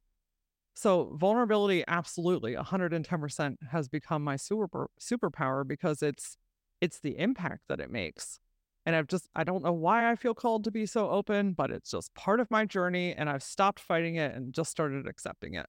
So 0.74 1.14
vulnerability 1.18 1.84
absolutely 1.88 2.55
110% 2.55 3.57
has 3.70 3.88
become 3.88 4.22
my 4.22 4.36
super 4.36 4.88
superpower 5.01 5.66
because 5.66 6.03
it's 6.03 6.36
it's 6.80 6.99
the 6.99 7.18
impact 7.18 7.62
that 7.68 7.80
it 7.80 7.91
makes. 7.91 8.41
And 8.91 8.97
I've 8.97 9.07
just 9.07 9.28
I 9.36 9.45
don't 9.45 9.62
know 9.62 9.72
why 9.72 10.11
I 10.11 10.16
feel 10.16 10.34
called 10.34 10.64
to 10.64 10.72
be 10.72 10.84
so 10.84 11.09
open, 11.11 11.53
but 11.53 11.70
it's 11.70 11.93
just 11.93 12.12
part 12.14 12.41
of 12.41 12.51
my 12.51 12.64
journey 12.64 13.14
and 13.14 13.30
I've 13.30 13.45
stopped 13.45 13.78
fighting 13.78 14.16
it 14.16 14.34
and 14.34 14.53
just 14.53 14.68
started 14.68 15.07
accepting 15.07 15.55
it. 15.55 15.66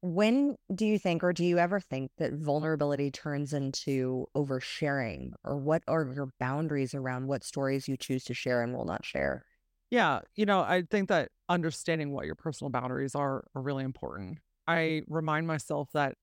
when 0.00 0.56
do 0.74 0.86
you 0.86 0.98
think 0.98 1.22
or 1.22 1.34
do 1.34 1.44
you 1.44 1.58
ever 1.58 1.78
think 1.78 2.10
that 2.16 2.32
uh-huh. 2.32 2.44
vulnerability 2.44 3.10
turns 3.10 3.52
into 3.52 4.26
oversharing 4.34 5.32
or 5.44 5.58
what 5.58 5.82
are 5.86 6.10
your 6.14 6.30
boundaries 6.40 6.94
around 6.94 7.26
what 7.26 7.44
stories 7.44 7.86
you 7.86 7.98
choose 7.98 8.24
to 8.24 8.32
share 8.32 8.62
and 8.62 8.72
will 8.72 8.86
not 8.86 9.04
share 9.04 9.44
Yeah, 9.90 10.20
you 10.34 10.46
know, 10.46 10.60
I 10.60 10.84
think 10.90 11.10
that 11.10 11.28
understanding 11.50 12.12
what 12.12 12.24
your 12.24 12.36
personal 12.36 12.70
boundaries 12.70 13.14
are 13.14 13.44
are 13.54 13.60
really 13.60 13.84
important. 13.84 14.38
Mm-hmm. 14.68 14.72
I 14.72 15.02
remind 15.08 15.46
myself 15.46 15.90
that 15.92 16.14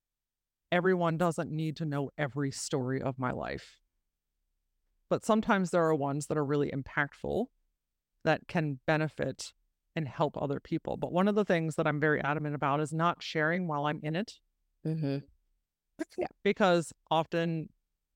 everyone 0.71 1.17
doesn't 1.17 1.51
need 1.51 1.75
to 1.77 1.85
know 1.85 2.09
every 2.17 2.49
story 2.49 2.99
of 2.99 3.19
my 3.19 3.31
life. 3.31 3.77
But 5.09 5.25
sometimes 5.25 5.71
there 5.71 5.83
are 5.83 5.95
ones 5.95 6.27
that 6.27 6.37
are 6.37 6.45
really 6.45 6.71
impactful 6.71 7.45
that 8.23 8.47
can 8.47 8.79
benefit 8.85 9.53
and 9.95 10.07
help 10.07 10.41
other 10.41 10.59
people. 10.59 10.97
But 10.97 11.11
one 11.11 11.27
of 11.27 11.35
the 11.35 11.45
things 11.45 11.75
that 11.75 11.87
I'm 11.87 11.99
very 11.99 12.21
adamant 12.21 12.55
about 12.55 12.81
is 12.81 12.93
not 12.93 13.23
sharing 13.23 13.67
while 13.67 13.85
I'm 13.85 13.99
in 14.03 14.15
it 14.15 14.33
mm-hmm. 14.85 15.17
because 16.43 16.93
often 17.09 17.69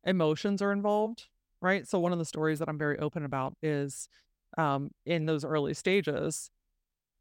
emotions 0.03 0.61
are 0.61 0.71
involved, 0.71 1.27
right? 1.61 1.87
So 1.87 1.99
one 1.99 2.11
of 2.11 2.19
the 2.19 2.25
stories 2.25 2.59
that 2.59 2.69
I'm 2.69 2.77
very 2.77 2.99
open 2.99 3.25
about 3.25 3.55
is 3.63 4.09
um, 4.57 4.91
in 5.05 5.25
those 5.25 5.45
early 5.45 5.73
stages 5.73 6.51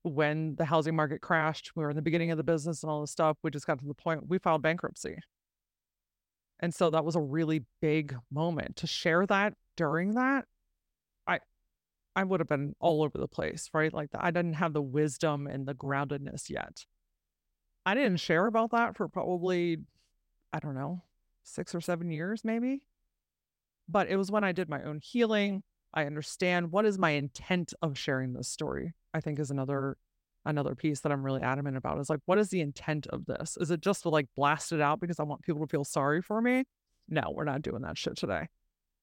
when 0.02 0.56
the 0.56 0.64
housing 0.64 0.96
market 0.96 1.20
crashed, 1.20 1.72
we 1.76 1.84
were 1.84 1.90
in 1.90 1.96
the 1.96 2.02
beginning 2.02 2.30
of 2.30 2.36
the 2.36 2.44
business 2.44 2.82
and 2.82 2.90
all 2.90 3.02
this 3.02 3.10
stuff. 3.10 3.36
We 3.42 3.50
just 3.50 3.66
got 3.66 3.78
to 3.80 3.86
the 3.86 3.94
point 3.94 4.28
we 4.28 4.38
filed 4.38 4.62
bankruptcy. 4.62 5.16
And 6.60 6.74
so 6.74 6.90
that 6.90 7.04
was 7.04 7.16
a 7.16 7.20
really 7.20 7.64
big 7.80 8.14
moment 8.30 8.76
to 8.76 8.86
share 8.86 9.26
that 9.26 9.54
during 9.76 10.14
that. 10.14 10.44
I 11.26 11.40
I 12.14 12.24
would 12.24 12.40
have 12.40 12.48
been 12.48 12.74
all 12.80 13.02
over 13.02 13.18
the 13.18 13.28
place, 13.28 13.70
right? 13.72 13.92
Like 13.92 14.10
I 14.14 14.30
didn't 14.30 14.54
have 14.54 14.74
the 14.74 14.82
wisdom 14.82 15.46
and 15.46 15.66
the 15.66 15.74
groundedness 15.74 16.50
yet. 16.50 16.84
I 17.86 17.94
didn't 17.94 18.18
share 18.18 18.46
about 18.46 18.70
that 18.72 18.96
for 18.96 19.08
probably 19.08 19.78
I 20.52 20.58
don't 20.58 20.74
know, 20.74 21.02
6 21.44 21.74
or 21.74 21.80
7 21.80 22.10
years 22.10 22.44
maybe. 22.44 22.82
But 23.88 24.08
it 24.08 24.16
was 24.16 24.30
when 24.30 24.44
I 24.44 24.52
did 24.52 24.68
my 24.68 24.82
own 24.82 25.00
healing. 25.02 25.62
I 25.92 26.04
understand 26.04 26.70
what 26.70 26.84
is 26.84 26.98
my 26.98 27.10
intent 27.10 27.72
of 27.82 27.98
sharing 27.98 28.34
this 28.34 28.48
story. 28.48 28.94
I 29.12 29.20
think 29.20 29.40
is 29.40 29.50
another 29.50 29.96
another 30.44 30.74
piece 30.74 31.00
that 31.00 31.12
I'm 31.12 31.24
really 31.24 31.42
adamant 31.42 31.76
about 31.76 31.98
is 31.98 32.10
like 32.10 32.20
what 32.26 32.38
is 32.38 32.48
the 32.48 32.60
intent 32.60 33.06
of 33.08 33.26
this? 33.26 33.56
Is 33.60 33.70
it 33.70 33.80
just 33.80 34.02
to 34.02 34.08
like 34.08 34.26
blast 34.36 34.72
it 34.72 34.80
out 34.80 35.00
because 35.00 35.20
I 35.20 35.24
want 35.24 35.42
people 35.42 35.60
to 35.60 35.70
feel 35.70 35.84
sorry 35.84 36.22
for 36.22 36.40
me? 36.40 36.64
No, 37.08 37.32
we're 37.32 37.44
not 37.44 37.62
doing 37.62 37.82
that 37.82 37.98
shit 37.98 38.16
today. 38.16 38.48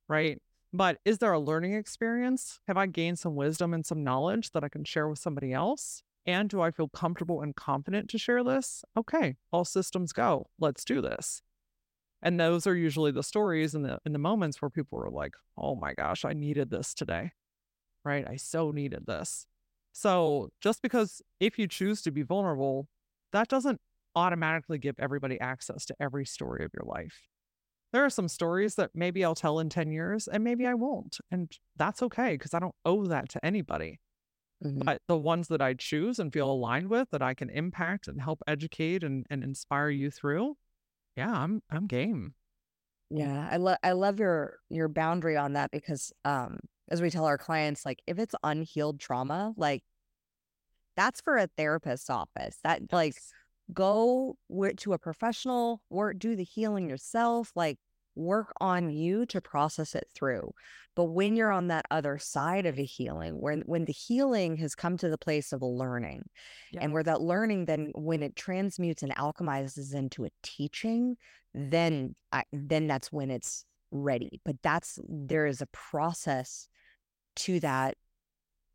Right? 0.07 0.41
But 0.73 0.97
is 1.05 1.19
there 1.19 1.31
a 1.31 1.39
learning 1.39 1.73
experience? 1.73 2.59
Have 2.67 2.77
I 2.77 2.87
gained 2.87 3.19
some 3.19 3.35
wisdom 3.35 3.73
and 3.73 3.85
some 3.85 4.03
knowledge 4.03 4.51
that 4.51 4.63
I 4.63 4.69
can 4.69 4.83
share 4.83 5.07
with 5.07 5.19
somebody 5.19 5.53
else? 5.53 6.03
And 6.25 6.49
do 6.49 6.61
I 6.61 6.71
feel 6.71 6.89
comfortable 6.89 7.41
and 7.41 7.55
confident 7.55 8.09
to 8.09 8.17
share 8.17 8.43
this? 8.43 8.83
Okay, 8.97 9.37
all 9.51 9.63
systems 9.63 10.11
go. 10.11 10.47
Let's 10.59 10.83
do 10.83 11.01
this. 11.01 11.41
And 12.21 12.39
those 12.39 12.67
are 12.67 12.75
usually 12.75 13.11
the 13.11 13.23
stories 13.23 13.75
and 13.75 13.85
the 13.85 13.99
in 14.05 14.11
the 14.11 14.19
moments 14.19 14.61
where 14.61 14.69
people 14.69 14.99
are 14.99 15.09
like, 15.09 15.35
"Oh 15.57 15.75
my 15.75 15.93
gosh, 15.93 16.25
I 16.25 16.33
needed 16.33 16.69
this 16.69 16.93
today." 16.93 17.31
Right? 18.03 18.27
I 18.27 18.35
so 18.37 18.71
needed 18.71 19.05
this. 19.05 19.45
So, 19.97 20.49
just 20.61 20.83
because 20.83 21.23
if 21.39 21.57
you 21.57 21.67
choose 21.67 22.03
to 22.03 22.11
be 22.11 22.21
vulnerable, 22.21 22.87
that 23.33 23.47
doesn't 23.47 23.79
automatically 24.15 24.77
give 24.77 24.93
everybody 24.99 25.39
access 25.39 25.85
to 25.85 25.95
every 25.99 26.23
story 26.23 26.63
of 26.63 26.71
your 26.71 26.85
life. 26.85 27.19
there 27.93 28.05
are 28.05 28.09
some 28.11 28.27
stories 28.27 28.75
that 28.75 28.91
maybe 28.93 29.25
I'll 29.25 29.33
tell 29.33 29.57
in 29.57 29.69
10 29.69 29.89
years 29.91 30.27
and 30.27 30.43
maybe 30.43 30.67
I 30.67 30.75
won't. 30.75 31.17
And 31.31 31.51
that's 31.77 32.03
okay 32.03 32.33
because 32.33 32.53
I 32.53 32.59
don't 32.59 32.75
owe 32.85 33.05
that 33.07 33.29
to 33.29 33.43
anybody. 33.43 33.99
Mm-hmm. 34.63 34.81
But 34.85 35.01
the 35.07 35.17
ones 35.17 35.47
that 35.47 35.63
I 35.63 35.73
choose 35.73 36.19
and 36.19 36.31
feel 36.31 36.51
aligned 36.51 36.91
with 36.91 37.09
that 37.11 37.23
I 37.23 37.33
can 37.33 37.49
impact 37.49 38.07
and 38.07 38.21
help 38.21 38.43
educate 38.45 39.03
and, 39.03 39.25
and 39.31 39.43
inspire 39.43 39.89
you 39.89 40.11
through, 40.11 40.57
yeah, 41.15 41.31
I'm 41.31 41.63
I'm 41.71 41.87
game. 41.87 42.35
Yeah, 43.09 43.47
I 43.49 43.57
love 43.57 43.77
I 43.81 43.93
love 43.93 44.19
your 44.19 44.59
your 44.69 44.89
boundary 44.89 45.37
on 45.37 45.53
that 45.53 45.71
because 45.71 46.11
um 46.23 46.59
as 46.89 47.01
we 47.01 47.09
tell 47.09 47.25
our 47.25 47.37
clients 47.37 47.85
like 47.85 48.01
if 48.07 48.19
it's 48.19 48.35
unhealed 48.43 48.99
trauma, 48.99 49.53
like 49.57 49.83
that's 50.95 51.21
for 51.21 51.37
a 51.37 51.47
therapist's 51.57 52.09
office. 52.09 52.57
That 52.63 52.81
yes. 52.81 52.91
like 52.91 53.15
go 53.73 54.37
to 54.77 54.93
a 54.93 54.97
professional, 54.97 55.81
work 55.89 56.19
do 56.19 56.35
the 56.35 56.43
healing 56.43 56.89
yourself, 56.89 57.51
like 57.55 57.77
work 58.15 58.51
on 58.59 58.89
you 58.89 59.25
to 59.27 59.39
process 59.39 59.95
it 59.95 60.07
through. 60.15 60.51
But 60.95 61.05
when 61.05 61.35
you're 61.35 61.51
on 61.51 61.67
that 61.67 61.85
other 61.91 62.17
side 62.17 62.65
of 62.65 62.79
a 62.79 62.83
healing, 62.83 63.39
when 63.39 63.61
when 63.61 63.85
the 63.85 63.93
healing 63.93 64.57
has 64.57 64.73
come 64.73 64.97
to 64.97 65.09
the 65.09 65.17
place 65.17 65.53
of 65.53 65.61
learning, 65.61 66.23
yes. 66.71 66.83
and 66.83 66.91
where 66.91 67.03
that 67.03 67.21
learning 67.21 67.65
then 67.65 67.91
when 67.93 68.23
it 68.23 68.35
transmutes 68.35 69.03
and 69.03 69.15
alchemizes 69.15 69.93
into 69.93 70.25
a 70.25 70.29
teaching, 70.41 71.15
then 71.53 72.15
I, 72.31 72.43
then 72.51 72.87
that's 72.87 73.11
when 73.11 73.29
it's 73.29 73.63
ready. 73.91 74.41
But 74.43 74.55
that's 74.63 74.97
there 75.07 75.45
is 75.45 75.61
a 75.61 75.67
process 75.67 76.67
to 77.37 77.59
that 77.61 77.95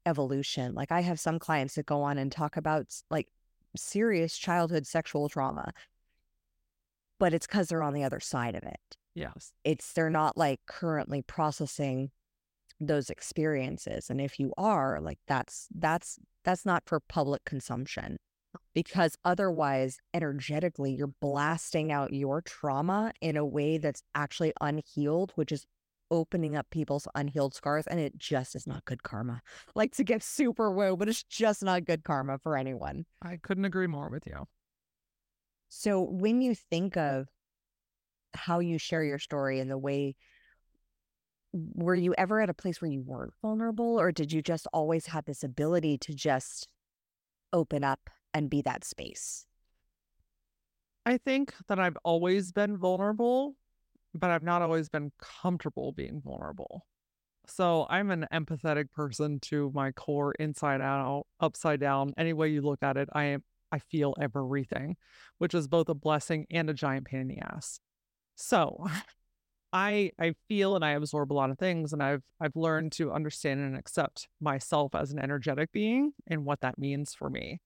evolution. 0.06 0.74
Like 0.74 0.92
I 0.92 1.00
have 1.00 1.20
some 1.20 1.38
clients 1.38 1.74
that 1.74 1.86
go 1.86 2.02
on 2.02 2.18
and 2.18 2.30
talk 2.30 2.56
about 2.56 2.86
like 3.10 3.28
serious 3.76 4.36
childhood 4.36 4.86
sexual 4.86 5.28
trauma, 5.28 5.72
but 7.18 7.32
it's 7.32 7.46
because 7.46 7.68
they're 7.68 7.82
on 7.82 7.94
the 7.94 8.04
other 8.04 8.20
side 8.20 8.54
of 8.54 8.62
it. 8.62 8.96
Yes. 9.14 9.52
It's 9.64 9.92
they're 9.92 10.10
not 10.10 10.36
like 10.36 10.60
currently 10.66 11.22
processing 11.22 12.10
those 12.80 13.10
experiences. 13.10 14.10
And 14.10 14.20
if 14.20 14.40
you 14.40 14.52
are, 14.56 15.00
like 15.00 15.18
that's 15.26 15.68
that's 15.74 16.18
that's 16.44 16.66
not 16.66 16.82
for 16.86 17.00
public 17.00 17.44
consumption 17.44 18.18
because 18.74 19.16
otherwise 19.24 19.98
energetically 20.12 20.94
you're 20.94 21.14
blasting 21.20 21.92
out 21.92 22.12
your 22.12 22.42
trauma 22.42 23.12
in 23.20 23.36
a 23.36 23.46
way 23.46 23.78
that's 23.78 24.02
actually 24.14 24.52
unhealed, 24.60 25.32
which 25.36 25.52
is 25.52 25.66
opening 26.12 26.54
up 26.54 26.70
people's 26.70 27.08
unhealed 27.16 27.54
scars 27.54 27.86
and 27.88 27.98
it 27.98 28.16
just 28.18 28.54
is 28.54 28.66
not 28.66 28.84
good 28.84 29.02
karma. 29.02 29.42
Like 29.74 29.96
to 29.96 30.04
get 30.04 30.22
super 30.22 30.70
woo, 30.70 30.96
but 30.96 31.08
it's 31.08 31.24
just 31.24 31.62
not 31.64 31.86
good 31.86 32.04
karma 32.04 32.38
for 32.38 32.56
anyone. 32.56 33.06
I 33.22 33.38
couldn't 33.42 33.64
agree 33.64 33.86
more 33.86 34.10
with 34.10 34.26
you. 34.26 34.46
So 35.70 36.02
when 36.02 36.42
you 36.42 36.54
think 36.54 36.94
mm. 36.94 37.20
of 37.20 37.28
how 38.34 38.58
you 38.58 38.78
share 38.78 39.02
your 39.02 39.18
story 39.18 39.58
and 39.60 39.70
the 39.70 39.78
way 39.78 40.14
were 41.52 41.94
you 41.94 42.14
ever 42.16 42.40
at 42.40 42.50
a 42.50 42.54
place 42.54 42.80
where 42.80 42.90
you 42.90 43.02
weren't 43.02 43.32
vulnerable 43.42 43.98
or 43.98 44.12
did 44.12 44.32
you 44.32 44.42
just 44.42 44.66
always 44.72 45.06
have 45.06 45.24
this 45.24 45.42
ability 45.42 45.98
to 45.98 46.14
just 46.14 46.68
open 47.52 47.84
up 47.84 48.10
and 48.34 48.50
be 48.50 48.62
that 48.62 48.84
space? 48.84 49.46
I 51.04 51.18
think 51.18 51.54
that 51.68 51.78
I've 51.78 51.98
always 52.04 52.52
been 52.52 52.76
vulnerable 52.76 53.56
but 54.14 54.30
I've 54.30 54.42
not 54.42 54.62
always 54.62 54.88
been 54.88 55.12
comfortable 55.20 55.92
being 55.92 56.20
vulnerable. 56.24 56.86
So 57.46 57.86
I'm 57.90 58.10
an 58.10 58.26
empathetic 58.32 58.90
person 58.92 59.40
to 59.40 59.70
my 59.74 59.92
core, 59.92 60.32
inside 60.38 60.80
out, 60.80 61.26
upside 61.40 61.80
down. 61.80 62.14
Any 62.16 62.32
way 62.32 62.48
you 62.48 62.62
look 62.62 62.82
at 62.82 62.96
it, 62.96 63.08
I 63.12 63.24
am 63.24 63.42
I 63.72 63.78
feel 63.78 64.14
everything, 64.20 64.96
which 65.38 65.54
is 65.54 65.66
both 65.66 65.88
a 65.88 65.94
blessing 65.94 66.46
and 66.50 66.68
a 66.68 66.74
giant 66.74 67.06
pain 67.06 67.20
in 67.22 67.28
the 67.28 67.38
ass. 67.38 67.80
So 68.36 68.86
I 69.72 70.12
I 70.18 70.34
feel 70.48 70.76
and 70.76 70.84
I 70.84 70.90
absorb 70.90 71.32
a 71.32 71.34
lot 71.34 71.50
of 71.50 71.58
things 71.58 71.92
and 71.92 72.02
I've 72.02 72.22
I've 72.40 72.54
learned 72.54 72.92
to 72.92 73.12
understand 73.12 73.60
and 73.60 73.76
accept 73.76 74.28
myself 74.40 74.94
as 74.94 75.10
an 75.10 75.18
energetic 75.18 75.72
being 75.72 76.12
and 76.26 76.44
what 76.44 76.60
that 76.60 76.78
means 76.78 77.14
for 77.14 77.30
me. 77.30 77.60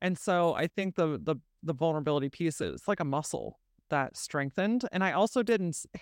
And 0.00 0.18
so 0.18 0.54
I 0.54 0.66
think 0.66 0.96
the 0.96 1.20
the 1.22 1.36
the 1.62 1.74
vulnerability 1.74 2.30
piece 2.30 2.60
is 2.60 2.88
like 2.88 3.00
a 3.00 3.04
muscle 3.04 3.58
that 3.90 4.16
strengthened. 4.16 4.84
And 4.92 5.04
I 5.04 5.12
also 5.12 5.42
didn't. 5.42 5.84
Eh, 5.94 5.98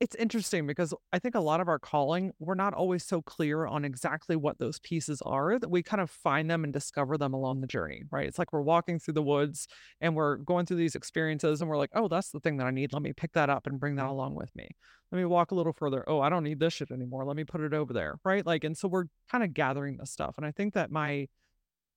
it's 0.00 0.14
interesting 0.14 0.66
because 0.66 0.94
I 1.12 1.18
think 1.18 1.34
a 1.34 1.40
lot 1.40 1.60
of 1.60 1.68
our 1.68 1.78
calling, 1.78 2.32
we're 2.38 2.54
not 2.54 2.72
always 2.72 3.04
so 3.04 3.20
clear 3.20 3.66
on 3.66 3.84
exactly 3.84 4.34
what 4.34 4.58
those 4.58 4.78
pieces 4.78 5.20
are 5.26 5.58
that 5.58 5.70
we 5.70 5.82
kind 5.82 6.00
of 6.00 6.10
find 6.10 6.50
them 6.50 6.64
and 6.64 6.72
discover 6.72 7.18
them 7.18 7.34
along 7.34 7.60
the 7.60 7.66
journey, 7.66 8.04
right? 8.10 8.26
It's 8.26 8.38
like 8.38 8.50
we're 8.50 8.62
walking 8.62 8.98
through 8.98 9.12
the 9.12 9.22
woods 9.22 9.68
and 10.00 10.16
we're 10.16 10.36
going 10.36 10.64
through 10.64 10.78
these 10.78 10.94
experiences 10.94 11.60
and 11.60 11.68
we're 11.68 11.76
like, 11.76 11.90
oh, 11.92 12.08
that's 12.08 12.30
the 12.30 12.40
thing 12.40 12.56
that 12.56 12.66
I 12.66 12.70
need. 12.70 12.94
Let 12.94 13.02
me 13.02 13.12
pick 13.12 13.32
that 13.32 13.50
up 13.50 13.66
and 13.66 13.78
bring 13.78 13.96
that 13.96 14.04
mm-hmm. 14.04 14.12
along 14.12 14.36
with 14.36 14.56
me. 14.56 14.70
Let 15.12 15.18
me 15.18 15.26
walk 15.26 15.50
a 15.50 15.54
little 15.54 15.74
further. 15.74 16.02
Oh, 16.06 16.20
I 16.22 16.30
don't 16.30 16.44
need 16.44 16.60
this 16.60 16.72
shit 16.72 16.90
anymore. 16.90 17.26
Let 17.26 17.36
me 17.36 17.44
put 17.44 17.60
it 17.60 17.74
over 17.74 17.92
there, 17.92 18.18
right? 18.24 18.46
Like, 18.46 18.64
and 18.64 18.78
so 18.78 18.88
we're 18.88 19.04
kind 19.30 19.44
of 19.44 19.52
gathering 19.52 19.98
this 19.98 20.10
stuff. 20.10 20.36
And 20.38 20.46
I 20.46 20.50
think 20.50 20.72
that 20.74 20.90
my, 20.90 21.28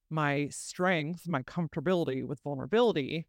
my 0.10 0.50
strength, 0.50 1.26
my 1.26 1.44
comfortability 1.44 2.28
with 2.28 2.42
vulnerability 2.44 3.28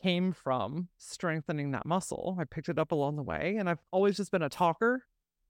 came 0.00 0.32
from 0.32 0.88
strengthening 0.98 1.72
that 1.72 1.86
muscle. 1.86 2.36
I 2.38 2.44
picked 2.44 2.68
it 2.68 2.78
up 2.78 2.92
along 2.92 3.16
the 3.16 3.22
way 3.22 3.56
and 3.58 3.68
I've 3.68 3.82
always 3.90 4.16
just 4.16 4.30
been 4.30 4.42
a 4.42 4.48
talker, 4.48 5.02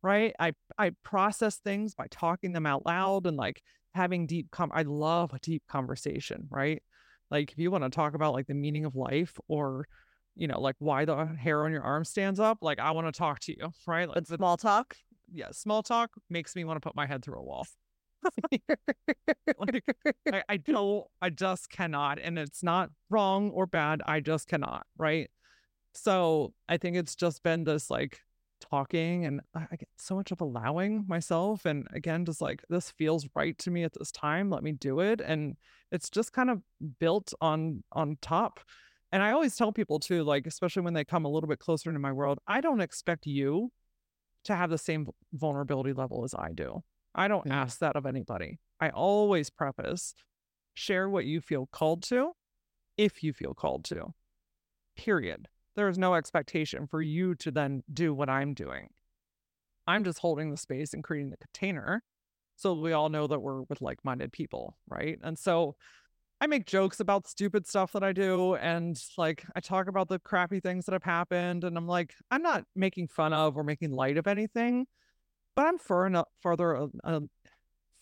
right? 0.02 0.34
I 0.38 0.52
I 0.78 0.90
process 1.02 1.56
things 1.56 1.94
by 1.94 2.06
talking 2.10 2.52
them 2.52 2.66
out 2.66 2.86
loud 2.86 3.26
and 3.26 3.36
like 3.36 3.62
having 3.94 4.26
deep 4.26 4.50
com 4.50 4.70
I 4.74 4.82
love 4.82 5.32
a 5.32 5.38
deep 5.38 5.62
conversation, 5.68 6.46
right? 6.50 6.82
Like 7.30 7.52
if 7.52 7.58
you 7.58 7.70
want 7.70 7.84
to 7.84 7.90
talk 7.90 8.14
about 8.14 8.34
like 8.34 8.46
the 8.46 8.54
meaning 8.54 8.84
of 8.84 8.94
life 8.94 9.38
or 9.48 9.86
you 10.36 10.48
know, 10.48 10.60
like 10.60 10.76
why 10.78 11.04
the 11.04 11.26
hair 11.26 11.64
on 11.64 11.72
your 11.72 11.82
arm 11.82 12.04
stands 12.04 12.40
up, 12.40 12.58
like 12.60 12.78
I 12.78 12.90
want 12.90 13.06
to 13.06 13.12
talk 13.12 13.40
to 13.40 13.52
you, 13.56 13.70
right? 13.86 14.08
Like, 14.08 14.26
small 14.26 14.56
talk. 14.56 14.96
Yeah, 15.32 15.48
small 15.52 15.82
talk 15.82 16.10
makes 16.28 16.54
me 16.54 16.64
want 16.64 16.76
to 16.76 16.86
put 16.86 16.96
my 16.96 17.06
head 17.06 17.24
through 17.24 17.38
a 17.38 17.42
wall. 17.42 17.66
like, 19.58 19.84
I, 20.32 20.42
I 20.48 20.56
don't, 20.58 21.06
I 21.20 21.30
just 21.30 21.70
cannot. 21.70 22.18
And 22.18 22.38
it's 22.38 22.62
not 22.62 22.90
wrong 23.10 23.50
or 23.50 23.66
bad. 23.66 24.02
I 24.06 24.20
just 24.20 24.48
cannot. 24.48 24.86
Right. 24.98 25.30
So 25.94 26.52
I 26.68 26.76
think 26.76 26.96
it's 26.96 27.14
just 27.14 27.42
been 27.42 27.64
this 27.64 27.90
like 27.90 28.20
talking 28.60 29.26
and 29.26 29.40
I 29.54 29.76
get 29.76 29.88
so 29.96 30.16
much 30.16 30.32
of 30.32 30.40
allowing 30.40 31.04
myself. 31.06 31.66
And 31.66 31.86
again, 31.92 32.24
just 32.24 32.40
like 32.40 32.62
this 32.68 32.90
feels 32.92 33.28
right 33.34 33.56
to 33.58 33.70
me 33.70 33.84
at 33.84 33.92
this 33.92 34.10
time. 34.10 34.50
Let 34.50 34.62
me 34.62 34.72
do 34.72 35.00
it. 35.00 35.20
And 35.20 35.56
it's 35.92 36.10
just 36.10 36.32
kind 36.32 36.50
of 36.50 36.60
built 36.98 37.32
on 37.40 37.84
on 37.92 38.18
top. 38.20 38.60
And 39.12 39.22
I 39.22 39.30
always 39.30 39.54
tell 39.54 39.70
people 39.70 40.00
too, 40.00 40.24
like, 40.24 40.46
especially 40.46 40.82
when 40.82 40.94
they 40.94 41.04
come 41.04 41.24
a 41.24 41.28
little 41.28 41.48
bit 41.48 41.60
closer 41.60 41.88
into 41.88 42.00
my 42.00 42.10
world, 42.10 42.40
I 42.48 42.60
don't 42.60 42.80
expect 42.80 43.26
you 43.26 43.70
to 44.44 44.56
have 44.56 44.70
the 44.70 44.78
same 44.78 45.08
vulnerability 45.32 45.92
level 45.92 46.24
as 46.24 46.34
I 46.34 46.50
do. 46.52 46.82
I 47.14 47.28
don't 47.28 47.46
yeah. 47.46 47.62
ask 47.62 47.78
that 47.78 47.96
of 47.96 48.06
anybody. 48.06 48.58
I 48.80 48.90
always 48.90 49.50
preface 49.50 50.14
share 50.74 51.08
what 51.08 51.24
you 51.24 51.40
feel 51.40 51.66
called 51.66 52.02
to 52.04 52.32
if 52.96 53.22
you 53.22 53.32
feel 53.32 53.54
called 53.54 53.84
to. 53.86 54.12
Period. 54.96 55.48
There 55.76 55.88
is 55.88 55.98
no 55.98 56.14
expectation 56.14 56.86
for 56.86 57.02
you 57.02 57.34
to 57.36 57.50
then 57.50 57.82
do 57.92 58.14
what 58.14 58.28
I'm 58.28 58.54
doing. 58.54 58.88
I'm 59.86 60.04
just 60.04 60.18
holding 60.18 60.50
the 60.50 60.56
space 60.56 60.94
and 60.94 61.04
creating 61.04 61.30
the 61.30 61.36
container 61.36 62.02
so 62.56 62.74
we 62.74 62.92
all 62.92 63.08
know 63.08 63.26
that 63.26 63.40
we're 63.40 63.62
with 63.62 63.80
like 63.80 63.98
minded 64.04 64.32
people, 64.32 64.76
right? 64.88 65.18
And 65.22 65.38
so 65.38 65.74
I 66.40 66.46
make 66.46 66.66
jokes 66.66 67.00
about 67.00 67.26
stupid 67.26 67.66
stuff 67.66 67.92
that 67.92 68.04
I 68.04 68.12
do 68.12 68.54
and 68.56 69.00
like 69.16 69.44
I 69.56 69.60
talk 69.60 69.88
about 69.88 70.08
the 70.08 70.18
crappy 70.18 70.60
things 70.60 70.84
that 70.86 70.92
have 70.92 71.02
happened 71.02 71.64
and 71.64 71.76
I'm 71.76 71.86
like 71.86 72.14
I'm 72.30 72.42
not 72.42 72.64
making 72.76 73.08
fun 73.08 73.32
of 73.32 73.56
or 73.56 73.64
making 73.64 73.92
light 73.92 74.18
of 74.18 74.26
anything 74.26 74.86
but 75.54 75.66
I'm 75.66 75.78
far 75.78 76.06
enough 76.06 76.28
farther 76.42 76.88
uh, 77.04 77.20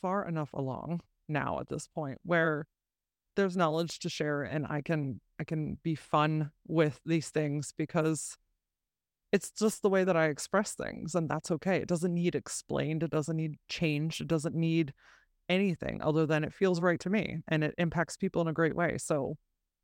far 0.00 0.26
enough 0.28 0.52
along 0.52 1.00
now 1.28 1.60
at 1.60 1.68
this 1.68 1.86
point 1.86 2.18
where 2.24 2.66
there's 3.36 3.56
knowledge 3.56 3.98
to 4.00 4.08
share 4.08 4.42
and 4.42 4.66
I 4.68 4.82
can 4.82 5.20
I 5.38 5.44
can 5.44 5.78
be 5.82 5.94
fun 5.94 6.50
with 6.66 7.00
these 7.06 7.30
things 7.30 7.72
because 7.76 8.36
it's 9.32 9.50
just 9.50 9.80
the 9.80 9.88
way 9.88 10.04
that 10.04 10.16
I 10.16 10.26
express 10.26 10.74
things 10.74 11.14
and 11.14 11.28
that's 11.28 11.50
okay. 11.50 11.78
It 11.78 11.88
doesn't 11.88 12.12
need 12.12 12.34
explained, 12.34 13.02
it 13.02 13.10
doesn't 13.10 13.36
need 13.36 13.56
changed, 13.68 14.20
it 14.20 14.28
doesn't 14.28 14.54
need 14.54 14.92
anything 15.48 16.02
other 16.02 16.26
than 16.26 16.44
it 16.44 16.52
feels 16.52 16.80
right 16.80 17.00
to 17.00 17.10
me 17.10 17.38
and 17.48 17.64
it 17.64 17.74
impacts 17.78 18.16
people 18.16 18.42
in 18.42 18.48
a 18.48 18.52
great 18.52 18.76
way. 18.76 18.98
So 18.98 19.36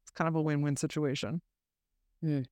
it's 0.05 0.11
kind 0.11 0.29
of 0.29 0.35
a 0.35 0.43
win-win 0.43 0.77
situation. 0.77 1.41
Hmm. 2.23 2.43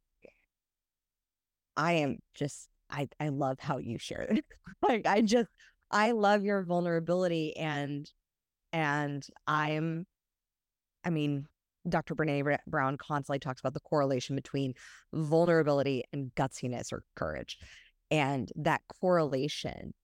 I 1.76 1.92
am 1.92 2.18
just 2.34 2.68
I 2.90 3.08
I 3.20 3.28
love 3.28 3.58
how 3.60 3.78
you 3.78 3.98
share 3.98 4.22
it. 4.22 4.44
like 4.82 5.06
I 5.06 5.20
just 5.22 5.48
I 5.90 6.12
love 6.12 6.44
your 6.44 6.62
vulnerability 6.64 7.56
and 7.56 8.10
and 8.72 9.26
I'm 9.46 10.06
I 11.04 11.10
mean 11.10 11.46
Dr. 11.88 12.14
Brene 12.16 12.58
Brown 12.66 12.96
constantly 12.98 13.38
talks 13.38 13.60
about 13.60 13.74
the 13.74 13.80
correlation 13.80 14.34
between 14.34 14.74
vulnerability 15.12 16.04
and 16.12 16.34
gutsiness 16.34 16.92
or 16.92 17.04
courage 17.14 17.58
and 18.10 18.50
that 18.56 18.82
correlation. 19.00 19.94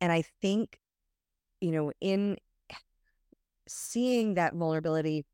And 0.00 0.12
I 0.12 0.22
think, 0.40 0.78
you 1.60 1.72
know, 1.72 1.92
in 2.00 2.36
seeing 3.68 4.34
that 4.34 4.54
vulnerability 4.54 5.24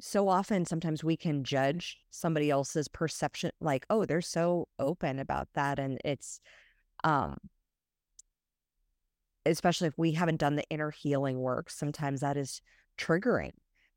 so 0.00 0.28
often 0.28 0.64
sometimes 0.64 1.02
we 1.02 1.16
can 1.16 1.42
judge 1.44 1.98
somebody 2.10 2.50
else's 2.50 2.88
perception 2.88 3.50
like 3.60 3.86
oh 3.90 4.04
they're 4.04 4.20
so 4.20 4.68
open 4.78 5.18
about 5.18 5.48
that 5.54 5.78
and 5.78 5.98
it's 6.04 6.40
um 7.04 7.36
especially 9.46 9.88
if 9.88 9.96
we 9.96 10.12
haven't 10.12 10.40
done 10.40 10.56
the 10.56 10.68
inner 10.70 10.90
healing 10.90 11.38
work 11.38 11.70
sometimes 11.70 12.20
that 12.20 12.36
is 12.36 12.60
triggering 12.98 13.52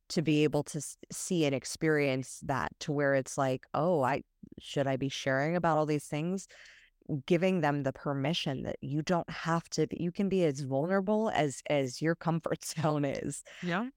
to 0.07 0.21
be 0.21 0.43
able 0.43 0.63
to 0.63 0.81
see 1.11 1.45
and 1.45 1.53
experience 1.53 2.39
that 2.43 2.71
to 2.79 2.91
where 2.91 3.13
it's 3.13 3.37
like 3.37 3.65
oh 3.73 4.01
i 4.01 4.21
should 4.59 4.87
i 4.87 4.95
be 4.97 5.09
sharing 5.09 5.55
about 5.55 5.77
all 5.77 5.85
these 5.85 6.05
things? 6.05 6.47
Giving 7.25 7.61
them 7.61 7.83
the 7.83 7.93
permission 7.93 8.63
that 8.63 8.77
you 8.81 9.01
don't 9.01 9.29
have 9.29 9.67
to 9.69 9.87
you 9.91 10.11
can 10.11 10.29
be 10.29 10.45
as 10.45 10.61
vulnerable 10.61 11.31
as 11.33 11.61
as 11.69 12.01
your 12.01 12.15
comfort 12.15 12.63
zone 12.81 13.05
is. 13.05 13.43
Yeah 13.63 13.87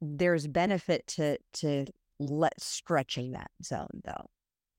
there's 0.00 0.46
benefit 0.46 1.06
to 1.06 1.38
to 1.54 1.86
let 2.18 2.60
stretching 2.60 3.32
that 3.32 3.50
zone 3.62 4.02
though. 4.04 4.26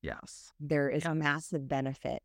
Yes. 0.01 0.51
There 0.59 0.89
is 0.89 1.05
a 1.05 1.15
massive 1.15 1.67
benefit 1.67 2.21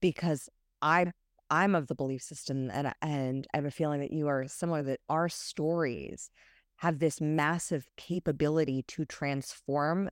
because 0.00 0.48
i 0.82 1.10
i'm 1.48 1.74
of 1.74 1.86
the 1.86 1.94
belief 1.94 2.20
system 2.22 2.70
and 2.70 2.92
and 3.00 3.46
i 3.54 3.56
have 3.56 3.64
a 3.64 3.70
feeling 3.70 4.00
that 4.00 4.12
you 4.12 4.26
are 4.26 4.46
similar 4.46 4.82
that 4.82 5.00
our 5.08 5.28
stories 5.28 6.30
have 6.76 6.98
this 6.98 7.18
massive 7.18 7.86
capability 7.96 8.84
to 8.86 9.06
transform 9.06 10.10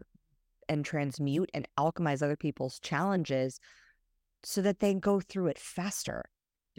and 0.68 0.85
transmute 0.85 1.51
and 1.53 1.68
alchemize 1.78 2.22
other 2.22 2.37
people's 2.37 2.80
challenges 2.80 3.61
so 4.43 4.62
that 4.62 4.80
they 4.80 4.95
go 4.95 5.20
through 5.20 5.49
it 5.49 5.59
faster. 5.59 6.24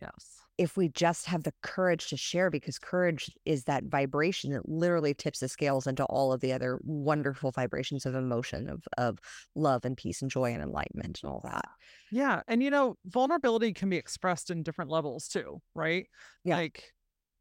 Yes 0.01 0.44
if 0.57 0.77
we 0.77 0.89
just 0.89 1.25
have 1.25 1.43
the 1.43 1.53
courage 1.61 2.07
to 2.07 2.17
share, 2.17 2.49
because 2.49 2.79
courage 2.79 3.29
is 3.45 3.65
that 3.65 3.85
vibration 3.85 4.53
that 4.53 4.67
literally 4.69 5.13
tips 5.13 5.39
the 5.39 5.49
scales 5.49 5.85
into 5.85 6.05
all 6.05 6.31
of 6.31 6.39
the 6.41 6.53
other 6.53 6.79
wonderful 6.83 7.51
vibrations 7.51 8.05
of 8.05 8.15
emotion, 8.15 8.69
of 8.69 8.83
of 8.97 9.19
love 9.55 9.83
and 9.85 9.97
peace 9.97 10.21
and 10.21 10.31
joy 10.31 10.53
and 10.53 10.61
enlightenment 10.61 11.19
and 11.21 11.31
all 11.31 11.41
that. 11.43 11.67
Yeah. 12.11 12.41
And 12.47 12.63
you 12.63 12.69
know, 12.69 12.97
vulnerability 13.05 13.73
can 13.73 13.89
be 13.89 13.97
expressed 13.97 14.49
in 14.49 14.63
different 14.63 14.91
levels 14.91 15.27
too, 15.27 15.61
right? 15.73 16.07
Yeah. 16.43 16.57
Like 16.57 16.93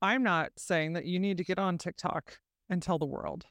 I'm 0.02 0.22
not 0.22 0.50
saying 0.56 0.94
that 0.94 1.04
you 1.04 1.20
need 1.20 1.38
to 1.38 1.44
get 1.44 1.58
on 1.58 1.78
TikTok 1.78 2.38
and 2.68 2.82
tell 2.82 2.98
the 2.98 3.06
world. 3.06 3.46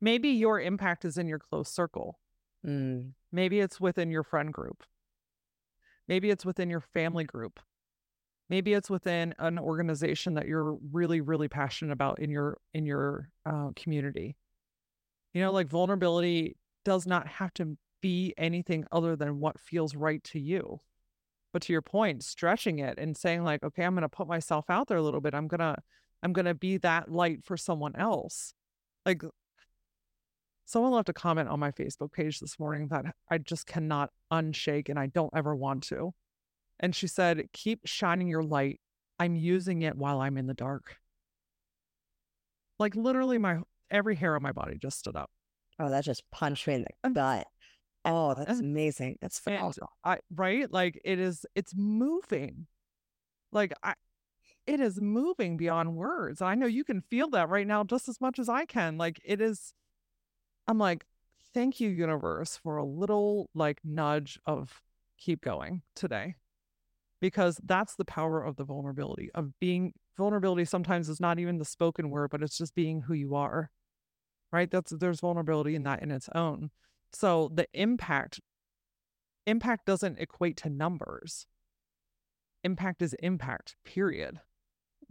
Maybe 0.00 0.30
your 0.30 0.60
impact 0.60 1.04
is 1.04 1.18
in 1.18 1.28
your 1.28 1.38
close 1.38 1.68
circle. 1.68 2.18
Mm. 2.66 3.12
Maybe 3.30 3.60
it's 3.60 3.80
within 3.80 4.10
your 4.10 4.24
friend 4.24 4.52
group. 4.52 4.82
Maybe 6.08 6.30
it's 6.30 6.44
within 6.44 6.70
your 6.70 6.80
family 6.80 7.24
group 7.24 7.60
maybe 8.50 8.74
it's 8.74 8.90
within 8.90 9.32
an 9.38 9.58
organization 9.58 10.34
that 10.34 10.46
you're 10.46 10.76
really 10.92 11.20
really 11.20 11.48
passionate 11.48 11.92
about 11.92 12.18
in 12.18 12.30
your 12.30 12.58
in 12.74 12.84
your 12.84 13.30
uh, 13.46 13.70
community. 13.76 14.36
You 15.32 15.42
know 15.42 15.52
like 15.52 15.68
vulnerability 15.68 16.56
does 16.84 17.06
not 17.06 17.26
have 17.28 17.54
to 17.54 17.78
be 18.02 18.34
anything 18.36 18.84
other 18.90 19.16
than 19.16 19.40
what 19.40 19.60
feels 19.60 19.94
right 19.94 20.22
to 20.24 20.40
you. 20.40 20.80
But 21.52 21.62
to 21.62 21.72
your 21.72 21.82
point 21.82 22.24
stretching 22.24 22.80
it 22.80 22.98
and 22.98 23.16
saying 23.16 23.44
like 23.44 23.62
okay 23.62 23.84
i'm 23.84 23.94
going 23.94 24.02
to 24.02 24.08
put 24.08 24.28
myself 24.28 24.66
out 24.68 24.88
there 24.88 24.98
a 24.98 25.02
little 25.02 25.20
bit. 25.20 25.34
I'm 25.34 25.48
going 25.48 25.60
to 25.60 25.76
i'm 26.22 26.32
going 26.32 26.46
to 26.46 26.54
be 26.54 26.76
that 26.78 27.10
light 27.10 27.44
for 27.44 27.56
someone 27.56 27.96
else. 27.96 28.52
Like 29.06 29.22
someone 30.66 30.92
left 30.92 31.08
a 31.08 31.12
comment 31.12 31.48
on 31.48 31.58
my 31.58 31.72
facebook 31.72 32.12
page 32.12 32.38
this 32.38 32.56
morning 32.58 32.86
that 32.88 33.04
i 33.28 33.38
just 33.38 33.66
cannot 33.66 34.10
unshake 34.32 34.88
and 34.88 35.00
i 35.00 35.06
don't 35.06 35.32
ever 35.34 35.56
want 35.56 35.82
to 35.82 36.14
and 36.80 36.96
she 36.96 37.06
said, 37.06 37.44
Keep 37.52 37.86
shining 37.86 38.26
your 38.26 38.42
light. 38.42 38.80
I'm 39.18 39.36
using 39.36 39.82
it 39.82 39.96
while 39.96 40.20
I'm 40.20 40.36
in 40.38 40.46
the 40.46 40.54
dark. 40.54 40.96
Like 42.78 42.96
literally, 42.96 43.38
my 43.38 43.58
every 43.90 44.16
hair 44.16 44.34
on 44.34 44.42
my 44.42 44.52
body 44.52 44.78
just 44.80 44.98
stood 44.98 45.14
up. 45.14 45.30
Oh, 45.78 45.90
that 45.90 46.04
just 46.04 46.22
punched 46.32 46.66
me 46.66 46.74
in 46.74 46.86
the 47.02 47.10
gut. 47.10 47.46
Oh, 48.04 48.34
that's 48.34 48.60
amazing. 48.60 49.18
That's 49.20 49.38
phenomenal. 49.38 49.90
I 50.02 50.18
right? 50.34 50.72
Like 50.72 50.98
it 51.04 51.18
is, 51.18 51.44
it's 51.54 51.74
moving. 51.76 52.66
Like 53.52 53.74
I 53.82 53.94
it 54.66 54.80
is 54.80 55.00
moving 55.00 55.58
beyond 55.58 55.96
words. 55.96 56.40
I 56.40 56.54
know 56.54 56.66
you 56.66 56.84
can 56.84 57.02
feel 57.10 57.28
that 57.30 57.50
right 57.50 57.66
now 57.66 57.84
just 57.84 58.08
as 58.08 58.20
much 58.20 58.38
as 58.38 58.48
I 58.48 58.64
can. 58.64 58.96
Like 58.96 59.20
it 59.24 59.42
is, 59.42 59.74
I'm 60.66 60.78
like, 60.78 61.04
thank 61.52 61.80
you, 61.80 61.90
universe, 61.90 62.58
for 62.62 62.78
a 62.78 62.84
little 62.84 63.50
like 63.54 63.80
nudge 63.84 64.38
of 64.46 64.80
keep 65.18 65.42
going 65.42 65.82
today 65.94 66.36
because 67.20 67.58
that's 67.64 67.96
the 67.96 68.04
power 68.04 68.42
of 68.42 68.56
the 68.56 68.64
vulnerability 68.64 69.30
of 69.34 69.58
being 69.60 69.92
vulnerability 70.16 70.64
sometimes 70.64 71.08
is 71.08 71.20
not 71.20 71.38
even 71.38 71.58
the 71.58 71.64
spoken 71.64 72.10
word 72.10 72.30
but 72.30 72.42
it's 72.42 72.58
just 72.58 72.74
being 72.74 73.02
who 73.02 73.14
you 73.14 73.34
are 73.34 73.70
right? 74.52 74.70
That's 74.70 74.90
there's 74.90 75.20
vulnerability 75.20 75.74
in 75.74 75.84
that 75.84 76.02
in 76.02 76.10
its 76.10 76.28
own. 76.34 76.70
So 77.12 77.50
the 77.52 77.66
impact 77.74 78.40
impact 79.46 79.86
doesn't 79.86 80.18
equate 80.18 80.56
to 80.58 80.70
numbers. 80.70 81.46
Impact 82.64 83.02
is 83.02 83.14
impact 83.14 83.76
period. 83.84 84.40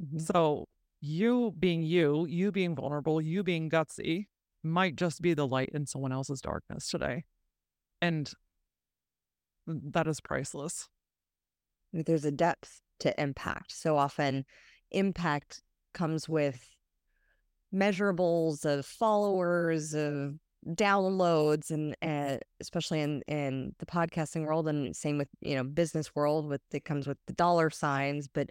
Mm-hmm. 0.02 0.20
so 0.20 0.70
you 1.02 1.54
being 1.60 1.82
you 1.82 2.26
you 2.30 2.54
being 2.54 2.74
vulnerable 2.74 3.20
you 3.20 3.44
being 3.44 3.70
gutsy 3.70 4.28
might 4.64 4.96
just 4.96 5.22
be 5.22 5.34
the 5.34 5.46
light 5.46 5.72
in 5.74 5.86
someone 5.86 6.14
else's 6.14 6.42
darkness 6.42 6.90
today. 6.90 7.26
And 8.02 8.32
that 9.68 10.08
is 10.08 10.22
priceless 10.22 10.88
there's 11.94 12.26
a 12.26 12.32
depth 12.32 12.82
to 13.00 13.22
impact. 13.22 13.72
So 13.72 13.98
often, 13.98 14.46
impact 14.92 15.62
comes 15.94 16.28
with 16.28 16.76
measurables 17.74 18.66
of 18.66 18.86
followers, 18.86 19.94
of 19.94 20.36
downloads, 20.68 21.72
and 21.72 21.96
uh, 22.02 22.38
especially 22.60 23.02
in 23.02 23.22
in 23.28 23.76
the 23.80 23.86
podcasting 23.86 24.46
world, 24.46 24.68
and 24.68 24.96
same 24.96 25.18
with 25.18 25.30
you 25.42 25.56
know 25.56 25.64
business 25.64 26.14
world. 26.16 26.48
With 26.48 26.62
it 26.72 26.86
comes 26.86 27.08
with 27.08 27.18
the 27.28 27.34
dollar 27.34 27.70
signs, 27.70 28.28
but 28.28 28.50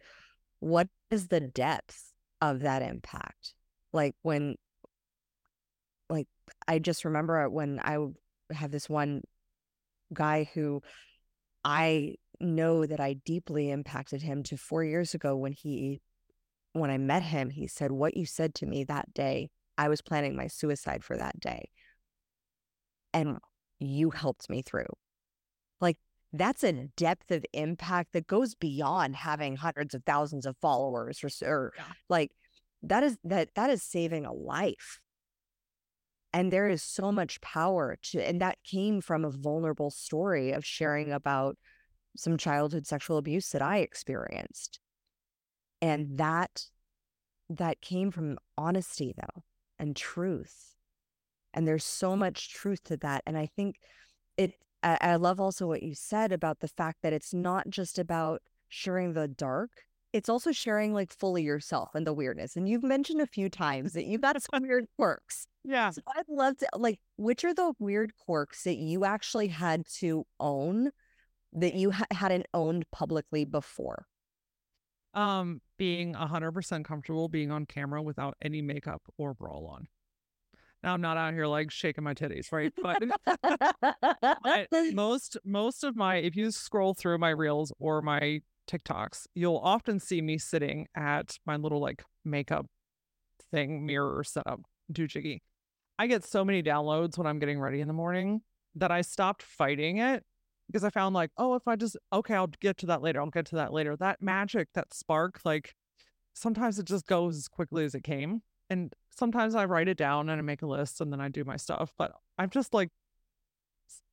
what 0.61 0.89
is 1.11 1.28
the 1.28 1.41
depth 1.41 2.12
of 2.41 2.61
that 2.61 2.82
impact? 2.82 3.55
Like 3.93 4.14
when, 4.22 4.57
like 6.11 6.28
I 6.66 6.78
just 6.78 7.05
remember 7.05 7.49
when 7.49 7.80
I 7.80 7.99
have 8.53 8.70
this 8.70 8.89
one 8.89 9.22
guy 10.12 10.49
who 10.55 10.82
I 11.64 12.14
know 12.41 12.86
that 12.86 13.01
I 13.01 13.14
deeply 13.24 13.70
impacted 13.70 14.22
him 14.22 14.43
to 14.45 14.57
four 14.57 14.84
years 14.84 15.14
ago 15.14 15.36
when 15.36 15.53
he, 15.53 16.01
when 16.72 16.91
I 16.91 16.99
met 16.99 17.22
him, 17.22 17.51
he 17.51 17.66
said, 17.66 17.93
What 17.93 18.16
you 18.16 18.26
said 18.26 18.55
to 18.57 18.66
me 18.66 18.84
that 18.84 19.12
day, 19.14 19.51
I 19.76 19.89
was 19.89 20.03
planning 20.03 20.36
my 20.36 20.47
suicide 20.47 21.05
for 21.05 21.16
that 21.16 21.41
day. 21.41 21.70
And 23.12 23.39
you 23.78 24.11
helped 24.11 24.51
me 24.51 24.62
through. 24.62 24.86
Like, 25.80 25.97
that's 26.32 26.62
a 26.62 26.89
depth 26.97 27.30
of 27.30 27.45
impact 27.53 28.12
that 28.12 28.26
goes 28.26 28.55
beyond 28.55 29.16
having 29.16 29.57
hundreds 29.57 29.95
of 29.95 30.05
thousands 30.05 30.45
of 30.47 30.57
followers 30.61 31.24
or, 31.24 31.30
or 31.47 31.72
like 32.09 32.32
that 32.82 33.03
is 33.03 33.16
that 33.24 33.49
that 33.55 33.70
is 33.70 33.82
saving 33.82 34.26
a 34.26 34.32
life 34.32 35.01
and 36.32 36.53
there 36.53 36.68
is 36.68 36.82
so 36.82 37.11
much 37.11 37.41
power 37.41 37.97
to 38.03 38.20
and 38.20 38.41
that 38.41 38.59
came 38.62 39.01
from 39.01 39.24
a 39.24 39.30
vulnerable 39.30 39.91
story 39.91 40.53
of 40.53 40.64
sharing 40.64 41.11
about 41.11 41.57
some 42.19 42.37
childhood 42.37 42.87
sexual 42.87 43.16
abuse 43.16 43.49
that 43.51 43.62
I 43.62 43.79
experienced. 43.79 44.81
And 45.81 46.19
that 46.19 46.64
that 47.51 47.81
came 47.81 48.11
from 48.11 48.39
honesty 48.59 49.14
though 49.16 49.43
and 49.79 49.97
truth. 49.97 50.75
And 51.55 51.66
there's 51.66 51.85
so 51.85 52.16
much 52.16 52.53
truth 52.53 52.85
to 52.85 52.97
that. 52.99 53.23
And 53.27 53.39
I 53.39 53.47
think 53.47 53.77
it 54.37 54.55
I, 54.83 54.99
I 55.01 55.16
love 55.16 55.41
also 55.41 55.66
what 55.66 55.83
you 55.83 55.95
said 55.95 56.33
about 56.33 56.61
the 56.61 56.69
fact 56.69 56.99
that 57.03 57.12
it's 57.12 57.33
not 57.33 57.71
just 57.71 57.99
about 57.99 58.43
sharing 58.69 59.14
the 59.14 59.29
dark, 59.29 59.71
it's 60.12 60.29
also 60.29 60.53
sharing 60.53 60.93
like 60.93 61.12
fully 61.12 61.43
yourself 61.43 61.95
and 61.95 62.07
the 62.07 62.12
weirdness. 62.12 62.57
And 62.57 62.69
you've 62.69 62.83
mentioned 62.83 63.21
a 63.21 63.27
few 63.27 63.49
times 63.49 63.93
that 63.93 64.07
you've 64.07 64.21
got 64.21 64.41
some 64.43 64.62
weird 64.62 64.87
quirks. 64.97 65.47
Yeah. 65.64 65.91
So 65.91 66.03
I'd 66.16 66.29
love 66.29 66.57
to 66.59 66.69
like, 66.77 66.99
which 67.16 67.45
are 67.45 67.55
the 67.55 67.75
weird 67.79 68.12
quirks 68.16 68.64
that 68.64 68.77
you 68.77 69.05
actually 69.05 69.49
had 69.49 69.87
to 69.99 70.27
own 70.41 70.91
that 71.53 71.75
you 71.75 71.91
ha- 71.91 72.07
hadn't 72.11 72.47
owned 72.55 72.91
publicly 72.91 73.45
before? 73.45 74.07
Um, 75.15 75.61
being 75.79 76.15
hundred 76.15 76.53
percent 76.53 76.85
comfortable 76.85 77.29
being 77.29 77.51
on 77.51 77.67
camera 77.67 78.03
without 78.03 78.37
any 78.43 78.63
makeup 78.63 79.03
or 79.17 79.35
bra 79.35 79.59
on. 79.59 79.89
Now 80.83 80.95
I'm 80.95 81.01
not 81.01 81.17
out 81.17 81.33
here 81.33 81.47
like 81.47 81.71
shaking 81.71 82.05
my 82.05 82.15
titties, 82.15 82.53
right? 82.53 82.73
But 82.81 83.03
I, 83.43 84.67
most 84.93 85.37
most 85.45 85.83
of 85.83 85.97
my 85.97 86.17
if 86.17 86.37
you 86.37 86.51
scroll 86.51 86.95
through 86.95 87.19
my 87.19 87.31
reels 87.31 87.73
or 87.79 88.03
my 88.03 88.41
TikToks, 88.69 89.27
you'll 89.35 89.57
often 89.57 89.99
see 89.99 90.21
me 90.21 90.39
sitting 90.39 90.87
at 90.95 91.39
my 91.47 91.57
little 91.57 91.81
like 91.81 92.05
makeup 92.25 92.67
thing 93.51 93.87
mirror 93.87 94.23
setup, 94.23 94.61
do 94.93 95.07
jiggy. 95.07 95.43
I 95.99 96.07
get 96.07 96.25
so 96.25 96.45
many 96.45 96.63
downloads 96.63 97.19
when 97.19 97.27
I'm 97.27 97.39
getting 97.41 97.59
ready 97.59 97.81
in 97.81 97.89
the 97.89 97.95
morning 97.95 98.43
that 98.77 98.93
I 98.93 99.01
stopped 99.01 99.43
fighting 99.43 99.99
it 99.99 100.23
because 100.69 100.85
I 100.85 100.91
found 100.91 101.14
like, 101.14 101.31
oh, 101.39 101.55
if 101.55 101.66
I 101.66 101.77
just, 101.77 101.97
okay, 102.12 102.35
I'll 102.35 102.47
get 102.47 102.77
to 102.79 102.87
that 102.87 103.03
later. 103.03 103.21
I'll 103.21 103.31
get 103.31 103.47
to 103.47 103.57
that 103.57 103.73
later. 103.73 103.97
That 103.97 104.23
magic, 104.23 104.69
that 104.75 104.93
spark, 104.95 105.41
like 105.45 105.75
sometimes 106.35 106.79
it 106.79 106.87
just 106.87 107.07
goes 107.07 107.37
as 107.37 107.49
quickly 107.49 107.85
as 107.85 107.95
it 107.95 108.05
came. 108.05 108.43
And 108.71 108.93
sometimes 109.16 109.55
I 109.55 109.64
write 109.64 109.89
it 109.89 109.97
down 109.97 110.29
and 110.29 110.39
I 110.39 110.43
make 110.43 110.62
a 110.62 110.66
list 110.66 111.01
and 111.01 111.11
then 111.12 111.21
I 111.21 111.29
do 111.29 111.43
my 111.45 111.57
stuff. 111.57 111.93
But 111.97 112.12
I'm 112.39 112.51
just 112.51 112.75
like, 112.75 112.91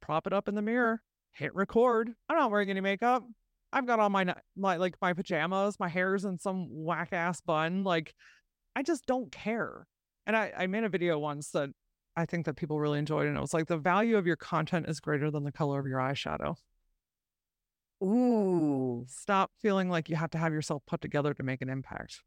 prop 0.02 0.26
it 0.28 0.34
up 0.34 0.48
in 0.48 0.56
the 0.56 0.62
mirror, 0.62 1.02
hit 1.34 1.54
record. 1.54 2.12
I'm 2.30 2.38
not 2.38 2.52
wearing 2.52 2.70
any 2.70 2.82
makeup. 2.82 3.24
I've 3.74 3.86
got 3.86 4.00
on 4.00 4.14
my 4.14 4.34
my 4.56 4.78
like 4.78 4.96
my 5.02 5.12
pajamas, 5.12 5.78
my 5.80 5.90
hair's 5.90 6.24
in 6.24 6.40
some 6.40 6.68
whack 6.70 7.10
ass 7.12 7.42
bun. 7.42 7.84
Like, 7.84 8.16
I 8.76 8.84
just 8.84 9.06
don't 9.06 9.32
care. 9.32 9.86
And 10.26 10.38
I 10.38 10.54
I 10.58 10.68
made 10.68 10.86
a 10.86 10.90
video 10.90 11.20
once 11.20 11.52
that 11.52 11.72
I 12.18 12.26
think 12.26 12.46
that 12.46 12.56
people 12.56 12.80
really 12.80 13.00
enjoyed, 13.00 13.28
and 13.28 13.38
it 13.38 13.42
was 13.42 13.54
like 13.54 13.68
the 13.68 13.78
value 13.78 14.18
of 14.18 14.26
your 14.26 14.36
content 14.38 14.88
is 14.88 15.00
greater 15.00 15.30
than 15.30 15.44
the 15.44 15.52
color 15.52 15.80
of 15.80 15.88
your 15.88 16.00
eyeshadow. 16.00 16.56
Ooh. 18.04 19.06
Stop 19.08 19.52
feeling 19.62 19.90
like 19.90 20.10
you 20.10 20.16
have 20.16 20.32
to 20.32 20.38
have 20.38 20.54
yourself 20.54 20.84
put 20.86 21.02
together 21.02 21.34
to 21.34 21.44
make 21.44 21.62
an 21.62 21.70
impact. 21.70 22.22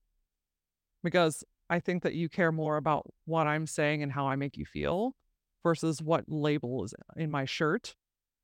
Because 1.03 1.45
I 1.71 1.81
think 1.81 2.03
that 2.03 2.15
you 2.15 2.29
care 2.29 2.53
more 2.53 2.77
about 2.77 3.07
what 3.25 3.47
I'm 3.47 3.67
saying 3.67 4.03
and 4.03 4.11
how 4.11 4.27
I 4.27 4.37
make 4.37 4.57
you 4.57 4.65
feel 4.65 5.15
versus 5.63 6.03
what 6.03 6.25
label 6.27 6.85
is 6.85 6.95
in 7.17 7.31
my 7.31 7.45
shirt 7.45 7.95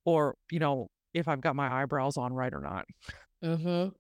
or, 0.05 0.37
you 0.51 0.59
know, 0.59 0.89
if 1.15 1.29
I've 1.29 1.41
got 1.41 1.57
my 1.57 1.83
eyebrows 1.83 2.17
on 2.17 2.33
right 2.33 2.53
or 2.53 2.61
not. 2.61 2.85
Mm-hmm. 3.43 3.91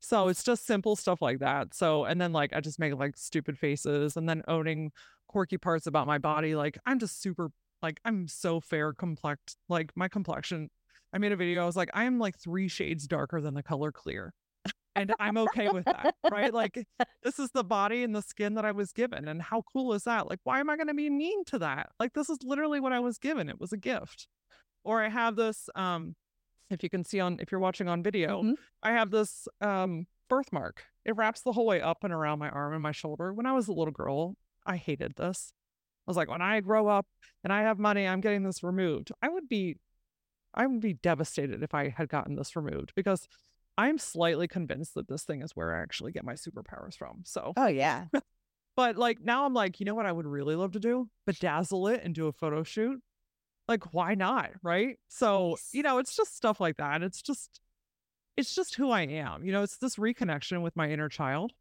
So 0.00 0.28
it's 0.28 0.44
just 0.44 0.66
simple 0.66 0.94
stuff 0.94 1.20
like 1.20 1.40
that. 1.40 1.74
So, 1.74 2.04
and 2.04 2.20
then 2.20 2.32
like 2.32 2.52
I 2.54 2.60
just 2.60 2.78
make 2.78 2.94
like 2.94 3.16
stupid 3.16 3.58
faces 3.58 4.16
and 4.16 4.28
then 4.28 4.42
owning 4.46 4.92
quirky 5.36 5.58
parts 5.58 5.86
about 5.86 6.06
my 6.06 6.16
body. 6.16 6.54
Like 6.54 6.78
I'm 6.86 6.98
just 6.98 7.20
super, 7.20 7.50
like 7.82 8.00
I'm 8.06 8.26
so 8.26 8.58
fair 8.58 8.94
complex. 8.94 9.56
Like 9.68 9.92
my 9.94 10.08
complexion, 10.08 10.70
I 11.12 11.18
made 11.18 11.30
a 11.30 11.36
video. 11.36 11.62
I 11.62 11.66
was 11.66 11.76
like, 11.76 11.90
I 11.92 12.04
am 12.04 12.18
like 12.18 12.38
three 12.38 12.68
shades 12.68 13.06
darker 13.06 13.42
than 13.42 13.52
the 13.52 13.62
color 13.62 13.92
clear. 13.92 14.32
And 14.94 15.12
I'm 15.20 15.36
okay 15.36 15.68
with 15.68 15.84
that, 15.84 16.14
right? 16.30 16.54
Like, 16.54 16.86
this 17.22 17.38
is 17.38 17.50
the 17.50 17.62
body 17.62 18.02
and 18.02 18.16
the 18.16 18.22
skin 18.22 18.54
that 18.54 18.64
I 18.64 18.72
was 18.72 18.92
given. 18.92 19.28
And 19.28 19.42
how 19.42 19.62
cool 19.70 19.92
is 19.92 20.04
that? 20.04 20.26
Like, 20.26 20.38
why 20.44 20.58
am 20.58 20.70
I 20.70 20.76
going 20.76 20.88
to 20.88 20.94
be 20.94 21.10
mean 21.10 21.44
to 21.46 21.58
that? 21.58 21.90
Like, 22.00 22.14
this 22.14 22.30
is 22.30 22.38
literally 22.42 22.80
what 22.80 22.94
I 22.94 23.00
was 23.00 23.18
given. 23.18 23.50
It 23.50 23.60
was 23.60 23.74
a 23.74 23.76
gift. 23.76 24.26
Or 24.84 25.02
I 25.02 25.10
have 25.10 25.36
this, 25.36 25.68
um, 25.74 26.16
if 26.70 26.82
you 26.82 26.88
can 26.88 27.04
see 27.04 27.20
on, 27.20 27.36
if 27.40 27.52
you're 27.52 27.60
watching 27.60 27.88
on 27.88 28.02
video, 28.02 28.42
Mhm. 28.42 28.54
I 28.82 28.92
have 28.92 29.10
this 29.10 29.46
um, 29.60 30.06
birthmark. 30.30 30.86
It 31.04 31.14
wraps 31.14 31.42
the 31.42 31.52
whole 31.52 31.66
way 31.66 31.82
up 31.82 32.02
and 32.02 32.12
around 32.14 32.38
my 32.38 32.48
arm 32.48 32.72
and 32.72 32.82
my 32.82 32.92
shoulder. 32.92 33.34
When 33.34 33.44
I 33.44 33.52
was 33.52 33.68
a 33.68 33.74
little 33.74 33.92
girl, 33.92 34.34
I 34.66 34.76
hated 34.76 35.14
this. 35.16 35.52
I 36.06 36.10
was 36.10 36.16
like, 36.16 36.30
when 36.30 36.42
I 36.42 36.60
grow 36.60 36.86
up 36.88 37.06
and 37.42 37.52
I 37.52 37.62
have 37.62 37.78
money, 37.78 38.06
I'm 38.06 38.20
getting 38.20 38.42
this 38.42 38.62
removed. 38.62 39.10
I 39.20 39.28
would 39.28 39.48
be, 39.48 39.76
I 40.54 40.66
would 40.66 40.80
be 40.80 40.94
devastated 40.94 41.62
if 41.62 41.74
I 41.74 41.88
had 41.88 42.08
gotten 42.08 42.36
this 42.36 42.54
removed 42.54 42.92
because 42.94 43.26
I'm 43.76 43.98
slightly 43.98 44.48
convinced 44.48 44.94
that 44.94 45.08
this 45.08 45.24
thing 45.24 45.42
is 45.42 45.54
where 45.54 45.74
I 45.74 45.82
actually 45.82 46.12
get 46.12 46.24
my 46.24 46.34
superpowers 46.34 46.96
from. 46.96 47.22
So, 47.24 47.52
Oh 47.56 47.66
yeah. 47.66 48.06
but 48.76 48.96
like 48.96 49.20
now 49.20 49.44
I'm 49.44 49.54
like, 49.54 49.80
you 49.80 49.86
know 49.86 49.94
what 49.94 50.06
I 50.06 50.12
would 50.12 50.26
really 50.26 50.54
love 50.54 50.72
to 50.72 50.80
do? 50.80 51.08
Bedazzle 51.28 51.92
it 51.94 52.02
and 52.04 52.14
do 52.14 52.26
a 52.28 52.32
photo 52.32 52.62
shoot. 52.62 53.00
Like, 53.68 53.92
why 53.92 54.14
not? 54.14 54.50
Right. 54.62 54.98
So, 55.08 55.50
Nice. 55.50 55.70
you 55.72 55.82
know, 55.82 55.98
it's 55.98 56.14
just 56.14 56.36
stuff 56.36 56.60
like 56.60 56.76
that. 56.76 57.02
It's 57.02 57.20
just, 57.20 57.60
it's 58.36 58.54
just 58.54 58.76
who 58.76 58.90
I 58.90 59.02
am. 59.02 59.44
You 59.44 59.50
know, 59.52 59.62
it's 59.62 59.78
this 59.78 59.96
reconnection 59.96 60.62
with 60.62 60.76
my 60.76 60.88
inner 60.88 61.08
child. 61.08 61.52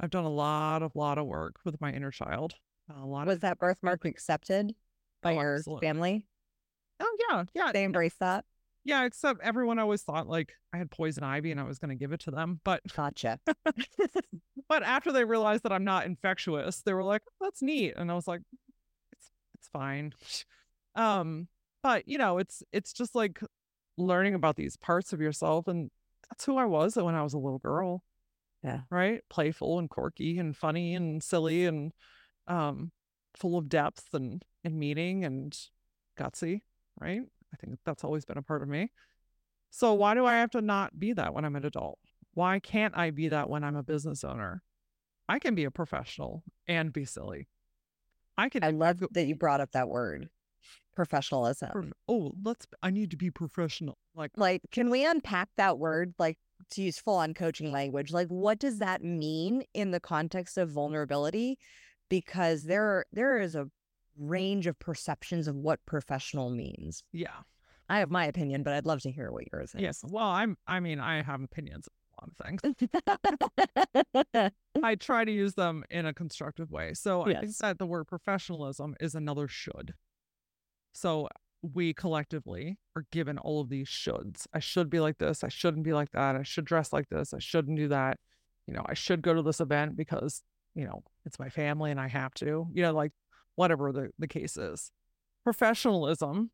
I've 0.00 0.10
done 0.10 0.24
a 0.24 0.30
lot 0.30 0.82
of 0.82 0.92
lot 0.96 1.18
of 1.18 1.26
work 1.26 1.56
with 1.64 1.80
my 1.80 1.92
inner 1.92 2.10
child. 2.10 2.54
A 2.94 3.06
lot 3.06 3.26
Was 3.26 3.36
of 3.36 3.40
that 3.42 3.58
birthmark 3.58 4.04
accepted 4.04 4.74
by 5.22 5.32
Oh, 5.34 5.40
your 5.40 5.54
absolutely. 5.56 5.86
family? 5.86 6.26
oh 7.00 7.16
yeah, 7.30 7.44
yeah, 7.54 7.72
They 7.72 7.84
embrace 7.84 8.14
that? 8.20 8.44
yeah. 8.84 9.04
Except 9.04 9.40
everyone 9.42 9.78
always 9.78 10.02
thought 10.02 10.26
like 10.28 10.52
I 10.72 10.78
had 10.78 10.90
poison 10.90 11.22
ivy 11.24 11.50
and 11.52 11.60
I 11.60 11.64
was 11.64 11.78
going 11.78 11.90
to 11.90 11.94
give 11.94 12.12
it 12.12 12.20
to 12.20 12.30
them, 12.30 12.60
but 12.64 12.82
Gotcha. 12.94 13.38
but 14.68 14.82
after 14.82 15.12
they 15.12 15.24
realized 15.24 15.62
that 15.64 15.72
I'm 15.72 15.84
not 15.84 16.06
infectious, 16.06 16.82
they 16.82 16.92
were 16.94 17.04
like, 17.04 17.22
"Oh, 17.28 17.46
"That's 17.46 17.62
neat," 17.62 17.94
and 17.96 18.10
I 18.10 18.14
was 18.14 18.26
like, 18.26 18.40
"It's 19.12 19.30
it's 19.54 19.68
fine." 19.68 20.12
Um, 20.94 21.48
but 21.82 22.06
you 22.06 22.18
know, 22.18 22.36
it's 22.36 22.62
it's 22.70 22.92
just 22.92 23.14
like 23.14 23.40
learning 23.96 24.34
about 24.34 24.56
these 24.56 24.76
parts 24.76 25.14
of 25.14 25.22
yourself, 25.22 25.66
and 25.66 25.90
that's 26.28 26.44
who 26.44 26.58
I 26.58 26.66
was 26.66 26.96
when 26.96 27.14
I 27.14 27.22
was 27.22 27.32
a 27.32 27.38
little 27.38 27.58
girl. 27.60 28.04
Yeah. 28.62 28.80
Right, 28.90 29.20
playful 29.28 29.78
and 29.78 29.90
quirky 29.90 30.38
and 30.38 30.56
funny 30.56 30.94
and 30.94 31.22
silly 31.22 31.66
and 31.66 31.92
um, 32.46 32.92
full 33.36 33.58
of 33.58 33.68
depth 33.68 34.14
and 34.14 34.44
and 34.64 34.78
meaning 34.78 35.24
and 35.24 35.56
gutsy. 36.18 36.60
Right, 37.00 37.22
I 37.52 37.56
think 37.56 37.78
that's 37.84 38.04
always 38.04 38.24
been 38.24 38.38
a 38.38 38.42
part 38.42 38.62
of 38.62 38.68
me. 38.68 38.90
So 39.70 39.94
why 39.94 40.14
do 40.14 40.26
I 40.26 40.34
have 40.34 40.50
to 40.50 40.60
not 40.60 40.98
be 40.98 41.12
that 41.14 41.34
when 41.34 41.44
I'm 41.44 41.56
an 41.56 41.64
adult? 41.64 41.98
Why 42.34 42.60
can't 42.60 42.96
I 42.96 43.10
be 43.10 43.28
that 43.28 43.48
when 43.50 43.64
I'm 43.64 43.76
a 43.76 43.82
business 43.82 44.22
owner? 44.22 44.62
I 45.28 45.38
can 45.38 45.54
be 45.54 45.64
a 45.64 45.70
professional 45.70 46.44
and 46.68 46.92
be 46.92 47.04
silly. 47.04 47.48
I 48.36 48.48
can 48.48 48.64
I 48.64 48.70
love 48.70 49.02
that 49.12 49.24
you 49.24 49.34
brought 49.34 49.60
up 49.60 49.72
that 49.72 49.88
word, 49.88 50.28
professionalism. 50.94 51.70
prof- 51.72 51.92
oh, 52.08 52.32
let's 52.44 52.66
I 52.82 52.90
need 52.90 53.10
to 53.10 53.16
be 53.16 53.30
professional. 53.30 53.98
Like 54.14 54.32
Like, 54.36 54.62
can 54.70 54.90
we 54.90 55.04
unpack 55.04 55.48
that 55.56 55.78
word? 55.78 56.14
Like, 56.18 56.38
to 56.72 56.82
use 56.82 56.98
full 56.98 57.16
on 57.16 57.34
coaching 57.34 57.72
language, 57.72 58.12
like, 58.12 58.28
what 58.28 58.58
does 58.58 58.78
that 58.78 59.02
mean 59.02 59.62
in 59.74 59.90
the 59.90 60.00
context 60.00 60.58
of 60.58 60.70
vulnerability? 60.70 61.58
Because 62.08 62.64
there, 62.64 63.06
there 63.12 63.38
is 63.38 63.54
a 63.54 63.68
range 64.18 64.66
of 64.66 64.78
perceptions 64.78 65.48
of 65.48 65.56
what 65.56 65.84
professional 65.86 66.50
means. 66.50 67.02
yeah. 67.12 67.42
I 67.88 67.98
have 67.98 68.10
my 68.10 68.24
opinion, 68.24 68.62
but 68.62 68.72
I'd 68.72 68.86
love 68.86 69.02
to 69.02 69.10
hear 69.10 69.30
what 69.30 69.44
yours 69.52 69.74
is. 69.74 69.80
Yes. 69.82 70.02
Well, 70.08 70.24
I'm 70.24 70.56
I 70.66 70.80
mean, 70.80 70.98
I 70.98 71.20
have 71.20 71.42
opinions 71.42 71.88
on 72.18 72.30
a 72.30 72.44
lot 72.46 72.58
of 72.62 72.82
things. 74.32 74.52
I 74.82 74.94
try 74.94 75.26
to 75.26 75.32
use 75.32 75.54
them 75.54 75.84
in 75.90 76.06
a 76.06 76.14
constructive 76.14 76.70
way. 76.70 76.94
So 76.94 77.26
I 77.26 77.34
think 77.34 77.56
that 77.58 77.78
the 77.78 77.84
word 77.84 78.06
professionalism 78.06 78.94
is 78.98 79.14
another 79.14 79.46
should. 79.46 79.92
So 80.94 81.28
we 81.62 81.94
collectively 81.94 82.78
are 82.96 83.04
given 83.12 83.38
all 83.38 83.60
of 83.60 83.68
these 83.68 83.88
shoulds. 83.88 84.46
I 84.52 84.58
should 84.58 84.90
be 84.90 85.00
like 85.00 85.18
this. 85.18 85.44
I 85.44 85.48
shouldn't 85.48 85.84
be 85.84 85.92
like 85.92 86.10
that. 86.12 86.36
I 86.36 86.42
should 86.42 86.64
dress 86.64 86.92
like 86.92 87.08
this. 87.08 87.32
I 87.32 87.38
shouldn't 87.38 87.76
do 87.76 87.88
that. 87.88 88.18
You 88.66 88.74
know, 88.74 88.84
I 88.86 88.94
should 88.94 89.22
go 89.22 89.34
to 89.34 89.42
this 89.42 89.60
event 89.60 89.96
because, 89.96 90.42
you 90.74 90.84
know, 90.84 91.02
it's 91.24 91.38
my 91.38 91.48
family 91.48 91.90
and 91.90 92.00
I 92.00 92.08
have 92.08 92.34
to, 92.34 92.66
you 92.72 92.82
know, 92.82 92.92
like 92.92 93.12
whatever 93.56 93.92
the, 93.92 94.10
the 94.18 94.28
case 94.28 94.56
is. 94.56 94.90
Professionalism 95.44 96.50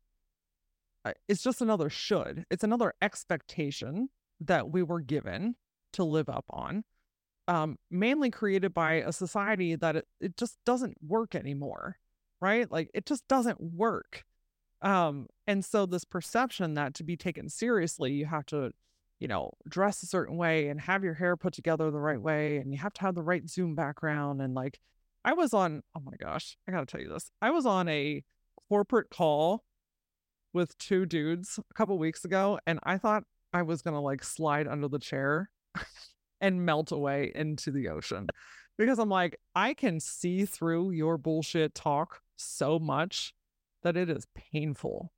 uh, 1.05 1.13
is 1.27 1.41
just 1.41 1.61
another 1.61 1.89
should. 1.89 2.45
It's 2.49 2.63
another 2.63 2.93
expectation 3.01 4.09
that 4.41 4.69
we 4.69 4.83
were 4.83 5.01
given 5.01 5.55
to 5.93 6.03
live 6.03 6.29
up 6.29 6.45
on 6.49 6.83
um, 7.49 7.79
mainly 7.89 8.29
created 8.29 8.75
by 8.75 8.93
a 8.93 9.11
society 9.11 9.75
that 9.75 9.95
it, 9.95 10.07
it 10.21 10.37
just 10.37 10.59
doesn't 10.67 10.95
work 11.05 11.33
anymore, 11.33 11.97
right? 12.39 12.71
Like 12.71 12.91
it 12.93 13.07
just 13.07 13.27
doesn't 13.27 13.59
work. 13.59 14.23
Um, 14.81 15.27
and 15.47 15.63
so 15.63 15.85
this 15.85 16.05
perception 16.05 16.75
that 16.75 16.93
to 16.95 17.03
be 17.03 17.17
taken 17.17 17.49
seriously, 17.49 18.13
you 18.13 18.25
have 18.25 18.45
to, 18.47 18.71
you 19.19 19.27
know, 19.27 19.51
dress 19.67 20.01
a 20.03 20.05
certain 20.05 20.37
way 20.37 20.69
and 20.69 20.79
have 20.79 21.03
your 21.03 21.13
hair 21.13 21.35
put 21.35 21.53
together 21.53 21.91
the 21.91 21.99
right 21.99 22.21
way, 22.21 22.57
and 22.57 22.71
you 22.71 22.77
have 22.79 22.93
to 22.93 23.01
have 23.01 23.15
the 23.15 23.23
right 23.23 23.47
Zoom 23.49 23.75
background. 23.75 24.41
And 24.41 24.53
like, 24.53 24.79
I 25.25 25.33
was 25.33 25.53
on, 25.53 25.81
oh 25.95 26.01
my 26.01 26.15
gosh, 26.17 26.57
I 26.67 26.71
gotta 26.71 26.85
tell 26.85 27.01
you 27.01 27.09
this. 27.09 27.29
I 27.41 27.51
was 27.51 27.65
on 27.65 27.89
a 27.89 28.23
corporate 28.69 29.09
call 29.09 29.63
with 30.53 30.77
two 30.77 31.05
dudes 31.05 31.59
a 31.69 31.73
couple 31.73 31.97
weeks 31.97 32.23
ago, 32.25 32.59
and 32.65 32.79
I 32.83 32.97
thought 32.97 33.23
I 33.53 33.63
was 33.63 33.81
gonna 33.81 34.01
like 34.01 34.23
slide 34.23 34.67
under 34.67 34.87
the 34.87 34.99
chair 34.99 35.49
and 36.41 36.65
melt 36.65 36.91
away 36.91 37.31
into 37.35 37.71
the 37.71 37.89
ocean 37.89 38.27
because 38.77 38.97
I'm 38.97 39.09
like, 39.09 39.37
I 39.53 39.73
can 39.73 39.99
see 39.99 40.45
through 40.45 40.91
your 40.91 41.17
bullshit 41.17 41.75
talk 41.75 42.21
so 42.37 42.79
much 42.79 43.33
that 43.83 43.97
it 43.97 44.09
is 44.09 44.27
painful, 44.35 45.11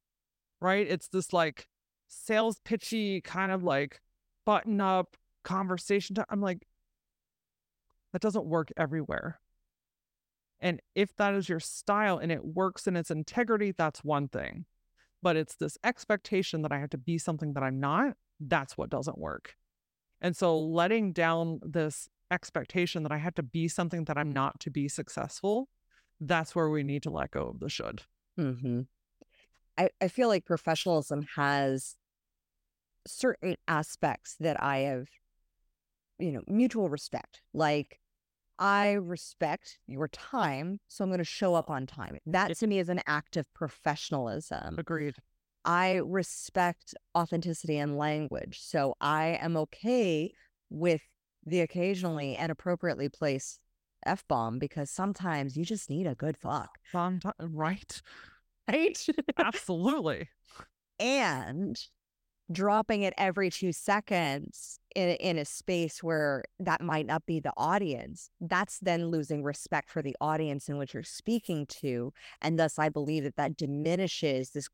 right? 0.59 0.87
It's 0.87 1.07
this 1.07 1.33
like 1.33 1.67
sales 2.07 2.59
pitchy 2.63 3.21
kind 3.21 3.51
of 3.51 3.63
like 3.63 4.01
button 4.45 4.81
up 4.81 5.15
conversation. 5.43 6.15
i 6.19 6.23
I'm 6.29 6.41
like, 6.41 6.67
that 8.13 8.21
doesn't 8.21 8.45
work 8.45 8.71
everywhere. 8.77 9.39
And 10.59 10.79
if 10.93 11.15
that 11.15 11.33
is 11.33 11.49
your 11.49 11.59
style 11.59 12.19
and 12.19 12.31
it 12.31 12.45
works 12.45 12.85
in 12.85 12.95
its 12.95 13.09
integrity, 13.09 13.73
that's 13.75 14.03
one 14.03 14.27
thing. 14.27 14.65
But 15.23 15.35
it's 15.35 15.55
this 15.55 15.77
expectation 15.83 16.61
that 16.61 16.71
I 16.71 16.79
have 16.79 16.89
to 16.91 16.97
be 16.97 17.17
something 17.17 17.53
that 17.53 17.63
I'm 17.63 17.79
not. 17.79 18.15
That's 18.39 18.77
what 18.77 18.89
doesn't 18.89 19.17
work. 19.17 19.55
And 20.19 20.35
so 20.35 20.59
letting 20.59 21.13
down 21.13 21.59
this 21.63 22.09
expectation 22.29 23.03
that 23.03 23.11
I 23.11 23.17
have 23.17 23.35
to 23.35 23.43
be 23.43 23.67
something 23.67 24.05
that 24.05 24.17
I'm 24.17 24.31
not 24.31 24.59
to 24.61 24.69
be 24.69 24.87
successful, 24.87 25.67
that's 26.19 26.55
where 26.55 26.69
we 26.69 26.83
need 26.83 27.03
to 27.03 27.09
let 27.09 27.31
go 27.31 27.47
of 27.47 27.59
the 27.59 27.69
should. 27.69 28.03
Hmm 28.41 28.81
I, 29.77 29.89
I 30.01 30.07
feel 30.09 30.27
like 30.27 30.45
professionalism 30.45 31.25
has 31.35 31.95
certain 33.07 33.55
aspects 33.67 34.35
that 34.39 34.61
I 34.61 34.79
have, 34.79 35.07
you 36.19 36.31
know, 36.31 36.41
mutual 36.47 36.89
respect. 36.89 37.41
Like, 37.53 37.99
I 38.59 38.91
respect 38.91 39.79
your 39.87 40.07
time, 40.09 40.79
so 40.87 41.03
I'm 41.03 41.09
going 41.09 41.17
to 41.19 41.23
show 41.23 41.55
up 41.55 41.69
on 41.69 41.87
time. 41.87 42.17
That 42.25 42.55
to 42.57 42.67
me 42.67 42.79
is 42.79 42.89
an 42.89 43.01
act 43.07 43.37
of 43.37 43.51
professionalism. 43.53 44.75
Agreed. 44.77 45.15
I 45.63 46.01
respect 46.03 46.93
authenticity 47.15 47.77
and 47.77 47.97
language. 47.97 48.59
So 48.61 48.95
I 48.99 49.39
am 49.41 49.55
okay 49.57 50.31
with 50.69 51.01
the 51.45 51.61
occasionally 51.61 52.35
and 52.35 52.51
appropriately 52.51 53.09
placed 53.09 53.59
f 54.05 54.23
bomb 54.27 54.59
because 54.59 54.89
sometimes 54.89 55.57
you 55.57 55.65
just 55.65 55.89
need 55.89 56.07
a 56.07 56.15
good 56.15 56.37
fuck, 56.37 56.77
Someti- 56.93 57.33
right? 57.39 58.01
Right? 58.71 59.07
Absolutely. 59.37 60.29
and 60.99 61.79
dropping 62.51 63.03
it 63.03 63.13
every 63.17 63.49
two 63.49 63.71
seconds 63.71 64.79
in, 64.95 65.09
in 65.09 65.37
a 65.37 65.45
space 65.45 66.03
where 66.03 66.43
that 66.59 66.81
might 66.81 67.05
not 67.05 67.25
be 67.25 67.39
the 67.39 67.53
audience, 67.55 68.29
that's 68.41 68.79
then 68.79 69.07
losing 69.07 69.43
respect 69.43 69.89
for 69.89 70.01
the 70.01 70.15
audience 70.19 70.67
in 70.67 70.77
which 70.77 70.93
you're 70.93 71.03
speaking 71.03 71.65
to. 71.67 72.11
And 72.41 72.59
thus, 72.59 72.77
I 72.77 72.89
believe 72.89 73.23
that 73.23 73.37
that 73.37 73.55
diminishes 73.55 74.51
this 74.51 74.67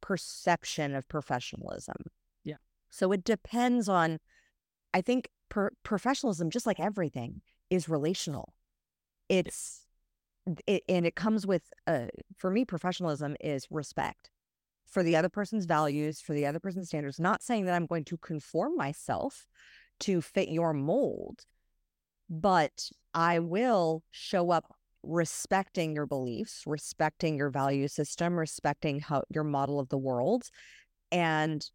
perception 0.00 0.94
of 0.94 1.06
professionalism. 1.08 1.96
Yeah. 2.44 2.56
So 2.90 3.12
it 3.12 3.24
depends 3.24 3.88
on, 3.88 4.18
I 4.94 5.00
think 5.00 5.28
per- 5.48 5.72
professionalism, 5.82 6.50
just 6.50 6.66
like 6.66 6.80
everything, 6.80 7.42
is 7.70 7.88
relational. 7.88 8.54
It's, 9.28 9.81
it, 10.66 10.82
and 10.88 11.06
it 11.06 11.14
comes 11.14 11.46
with, 11.46 11.62
uh, 11.86 12.06
for 12.36 12.50
me, 12.50 12.64
professionalism 12.64 13.36
is 13.40 13.66
respect 13.70 14.30
for 14.86 15.02
the 15.02 15.16
other 15.16 15.28
person's 15.28 15.64
values, 15.64 16.20
for 16.20 16.32
the 16.34 16.46
other 16.46 16.60
person's 16.60 16.88
standards. 16.88 17.20
Not 17.20 17.42
saying 17.42 17.64
that 17.64 17.74
I'm 17.74 17.86
going 17.86 18.04
to 18.04 18.16
conform 18.18 18.76
myself 18.76 19.46
to 20.00 20.20
fit 20.20 20.48
your 20.48 20.72
mold, 20.72 21.44
but 22.28 22.90
I 23.14 23.38
will 23.38 24.02
show 24.10 24.50
up 24.50 24.74
respecting 25.02 25.94
your 25.94 26.06
beliefs, 26.06 26.62
respecting 26.66 27.36
your 27.36 27.50
value 27.50 27.88
system, 27.88 28.38
respecting 28.38 29.00
how 29.00 29.24
your 29.30 29.44
model 29.44 29.80
of 29.80 29.88
the 29.88 29.98
world, 29.98 30.50
and 31.10 31.68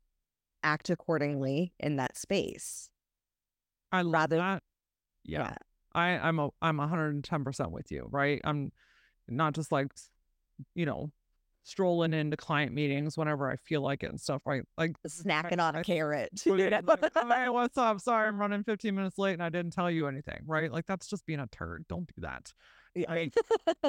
act 0.64 0.90
accordingly 0.90 1.74
in 1.80 1.98
that 1.98 2.18
space. 2.18 2.90
I 3.92 4.02
love 4.02 4.14
Rather- 4.14 4.38
that. 4.38 4.64
Yeah. 5.24 5.56
I, 5.98 6.10
I'm 6.20 6.40
a 6.40 6.50
I'm 6.62 6.78
hundred 6.78 7.16
and 7.16 7.24
ten 7.24 7.44
percent 7.44 7.72
with 7.72 7.92
you, 7.92 8.08
right? 8.12 8.40
I'm 8.44 8.72
not 9.28 9.54
just 9.54 9.72
like 9.72 9.92
you 10.74 10.86
know, 10.86 11.12
strolling 11.64 12.14
into 12.14 12.38
client 12.38 12.74
meetings 12.74 13.18
whenever 13.18 13.50
I 13.52 13.58
feel 13.58 13.82
like 13.82 14.04
it 14.04 14.10
and 14.10 14.20
stuff, 14.22 14.42
right? 14.46 14.64
Like 14.78 14.96
Snacking 15.08 15.60
on 15.60 15.76
I- 15.76 15.82
a 15.82 15.84
carrot. 15.84 16.30
like, 16.46 16.74
hey, 17.14 17.50
what's 17.50 17.78
up? 17.78 18.00
Sorry, 18.00 18.28
I'm 18.28 18.40
running 18.40 18.64
15 18.64 18.96
minutes 18.96 19.18
late 19.18 19.34
and 19.34 19.44
I 19.44 19.50
didn't 19.50 19.74
tell 19.74 19.92
you 19.92 20.08
anything, 20.08 20.42
right? 20.46 20.72
Like 20.72 20.86
that's 20.86 21.08
just 21.08 21.26
being 21.26 21.40
a 21.40 21.48
turd. 21.48 21.86
Don't 21.90 22.08
do 22.16 22.22
that. 22.22 22.54
I, 23.08 23.32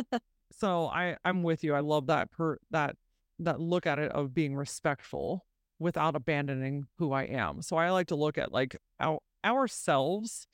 so 0.52 0.86
I 0.86 1.16
I'm 1.24 1.42
with 1.42 1.64
you. 1.64 1.74
I 1.74 1.80
love 1.80 2.08
that 2.08 2.30
per 2.30 2.58
that 2.70 2.96
that 3.38 3.60
look 3.60 3.86
at 3.86 3.98
it 3.98 4.10
of 4.12 4.34
being 4.34 4.56
respectful 4.56 5.46
without 5.78 6.16
abandoning 6.16 6.84
who 6.98 7.12
I 7.12 7.22
am. 7.24 7.62
So 7.62 7.76
I 7.76 7.90
like 7.90 8.08
to 8.08 8.16
look 8.16 8.36
at 8.38 8.52
like 8.52 8.76
our 8.98 9.20
ourselves. 9.44 10.46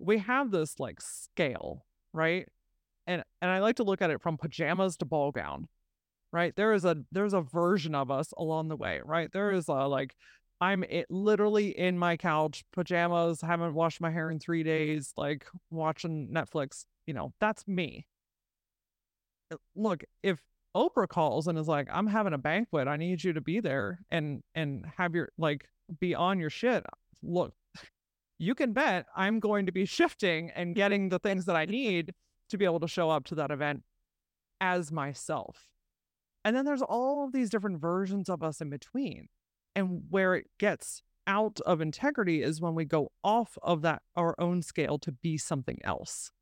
We 0.00 0.18
have 0.18 0.50
this 0.50 0.80
like 0.80 1.00
scale, 1.00 1.86
right? 2.12 2.48
And 3.06 3.22
and 3.42 3.50
I 3.50 3.60
like 3.60 3.76
to 3.76 3.84
look 3.84 4.02
at 4.02 4.10
it 4.10 4.20
from 4.22 4.38
pajamas 4.38 4.96
to 4.98 5.04
ball 5.04 5.30
gown. 5.32 5.68
Right? 6.32 6.54
There 6.56 6.72
is 6.74 6.84
a 6.84 6.96
there's 7.12 7.34
a 7.34 7.40
version 7.40 7.94
of 7.94 8.10
us 8.10 8.32
along 8.38 8.68
the 8.68 8.76
way, 8.76 9.00
right? 9.04 9.30
There 9.32 9.52
is 9.52 9.68
a 9.68 9.86
like 9.86 10.16
I'm 10.60 10.84
it, 10.84 11.06
literally 11.10 11.76
in 11.78 11.98
my 11.98 12.16
couch, 12.16 12.64
pajamas, 12.72 13.40
haven't 13.40 13.74
washed 13.74 14.00
my 14.00 14.10
hair 14.10 14.30
in 14.30 14.38
3 14.38 14.62
days, 14.62 15.12
like 15.16 15.46
watching 15.70 16.28
Netflix, 16.32 16.84
you 17.06 17.14
know, 17.14 17.32
that's 17.40 17.66
me. 17.66 18.06
Uh, 19.52 19.56
Look, 19.74 20.04
if 20.22 20.40
Oprah 20.76 21.08
calls 21.08 21.46
and 21.48 21.58
is 21.58 21.68
like, 21.68 21.88
"I'm 21.90 22.06
having 22.06 22.32
a 22.32 22.38
banquet. 22.38 22.86
I 22.88 22.96
need 22.96 23.24
you 23.24 23.32
to 23.32 23.40
be 23.40 23.60
there 23.60 24.00
and 24.10 24.42
and 24.54 24.86
have 24.98 25.14
your 25.14 25.30
like 25.38 25.68
be 25.98 26.14
on 26.14 26.38
your 26.38 26.50
shit." 26.50 26.84
Look, 27.22 27.54
you 28.40 28.54
can 28.54 28.72
bet 28.72 29.04
I'm 29.14 29.38
going 29.38 29.66
to 29.66 29.72
be 29.72 29.84
shifting 29.84 30.50
and 30.56 30.74
getting 30.74 31.10
the 31.10 31.18
things 31.18 31.44
that 31.44 31.56
I 31.56 31.66
need 31.66 32.14
to 32.48 32.56
be 32.56 32.64
able 32.64 32.80
to 32.80 32.88
show 32.88 33.10
up 33.10 33.24
to 33.26 33.34
that 33.34 33.50
event 33.50 33.82
as 34.62 34.90
myself. 34.90 35.66
And 36.42 36.56
then 36.56 36.64
there's 36.64 36.80
all 36.80 37.22
of 37.26 37.32
these 37.32 37.50
different 37.50 37.82
versions 37.82 38.30
of 38.30 38.42
us 38.42 38.62
in 38.62 38.70
between. 38.70 39.28
And 39.76 40.04
where 40.08 40.34
it 40.34 40.46
gets 40.58 41.02
out 41.26 41.60
of 41.66 41.82
integrity 41.82 42.42
is 42.42 42.62
when 42.62 42.74
we 42.74 42.86
go 42.86 43.12
off 43.22 43.58
of 43.62 43.82
that 43.82 44.00
our 44.16 44.34
own 44.40 44.62
scale 44.62 44.98
to 45.00 45.12
be 45.12 45.36
something 45.36 45.78
else. 45.84 46.32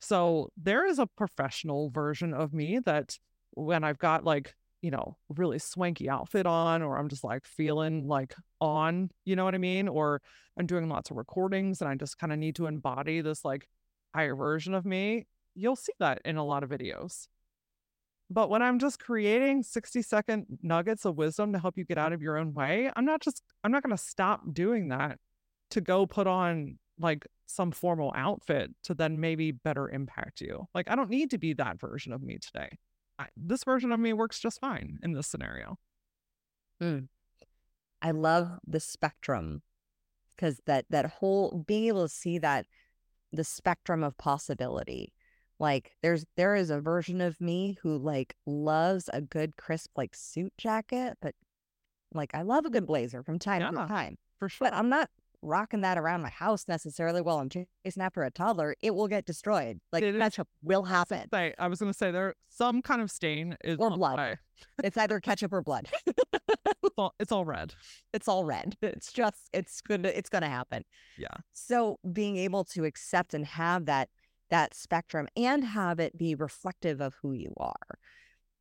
So 0.00 0.50
there 0.56 0.86
is 0.86 1.00
a 1.00 1.06
professional 1.06 1.90
version 1.90 2.32
of 2.32 2.54
me 2.54 2.78
that 2.86 3.18
when 3.54 3.82
I've 3.82 3.98
got 3.98 4.22
like, 4.22 4.54
you 4.82 4.90
know, 4.90 5.16
really 5.28 5.58
swanky 5.58 6.08
outfit 6.08 6.46
on, 6.46 6.82
or 6.82 6.98
I'm 6.98 7.08
just 7.08 7.24
like 7.24 7.44
feeling 7.44 8.06
like 8.06 8.34
on, 8.60 9.10
you 9.24 9.36
know 9.36 9.44
what 9.44 9.54
I 9.54 9.58
mean? 9.58 9.88
Or 9.88 10.22
I'm 10.58 10.66
doing 10.66 10.88
lots 10.88 11.10
of 11.10 11.16
recordings 11.16 11.80
and 11.80 11.90
I 11.90 11.94
just 11.94 12.18
kind 12.18 12.32
of 12.32 12.38
need 12.38 12.56
to 12.56 12.66
embody 12.66 13.20
this 13.20 13.44
like 13.44 13.68
higher 14.14 14.36
version 14.36 14.74
of 14.74 14.84
me, 14.84 15.26
you'll 15.54 15.76
see 15.76 15.92
that 15.98 16.20
in 16.24 16.36
a 16.36 16.44
lot 16.44 16.62
of 16.62 16.70
videos. 16.70 17.26
But 18.30 18.50
when 18.50 18.62
I'm 18.62 18.78
just 18.78 19.00
creating 19.00 19.62
60 19.62 20.02
second 20.02 20.46
nuggets 20.62 21.04
of 21.06 21.16
wisdom 21.16 21.52
to 21.54 21.58
help 21.58 21.78
you 21.78 21.84
get 21.84 21.98
out 21.98 22.12
of 22.12 22.20
your 22.20 22.36
own 22.36 22.52
way, 22.52 22.90
I'm 22.94 23.06
not 23.06 23.20
just, 23.22 23.42
I'm 23.64 23.72
not 23.72 23.82
going 23.82 23.96
to 23.96 24.02
stop 24.02 24.42
doing 24.52 24.88
that 24.88 25.18
to 25.70 25.80
go 25.80 26.06
put 26.06 26.26
on 26.26 26.78
like 27.00 27.26
some 27.46 27.70
formal 27.70 28.12
outfit 28.14 28.70
to 28.84 28.94
then 28.94 29.18
maybe 29.18 29.52
better 29.52 29.88
impact 29.88 30.40
you. 30.40 30.66
Like, 30.74 30.90
I 30.90 30.96
don't 30.96 31.10
need 31.10 31.30
to 31.30 31.38
be 31.38 31.54
that 31.54 31.80
version 31.80 32.12
of 32.12 32.22
me 32.22 32.38
today. 32.38 32.68
I, 33.18 33.26
this 33.36 33.64
version 33.64 33.92
of 33.92 34.00
me 34.00 34.12
works 34.12 34.38
just 34.38 34.60
fine 34.60 34.98
in 35.02 35.12
this 35.12 35.26
scenario. 35.26 35.78
Hmm. 36.80 36.98
I 38.00 38.12
love 38.12 38.58
the 38.66 38.78
spectrum 38.80 39.62
because 40.36 40.60
that 40.66 40.84
that 40.90 41.06
whole 41.06 41.64
being 41.66 41.86
able 41.86 42.02
to 42.06 42.08
see 42.14 42.38
that 42.38 42.66
the 43.32 43.44
spectrum 43.44 44.02
of 44.04 44.16
possibility. 44.16 45.12
Like 45.58 45.96
there's 46.02 46.24
there 46.36 46.54
is 46.54 46.70
a 46.70 46.80
version 46.80 47.20
of 47.20 47.40
me 47.40 47.76
who 47.82 47.98
like 47.98 48.36
loves 48.46 49.10
a 49.12 49.20
good 49.20 49.56
crisp 49.56 49.90
like 49.96 50.14
suit 50.14 50.52
jacket, 50.56 51.18
but 51.20 51.34
like 52.14 52.32
I 52.34 52.42
love 52.42 52.64
a 52.64 52.70
good 52.70 52.86
blazer 52.86 53.24
from 53.24 53.40
time 53.40 53.62
Yeah. 53.62 53.70
to 53.70 53.88
time. 53.88 54.16
For 54.38 54.48
sure. 54.48 54.66
But 54.68 54.74
I'm 54.74 54.88
not 54.88 55.10
rocking 55.42 55.82
that 55.82 55.96
around 55.98 56.22
my 56.22 56.28
house 56.30 56.66
necessarily 56.68 57.20
while 57.20 57.38
I'm 57.38 57.48
chasing 57.48 57.66
after 58.02 58.22
a 58.24 58.30
toddler. 58.30 58.74
It 58.82 58.94
will 58.94 59.08
get 59.08 59.24
destroyed. 59.24 59.78
Like 59.92 60.02
It 60.02 60.14
is- 60.14 60.18
that's 60.18 60.38
what 60.38 60.46
will 60.62 60.82
happen. 60.84 61.28
Say, 61.32 61.54
I 61.58 61.68
was 61.68 61.78
going 61.80 61.92
to 61.92 61.96
say 61.96 62.10
there 62.10 62.34
some 62.48 62.82
kind 62.82 63.00
of 63.00 63.10
stain 63.10 63.56
is 63.62 63.76
Or 63.78 63.90
blood. 63.90 64.38
It's 64.82 64.96
either 64.96 65.20
ketchup 65.20 65.52
or 65.52 65.62
blood. 65.62 65.88
It's 66.82 66.94
all, 66.96 67.14
it's 67.20 67.32
all 67.32 67.44
red. 67.44 67.74
it's 68.12 68.28
all 68.28 68.44
red. 68.44 68.76
It's 68.82 69.12
just 69.12 69.48
it's 69.52 69.80
gonna 69.80 70.08
it's 70.08 70.28
gonna 70.30 70.48
happen. 70.48 70.84
Yeah. 71.16 71.28
So 71.52 71.98
being 72.12 72.36
able 72.38 72.64
to 72.64 72.84
accept 72.84 73.34
and 73.34 73.44
have 73.46 73.86
that 73.86 74.08
that 74.50 74.74
spectrum 74.74 75.28
and 75.36 75.62
have 75.64 76.00
it 76.00 76.16
be 76.16 76.34
reflective 76.34 77.00
of 77.00 77.14
who 77.22 77.32
you 77.32 77.52
are 77.58 77.98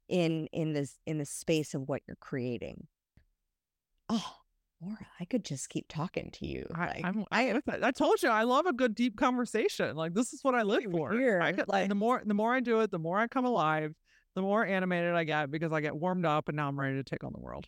in 0.09 0.47
in 0.51 0.73
this 0.73 0.97
in 1.05 1.17
the 1.17 1.25
space 1.25 1.73
of 1.73 1.87
what 1.87 2.01
you're 2.07 2.17
creating. 2.19 2.87
Oh, 4.09 4.36
Laura, 4.81 4.97
I 5.19 5.25
could 5.25 5.43
just 5.43 5.69
keep 5.69 5.87
talking 5.87 6.29
to 6.33 6.45
you. 6.45 6.67
I, 6.75 7.01
like, 7.03 7.25
I, 7.31 7.61
I 7.81 7.91
told 7.91 8.21
you 8.21 8.29
I 8.29 8.43
love 8.43 8.65
a 8.67 8.73
good 8.73 8.93
deep 8.93 9.17
conversation. 9.17 9.95
Like 9.95 10.13
this 10.13 10.33
is 10.33 10.43
what 10.43 10.53
I 10.55 10.61
live 10.61 10.83
for. 10.91 11.13
I 11.13 11.17
here, 11.17 11.55
like- 11.67 11.89
the 11.89 11.95
more 11.95 12.21
the 12.25 12.33
more 12.35 12.53
I 12.53 12.59
do 12.59 12.81
it, 12.81 12.91
the 12.91 12.99
more 12.99 13.17
I 13.17 13.27
come 13.27 13.45
alive, 13.45 13.93
the 14.35 14.41
more 14.41 14.65
animated 14.65 15.15
I 15.15 15.23
get 15.23 15.49
because 15.49 15.71
I 15.71 15.81
get 15.81 15.95
warmed 15.95 16.25
up 16.25 16.47
and 16.47 16.55
now 16.55 16.67
I'm 16.67 16.79
ready 16.79 16.95
to 16.95 17.03
take 17.03 17.23
on 17.23 17.33
the 17.33 17.41
world. 17.41 17.67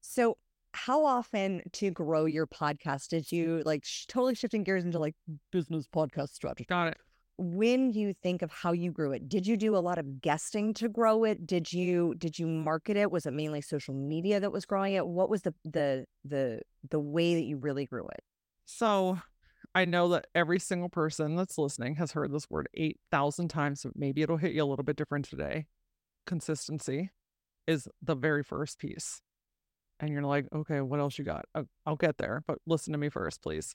so 0.00 0.36
how 0.72 1.06
often 1.06 1.62
to 1.72 1.90
grow 1.90 2.26
your 2.26 2.46
podcast 2.46 3.08
did 3.08 3.32
you 3.32 3.62
like 3.64 3.82
sh- 3.82 4.04
totally 4.08 4.34
shifting 4.34 4.62
gears 4.62 4.84
into 4.84 4.98
like 4.98 5.14
business 5.50 5.86
podcast 5.86 6.30
strategy? 6.34 6.66
Got 6.68 6.88
it. 6.88 6.98
When 7.38 7.92
you 7.92 8.14
think 8.22 8.40
of 8.42 8.50
how 8.50 8.72
you 8.72 8.90
grew 8.90 9.12
it 9.12 9.28
did 9.28 9.46
you 9.46 9.56
do 9.56 9.76
a 9.76 9.78
lot 9.78 9.98
of 9.98 10.20
guesting 10.22 10.72
to 10.72 10.88
grow 10.88 11.24
it 11.24 11.46
did 11.46 11.70
you 11.70 12.14
did 12.16 12.38
you 12.38 12.46
market 12.46 12.96
it 12.96 13.10
was 13.10 13.26
it 13.26 13.32
mainly 13.32 13.60
social 13.60 13.92
media 13.92 14.40
that 14.40 14.50
was 14.50 14.64
growing 14.64 14.94
it 14.94 15.06
what 15.06 15.28
was 15.28 15.42
the 15.42 15.54
the 15.64 16.06
the 16.24 16.60
the 16.90 16.98
way 16.98 17.34
that 17.34 17.44
you 17.44 17.58
really 17.58 17.84
grew 17.84 18.06
it 18.08 18.24
So 18.66 19.18
I 19.74 19.84
know 19.84 20.08
that 20.08 20.26
every 20.34 20.58
single 20.58 20.88
person 20.88 21.36
that's 21.36 21.58
listening 21.58 21.96
has 21.96 22.12
heard 22.12 22.32
this 22.32 22.48
word 22.50 22.68
8,000 22.74 23.48
times. 23.48 23.82
So 23.82 23.90
maybe 23.94 24.22
it'll 24.22 24.38
hit 24.38 24.52
you 24.52 24.62
a 24.62 24.66
little 24.66 24.84
bit 24.84 24.96
different 24.96 25.26
today. 25.26 25.66
Consistency 26.26 27.10
is 27.66 27.88
the 28.02 28.14
very 28.14 28.42
first 28.42 28.78
piece. 28.78 29.20
And 30.00 30.10
you're 30.10 30.22
like, 30.22 30.46
okay, 30.54 30.80
what 30.80 31.00
else 31.00 31.18
you 31.18 31.24
got? 31.24 31.44
I'll, 31.54 31.68
I'll 31.84 31.96
get 31.96 32.18
there, 32.18 32.42
but 32.46 32.58
listen 32.66 32.92
to 32.92 32.98
me 32.98 33.08
first, 33.08 33.42
please. 33.42 33.74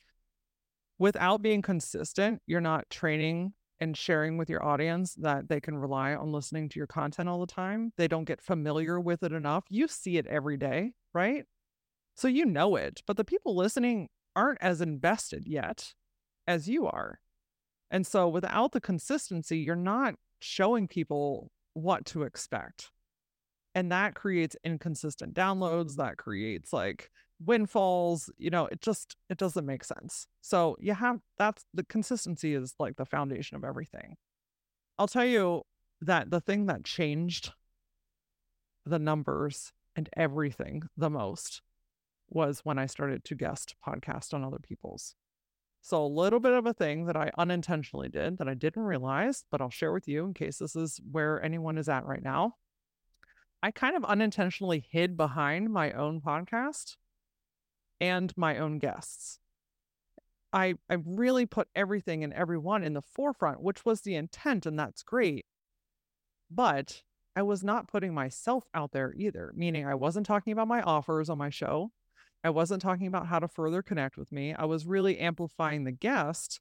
Without 1.00 1.42
being 1.42 1.62
consistent, 1.62 2.42
you're 2.46 2.62
not 2.62 2.90
training 2.90 3.54
and 3.80 3.98
sharing 3.98 4.38
with 4.38 4.50
your 4.50 4.64
audience 4.64 5.16
that 5.16 5.50
they 5.50 5.60
can 5.60 5.76
rely 5.76 6.14
on 6.14 6.32
listening 6.32 6.70
to 6.70 6.80
your 6.80 6.88
content 6.88 7.28
all 7.28 7.40
the 7.40 7.48
time. 7.48 7.92
They 7.98 8.08
don't 8.08 8.26
get 8.26 8.42
familiar 8.42 9.00
with 9.00 9.24
it 9.24 9.32
enough. 9.32 9.64
You 9.70 9.88
see 9.88 10.18
it 10.18 10.28
every 10.28 10.58
day, 10.58 10.94
right? 11.14 11.46
So 12.16 12.28
you 12.28 12.46
know 12.46 12.76
it, 12.76 13.02
but 13.08 13.18
the 13.18 13.26
people 13.26 13.56
listening 13.56 14.10
aren't 14.36 14.62
as 14.62 14.82
invested 14.82 15.48
yet 15.48 15.94
as 16.46 16.70
you 16.70 16.86
are. 16.86 17.20
And 17.90 18.06
so 18.06 18.28
without 18.28 18.72
the 18.72 18.82
consistency, 18.82 19.58
you're 19.58 19.76
not 19.76 20.16
showing 20.40 20.88
people 20.88 21.50
what 21.74 22.06
to 22.08 22.24
expect. 22.24 22.92
And 23.74 23.92
that 23.92 24.16
creates 24.16 24.56
inconsistent 24.64 25.34
downloads. 25.34 25.96
That 25.96 26.18
creates 26.18 26.74
like 26.74 27.10
windfalls, 27.46 28.30
you 28.38 28.50
know, 28.50 28.66
it 28.68 28.82
just 28.82 29.16
it 29.30 29.38
doesn't 29.38 29.66
make 29.66 29.84
sense. 29.84 30.28
So 30.42 30.78
you 30.80 30.94
have 30.94 31.20
that's 31.38 31.66
the 31.74 31.84
consistency 31.84 32.54
is 32.54 32.76
like 32.80 32.98
the 32.98 33.06
foundation 33.06 33.58
of 33.58 33.64
everything. 33.64 34.16
I'll 34.98 35.08
tell 35.08 35.26
you 35.26 35.64
that 36.02 36.30
the 36.32 36.42
thing 36.42 36.68
that 36.68 36.84
changed 36.84 37.52
the 38.86 39.00
numbers 39.00 39.72
and 39.96 40.10
everything 40.16 40.84
the 40.98 41.10
most 41.10 41.62
was 42.30 42.62
when 42.64 42.80
I 42.80 42.86
started 42.86 43.24
to 43.26 43.36
guest 43.36 43.76
podcast 43.86 44.34
on 44.34 44.44
other 44.44 44.60
people's. 44.60 45.16
So, 45.82 46.04
a 46.04 46.08
little 46.08 46.40
bit 46.40 46.54
of 46.54 46.66
a 46.68 46.74
thing 46.74 47.06
that 47.06 47.18
I 47.18 47.32
unintentionally 47.38 48.10
did 48.10 48.38
that 48.38 48.48
I 48.48 48.54
didn't 48.54 48.84
realize, 48.84 49.44
but 49.52 49.62
I'll 49.62 49.72
share 49.72 49.92
with 49.92 50.08
you 50.08 50.26
in 50.26 50.34
case 50.34 50.58
this 50.58 50.76
is 50.76 51.02
where 51.12 51.44
anyone 51.44 51.78
is 51.78 51.90
at 51.90 52.06
right 52.06 52.24
now. 52.24 52.56
I 53.64 53.72
kind 53.72 53.96
of 53.96 54.06
unintentionally 54.06 54.88
hid 54.92 55.18
behind 55.18 55.72
my 55.72 55.92
own 55.92 56.22
podcast 56.22 56.98
and 58.02 58.34
my 58.36 58.58
own 58.58 58.80
guests. 58.80 59.40
I 60.52 60.76
I 60.90 60.98
really 61.06 61.46
put 61.46 61.70
everything 61.76 62.24
and 62.24 62.34
everyone 62.34 62.84
in 62.84 62.94
the 62.94 63.02
forefront, 63.02 63.62
which 63.62 63.86
was 63.86 64.02
the 64.02 64.16
intent, 64.16 64.66
and 64.66 64.78
that's 64.78 65.04
great. 65.04 65.46
But 66.50 67.04
I 67.36 67.44
was 67.44 67.64
not 67.64 67.88
putting 67.88 68.14
myself 68.14 68.66
out 68.74 68.92
there 68.92 69.14
either, 69.16 69.54
meaning 69.56 69.88
I 69.88 69.96
wasn't 69.96 70.26
talking 70.26 70.52
about 70.52 70.68
my 70.68 70.82
offers 70.82 71.30
on 71.30 71.38
my 71.38 71.50
show. 71.50 71.92
I 72.44 72.50
wasn't 72.50 72.82
talking 72.82 73.08
about 73.08 73.28
how 73.28 73.40
to 73.40 73.48
further 73.48 73.82
connect 73.82 74.18
with 74.18 74.32
me. 74.32 74.54
I 74.54 74.66
was 74.66 74.86
really 74.86 75.20
amplifying 75.20 75.84
the 75.84 75.92
guest, 75.92 76.60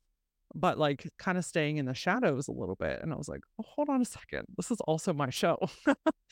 but 0.55 0.79
like 0.79 1.11
kind 1.19 1.39
of 1.39 1.45
staying 1.45 1.79
in 1.79 1.87
the 1.87 1.95
shadows 1.95 2.47
a 2.49 2.53
little 2.53 2.77
bit. 2.77 3.01
And 3.03 3.13
I 3.13 3.17
was 3.17 3.29
like, 3.29 3.41
oh, 3.59 3.65
hold 3.67 3.89
on 3.89 4.03
a 4.03 4.05
second. 4.05 4.47
This 4.57 4.71
is 4.71 4.81
also 4.83 5.13
my 5.13 5.31
show. 5.31 5.59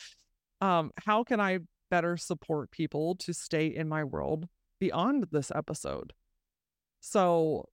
um, 0.61 0.93
how 0.99 1.25
can 1.25 1.41
I 1.41 1.61
better 1.91 2.17
support 2.17 2.71
people 2.71 3.17
to 3.17 3.33
stay 3.33 3.67
in 3.67 3.89
my 3.89 4.05
world 4.05 4.47
beyond 4.79 5.27
this 5.31 5.51
episode? 5.55 6.13
So, 7.01 7.69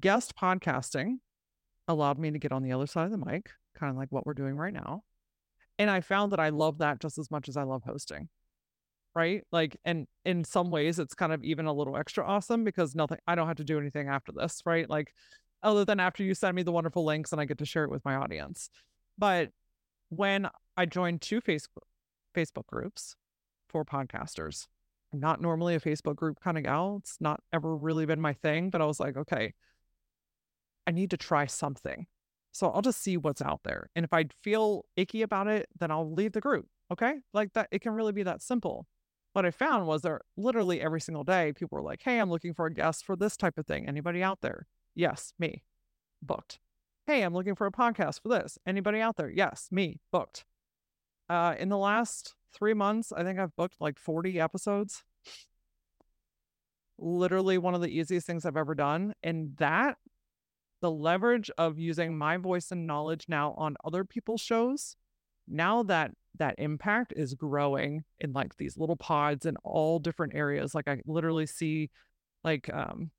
guest 0.00 0.34
podcasting 0.36 1.16
allowed 1.88 2.18
me 2.18 2.30
to 2.30 2.38
get 2.38 2.52
on 2.52 2.62
the 2.62 2.72
other 2.72 2.86
side 2.86 3.04
of 3.04 3.10
the 3.10 3.24
mic, 3.24 3.50
kind 3.78 3.90
of 3.90 3.96
like 3.96 4.10
what 4.10 4.26
we're 4.26 4.34
doing 4.34 4.56
right 4.56 4.72
now. 4.72 5.02
And 5.78 5.90
I 5.90 6.00
found 6.00 6.32
that 6.32 6.40
I 6.40 6.50
love 6.50 6.78
that 6.78 7.00
just 7.00 7.18
as 7.18 7.30
much 7.30 7.48
as 7.48 7.56
I 7.56 7.64
love 7.64 7.82
hosting 7.84 8.28
right? 9.14 9.42
Like, 9.52 9.76
and 9.84 10.06
in 10.24 10.44
some 10.44 10.70
ways, 10.70 10.98
it's 10.98 11.14
kind 11.14 11.32
of 11.32 11.42
even 11.44 11.66
a 11.66 11.72
little 11.72 11.96
extra 11.96 12.24
awesome 12.26 12.64
because 12.64 12.94
nothing, 12.94 13.18
I 13.26 13.34
don't 13.34 13.46
have 13.46 13.56
to 13.58 13.64
do 13.64 13.78
anything 13.78 14.08
after 14.08 14.32
this, 14.32 14.60
right? 14.66 14.88
Like, 14.88 15.12
other 15.62 15.84
than 15.84 16.00
after 16.00 16.22
you 16.22 16.34
send 16.34 16.56
me 16.56 16.62
the 16.62 16.72
wonderful 16.72 17.04
links 17.04 17.32
and 17.32 17.40
I 17.40 17.44
get 17.44 17.58
to 17.58 17.64
share 17.64 17.84
it 17.84 17.90
with 17.90 18.04
my 18.04 18.16
audience. 18.16 18.68
But 19.16 19.50
when 20.10 20.48
I 20.76 20.86
joined 20.86 21.22
two 21.22 21.40
Facebook 21.40 21.86
Facebook 22.36 22.66
groups 22.66 23.14
for 23.68 23.84
podcasters, 23.84 24.66
Not 25.14 25.40
normally 25.40 25.74
a 25.74 25.80
Facebook 25.80 26.16
group 26.16 26.40
kind 26.40 26.58
of 26.58 26.64
gal. 26.64 26.98
It's 27.00 27.16
not 27.20 27.40
ever 27.52 27.76
really 27.76 28.06
been 28.06 28.20
my 28.20 28.32
thing, 28.32 28.70
but 28.70 28.80
I 28.80 28.86
was 28.86 29.00
like, 29.00 29.16
okay, 29.16 29.54
I 30.86 30.90
need 30.90 31.10
to 31.10 31.16
try 31.16 31.46
something. 31.46 32.06
So 32.52 32.70
I'll 32.70 32.82
just 32.82 33.02
see 33.02 33.16
what's 33.16 33.42
out 33.42 33.60
there. 33.64 33.90
And 33.96 34.04
if 34.04 34.12
I 34.12 34.26
feel 34.42 34.84
icky 34.96 35.22
about 35.22 35.48
it, 35.48 35.68
then 35.78 35.90
I'll 35.90 36.12
leave 36.12 36.32
the 36.32 36.40
group. 36.40 36.66
Okay. 36.92 37.14
Like 37.32 37.52
that, 37.54 37.68
it 37.70 37.80
can 37.80 37.92
really 37.92 38.12
be 38.12 38.22
that 38.24 38.42
simple 38.42 38.86
what 39.34 39.44
I 39.44 39.50
found 39.50 39.86
was 39.86 40.02
there 40.02 40.20
literally 40.36 40.80
every 40.80 41.00
single 41.00 41.24
day, 41.24 41.52
people 41.52 41.76
were 41.76 41.82
like, 41.82 42.00
Hey, 42.02 42.18
I'm 42.18 42.30
looking 42.30 42.54
for 42.54 42.66
a 42.66 42.72
guest 42.72 43.04
for 43.04 43.16
this 43.16 43.36
type 43.36 43.58
of 43.58 43.66
thing. 43.66 43.86
Anybody 43.86 44.22
out 44.22 44.40
there? 44.40 44.66
Yes, 44.94 45.34
me. 45.38 45.64
Booked. 46.22 46.60
Hey, 47.06 47.22
I'm 47.22 47.34
looking 47.34 47.56
for 47.56 47.66
a 47.66 47.72
podcast 47.72 48.22
for 48.22 48.28
this. 48.28 48.58
Anybody 48.64 49.00
out 49.00 49.16
there? 49.16 49.28
Yes, 49.28 49.68
me. 49.70 50.00
Booked. 50.12 50.44
Uh, 51.28 51.54
in 51.58 51.68
the 51.68 51.78
last 51.78 52.34
three 52.54 52.74
months, 52.74 53.12
I 53.12 53.22
think 53.22 53.38
I've 53.38 53.56
booked 53.56 53.76
like 53.80 53.98
40 53.98 54.40
episodes. 54.40 55.02
Literally 56.98 57.58
one 57.58 57.74
of 57.74 57.80
the 57.80 57.88
easiest 57.88 58.26
things 58.26 58.44
I've 58.44 58.56
ever 58.56 58.74
done. 58.74 59.14
And 59.22 59.56
that, 59.56 59.96
the 60.80 60.90
leverage 60.90 61.50
of 61.56 61.78
using 61.78 62.16
my 62.16 62.36
voice 62.36 62.70
and 62.70 62.86
knowledge 62.86 63.24
now 63.28 63.54
on 63.56 63.76
other 63.84 64.04
people's 64.04 64.42
shows, 64.42 64.96
now 65.48 65.82
that 65.84 66.12
that 66.38 66.54
impact 66.58 67.12
is 67.16 67.34
growing 67.34 68.04
in 68.20 68.32
like 68.32 68.56
these 68.56 68.76
little 68.76 68.96
pods 68.96 69.46
in 69.46 69.56
all 69.62 69.98
different 69.98 70.34
areas. 70.34 70.74
Like 70.74 70.88
I 70.88 71.00
literally 71.06 71.46
see 71.46 71.90
like 72.42 72.68
um 72.72 73.10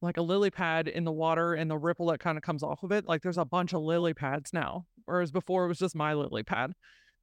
like 0.00 0.16
a 0.18 0.22
lily 0.22 0.50
pad 0.50 0.86
in 0.86 1.04
the 1.04 1.12
water 1.12 1.54
and 1.54 1.70
the 1.70 1.78
ripple 1.78 2.06
that 2.06 2.20
kind 2.20 2.36
of 2.36 2.44
comes 2.44 2.62
off 2.62 2.82
of 2.82 2.92
it. 2.92 3.06
Like 3.06 3.22
there's 3.22 3.38
a 3.38 3.44
bunch 3.44 3.72
of 3.72 3.82
lily 3.82 4.14
pads 4.14 4.52
now. 4.52 4.86
Whereas 5.06 5.32
before 5.32 5.64
it 5.64 5.68
was 5.68 5.78
just 5.78 5.96
my 5.96 6.14
lily 6.14 6.42
pad. 6.42 6.72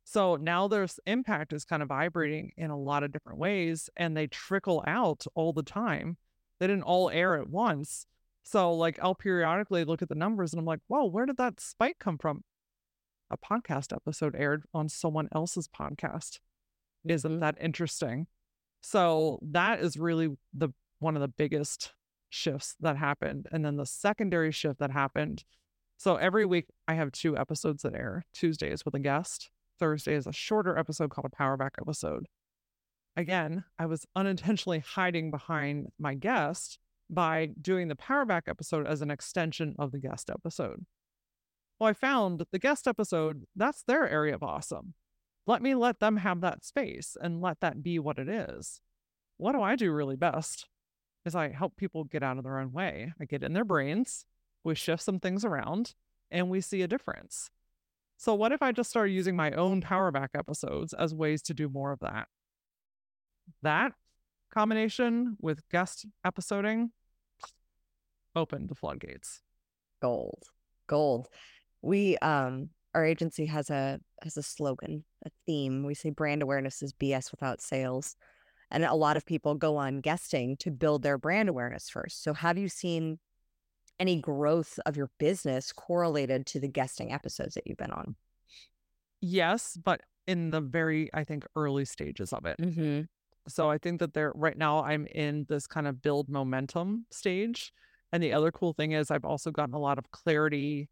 So 0.04 0.36
now 0.36 0.68
there's 0.68 1.00
impact 1.06 1.54
is 1.54 1.64
kind 1.64 1.82
of 1.82 1.90
vibrating 1.90 2.52
in 2.58 2.70
a 2.70 2.78
lot 2.78 3.04
of 3.04 3.12
different 3.12 3.40
ways 3.40 3.90
and 3.96 4.16
they 4.16 4.28
trickle 4.28 4.84
out 4.86 5.26
all 5.36 5.54
the 5.54 5.64
time. 5.64 6.18
They 6.60 6.68
didn't 6.68 6.84
all 6.84 7.10
air 7.10 7.36
at 7.36 7.50
once. 7.50 8.06
So 8.44 8.74
like 8.74 9.00
I'll 9.02 9.16
periodically 9.16 9.86
look 9.86 10.02
at 10.02 10.10
the 10.10 10.16
numbers 10.16 10.54
and 10.54 10.60
I'm 10.60 10.66
like, 10.66 10.82
whoa, 10.88 11.06
where 11.06 11.26
did 11.26 11.38
that 11.38 11.60
spike 11.60 11.98
come 12.00 12.18
from? 12.18 12.44
a 13.32 13.38
podcast 13.38 13.96
episode 13.96 14.36
aired 14.36 14.64
on 14.74 14.90
someone 14.90 15.30
else's 15.34 15.68
podcast. 15.68 16.40
Isn't 17.08 17.32
mm-hmm. 17.32 17.40
that 17.40 17.58
interesting? 17.60 18.28
So 18.82 19.40
that 19.42 19.80
is 19.80 19.98
really 19.98 20.30
the 20.54 20.70
one 21.00 21.16
of 21.16 21.22
the 21.22 21.28
biggest 21.28 21.94
shifts 22.30 22.76
that 22.82 22.98
happened. 22.98 23.48
And 23.52 23.66
then 23.66 23.78
the 23.78 23.86
secondary 23.86 24.52
shift 24.52 24.80
that 24.80 24.92
happened. 24.92 25.44
So 25.98 26.18
every 26.18 26.46
week 26.46 26.66
I 26.88 26.96
have 26.96 27.12
two 27.12 27.38
episodes 27.38 27.84
that 27.84 27.96
air. 27.96 28.26
Tuesdays 28.34 28.86
with 28.86 28.94
a 28.94 29.00
guest. 29.00 29.50
Thursday 29.82 30.14
is 30.14 30.28
a 30.28 30.32
shorter 30.32 30.78
episode 30.78 31.10
called 31.10 31.26
a 31.26 31.36
power 31.36 31.58
back 31.58 31.74
episode. 31.82 32.28
Again, 33.18 33.64
I 33.80 33.88
was 33.88 34.06
unintentionally 34.16 34.80
hiding 34.80 35.32
behind 35.32 35.88
my 36.00 36.14
guest 36.14 36.78
by 37.10 37.50
doing 37.60 37.88
the 37.88 37.96
power 37.96 38.24
back 38.24 38.44
episode 38.48 38.86
as 38.86 39.02
an 39.02 39.10
extension 39.10 39.76
of 39.80 39.92
the 39.92 40.00
guest 40.00 40.30
episode. 40.30 40.86
Well, 41.80 41.90
I 41.90 41.94
found 41.94 42.46
the 42.52 42.60
guest 42.60 42.88
episode, 42.88 43.48
that's 43.56 43.82
their 43.82 44.08
area 44.08 44.36
of 44.36 44.44
awesome. 44.44 44.94
Let 45.48 45.64
me 45.64 45.74
let 45.74 46.00
them 46.00 46.18
have 46.18 46.42
that 46.42 46.64
space 46.64 47.18
and 47.20 47.42
let 47.42 47.60
that 47.62 47.82
be 47.82 47.98
what 47.98 48.20
it 48.20 48.30
is. 48.30 48.82
What 49.38 49.54
do 49.54 49.64
I 49.64 49.76
do 49.76 49.92
really 49.92 50.16
best? 50.16 50.68
Is 51.26 51.34
I 51.34 51.50
help 51.50 51.76
people 51.76 52.04
get 52.04 52.22
out 52.22 52.38
of 52.38 52.44
their 52.44 52.60
own 52.60 52.72
way. 52.72 53.14
I 53.20 53.26
get 53.26 53.44
in 53.44 53.54
their 53.54 53.66
brains, 53.66 54.26
we 54.64 54.76
shift 54.76 55.02
some 55.02 55.20
things 55.20 55.44
around, 55.44 55.96
and 56.30 56.52
we 56.52 56.62
see 56.62 56.84
a 56.84 56.88
difference. 56.88 57.50
So, 58.22 58.36
what 58.36 58.52
if 58.52 58.62
I 58.62 58.72
just 58.72 58.92
started 58.92 59.14
using 59.14 59.36
my 59.36 59.52
own 59.52 59.82
power 59.82 60.12
back 60.12 60.30
episodes 60.36 60.94
as 60.94 61.14
ways 61.14 61.42
to 61.44 61.56
do 61.56 61.68
more 61.68 61.92
of 61.92 62.00
that? 62.02 62.28
That 63.64 63.94
combination 64.54 65.38
with 65.42 65.68
guest 65.70 66.06
episoding 66.24 66.92
opened 68.36 68.70
the 68.70 68.76
floodgates. 68.76 69.42
Gold. 70.02 70.44
Gold 70.88 71.30
we 71.82 72.18
um 72.18 72.70
our 72.94 73.06
agency 73.06 73.46
has 73.46 73.70
a 73.70 74.00
has 74.22 74.38
a 74.38 74.44
slogan, 74.44 75.04
a 75.26 75.30
theme. 75.46 75.84
We 75.84 75.94
say 75.94 76.10
brand 76.10 76.42
awareness 76.42 76.82
is 76.82 76.94
BS 76.94 77.32
without 77.32 77.62
sales. 77.62 78.16
And 78.70 78.86
a 78.86 78.94
lot 78.94 79.18
of 79.18 79.26
people 79.26 79.56
go 79.56 79.78
on 79.78 80.00
guesting 80.00 80.58
to 80.58 80.72
build 80.72 81.04
their 81.04 81.18
brand 81.18 81.50
awareness 81.50 81.90
first. 81.90 82.24
So 82.24 82.34
have 82.34 82.58
you 82.58 82.70
seen 82.70 83.20
any 84.02 84.20
growth 84.20 84.80
of 84.86 84.98
your 84.98 85.12
business 85.20 85.72
correlated 85.72 86.46
to 86.48 86.60
the 86.60 86.68
guesting 86.68 87.12
episodes 87.14 87.54
that 87.54 87.68
you've 87.68 87.78
been 87.78 87.92
on? 87.92 88.16
Yes, 89.22 89.78
but 89.82 90.02
in 90.26 90.50
the 90.50 90.62
very, 90.62 91.10
I 91.14 91.24
think, 91.24 91.46
early 91.56 91.86
stages 91.86 92.34
of 92.34 92.46
it. 92.46 92.58
Mm-hmm. 92.58 93.02
So 93.48 93.70
I 93.70 93.78
think 93.78 94.00
that 94.00 94.14
there 94.14 94.32
right 94.36 94.58
now 94.58 94.84
I'm 94.84 95.06
in 95.08 95.46
this 95.48 95.68
kind 95.68 95.88
of 95.88 96.02
build 96.02 96.30
momentum 96.30 97.06
stage. 97.12 97.72
And 98.12 98.22
the 98.22 98.34
other 98.34 98.52
cool 98.52 98.74
thing 98.74 98.92
is 98.92 99.12
I've 99.12 99.26
also 99.26 99.52
gotten 99.52 99.76
a 99.76 99.80
lot 99.80 99.98
of 99.98 100.10
clarity 100.12 100.90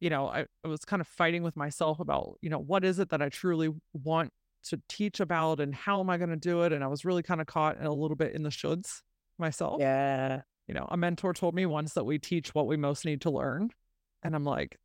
you 0.00 0.10
know, 0.10 0.28
I, 0.28 0.44
I 0.64 0.68
was 0.68 0.84
kind 0.84 1.00
of 1.00 1.06
fighting 1.06 1.42
with 1.42 1.56
myself 1.56 2.00
about, 2.00 2.36
you 2.42 2.50
know, 2.50 2.58
what 2.58 2.84
is 2.84 2.98
it 2.98 3.10
that 3.10 3.22
I 3.22 3.28
truly 3.28 3.70
want 3.94 4.32
to 4.64 4.80
teach 4.88 5.20
about 5.20 5.60
and 5.60 5.74
how 5.74 6.00
am 6.00 6.10
I 6.10 6.18
going 6.18 6.30
to 6.30 6.36
do 6.36 6.62
it? 6.62 6.72
And 6.72 6.84
I 6.84 6.86
was 6.86 7.04
really 7.04 7.22
kind 7.22 7.40
of 7.40 7.46
caught 7.46 7.82
a 7.82 7.90
little 7.90 8.16
bit 8.16 8.34
in 8.34 8.42
the 8.42 8.50
shoulds 8.50 9.00
myself. 9.38 9.80
Yeah. 9.80 10.42
You 10.66 10.74
know, 10.74 10.86
a 10.90 10.96
mentor 10.96 11.32
told 11.32 11.54
me 11.54 11.66
once 11.66 11.94
that 11.94 12.04
we 12.04 12.18
teach 12.18 12.54
what 12.54 12.66
we 12.66 12.76
most 12.76 13.04
need 13.04 13.20
to 13.22 13.30
learn. 13.30 13.70
And 14.22 14.34
I'm 14.34 14.44
like, 14.44 14.78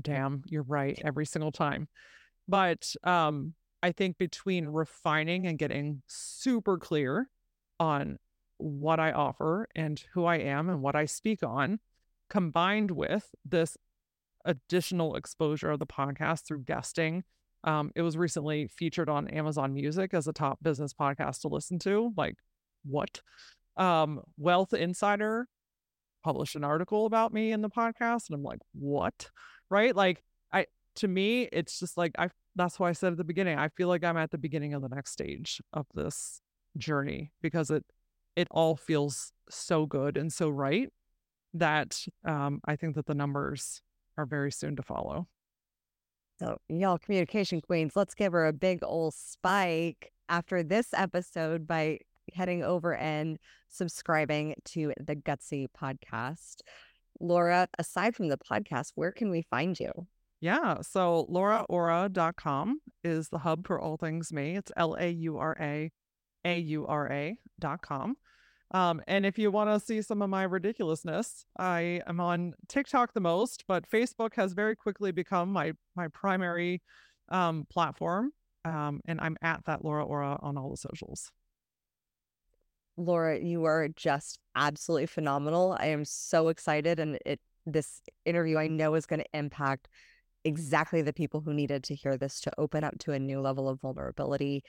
damn, 0.00 0.42
you're 0.46 0.62
right 0.62 0.98
every 1.04 1.26
single 1.26 1.52
time. 1.52 1.88
But 2.48 2.94
um, 3.04 3.54
I 3.82 3.92
think 3.92 4.18
between 4.18 4.66
refining 4.66 5.46
and 5.46 5.58
getting 5.58 6.02
super 6.06 6.78
clear 6.78 7.28
on 7.78 8.18
what 8.58 8.98
I 8.98 9.12
offer 9.12 9.68
and 9.74 10.02
who 10.14 10.24
I 10.24 10.36
am 10.36 10.70
and 10.70 10.80
what 10.80 10.96
I 10.96 11.04
speak 11.04 11.42
on, 11.42 11.80
combined 12.30 12.90
with 12.90 13.34
this 13.44 13.76
additional 14.44 15.16
exposure 15.16 15.70
of 15.70 15.78
the 15.78 15.86
podcast 15.86 16.46
through 16.46 16.62
guesting. 16.62 17.24
Um, 17.64 17.90
it 17.94 18.02
was 18.02 18.16
recently 18.16 18.68
featured 18.68 19.08
on 19.08 19.28
Amazon 19.28 19.74
Music 19.74 20.14
as 20.14 20.28
a 20.28 20.32
top 20.32 20.62
business 20.62 20.94
podcast 20.94 21.40
to 21.40 21.48
listen 21.48 21.78
to. 21.80 22.12
Like, 22.16 22.36
what? 22.84 23.20
Um, 23.76 24.22
Wealth 24.36 24.72
Insider 24.72 25.48
published 26.24 26.56
an 26.56 26.64
article 26.64 27.06
about 27.06 27.32
me 27.32 27.52
in 27.52 27.62
the 27.62 27.70
podcast, 27.70 28.28
and 28.28 28.34
I'm 28.34 28.42
like, 28.42 28.60
what? 28.72 29.30
Right? 29.70 29.94
Like, 29.94 30.22
I 30.52 30.66
to 30.96 31.08
me, 31.08 31.48
it's 31.52 31.78
just 31.78 31.96
like 31.96 32.12
I. 32.18 32.30
That's 32.54 32.80
why 32.80 32.88
I 32.88 32.92
said 32.92 33.12
at 33.12 33.18
the 33.18 33.24
beginning. 33.24 33.58
I 33.58 33.68
feel 33.68 33.88
like 33.88 34.02
I'm 34.02 34.16
at 34.16 34.30
the 34.30 34.38
beginning 34.38 34.72
of 34.72 34.82
the 34.82 34.88
next 34.88 35.12
stage 35.12 35.60
of 35.72 35.86
this 35.94 36.40
journey 36.76 37.32
because 37.42 37.70
it 37.70 37.84
it 38.34 38.48
all 38.50 38.76
feels 38.76 39.32
so 39.50 39.86
good 39.86 40.16
and 40.16 40.32
so 40.32 40.48
right 40.48 40.90
that 41.54 42.04
um, 42.24 42.60
I 42.64 42.76
think 42.76 42.94
that 42.96 43.06
the 43.06 43.14
numbers 43.14 43.80
are 44.18 44.26
very 44.26 44.52
soon 44.52 44.76
to 44.76 44.82
follow. 44.82 45.26
So, 46.38 46.58
y'all, 46.68 46.98
communication 46.98 47.62
queens, 47.62 47.96
let's 47.96 48.14
give 48.14 48.32
her 48.32 48.46
a 48.46 48.52
big 48.52 48.80
old 48.82 49.14
spike 49.14 50.12
after 50.28 50.62
this 50.62 50.88
episode 50.92 51.66
by 51.66 52.00
heading 52.34 52.62
over 52.62 52.94
and 52.94 53.38
subscribing 53.68 54.54
to 54.66 54.92
the 54.98 55.16
Gutsy 55.16 55.66
podcast. 55.80 56.60
Laura, 57.20 57.68
aside 57.78 58.14
from 58.14 58.28
the 58.28 58.38
podcast, 58.38 58.92
where 58.94 59.12
can 59.12 59.30
we 59.30 59.42
find 59.42 59.78
you? 59.78 60.06
Yeah. 60.40 60.82
So 60.82 61.26
lauraura.com 61.28 62.80
is 63.02 63.28
the 63.28 63.38
hub 63.38 63.66
for 63.66 63.80
all 63.80 63.96
things 63.96 64.32
me. 64.32 64.56
It's 64.56 64.70
L 64.76 64.96
A 64.98 65.08
U 65.08 65.38
R 65.38 65.56
A 65.58 65.90
A 66.44 66.58
U 66.58 66.86
R 66.86 67.10
A 67.10 67.36
dot 67.58 67.80
com. 67.82 68.16
Um, 68.72 69.00
and 69.06 69.24
if 69.24 69.38
you 69.38 69.50
want 69.50 69.70
to 69.70 69.84
see 69.84 70.02
some 70.02 70.22
of 70.22 70.28
my 70.28 70.42
ridiculousness, 70.42 71.46
I 71.58 72.02
am 72.06 72.20
on 72.20 72.54
TikTok 72.68 73.14
the 73.14 73.20
most, 73.20 73.64
but 73.68 73.88
Facebook 73.88 74.34
has 74.34 74.52
very 74.52 74.74
quickly 74.74 75.12
become 75.12 75.52
my 75.52 75.72
my 75.94 76.08
primary 76.08 76.82
um, 77.28 77.64
platform. 77.70 78.32
Um, 78.64 79.00
and 79.06 79.20
I'm 79.20 79.36
at 79.42 79.64
that 79.66 79.84
Laura 79.84 80.04
Aura 80.04 80.38
on 80.42 80.58
all 80.58 80.70
the 80.70 80.76
socials. 80.76 81.30
Laura, 82.96 83.38
you 83.38 83.64
are 83.64 83.88
just 83.88 84.38
absolutely 84.54 85.06
phenomenal. 85.06 85.76
I 85.78 85.86
am 85.86 86.04
so 86.04 86.48
excited, 86.48 86.98
and 86.98 87.18
it 87.26 87.40
this 87.66 88.00
interview 88.24 88.58
I 88.58 88.68
know 88.68 88.94
is 88.94 89.06
going 89.06 89.20
to 89.20 89.38
impact 89.38 89.88
exactly 90.44 91.02
the 91.02 91.12
people 91.12 91.40
who 91.40 91.52
needed 91.52 91.82
to 91.84 91.94
hear 91.94 92.16
this 92.16 92.40
to 92.42 92.52
open 92.56 92.84
up 92.84 92.98
to 93.00 93.12
a 93.12 93.18
new 93.18 93.40
level 93.40 93.68
of 93.68 93.80
vulnerability. 93.80 94.62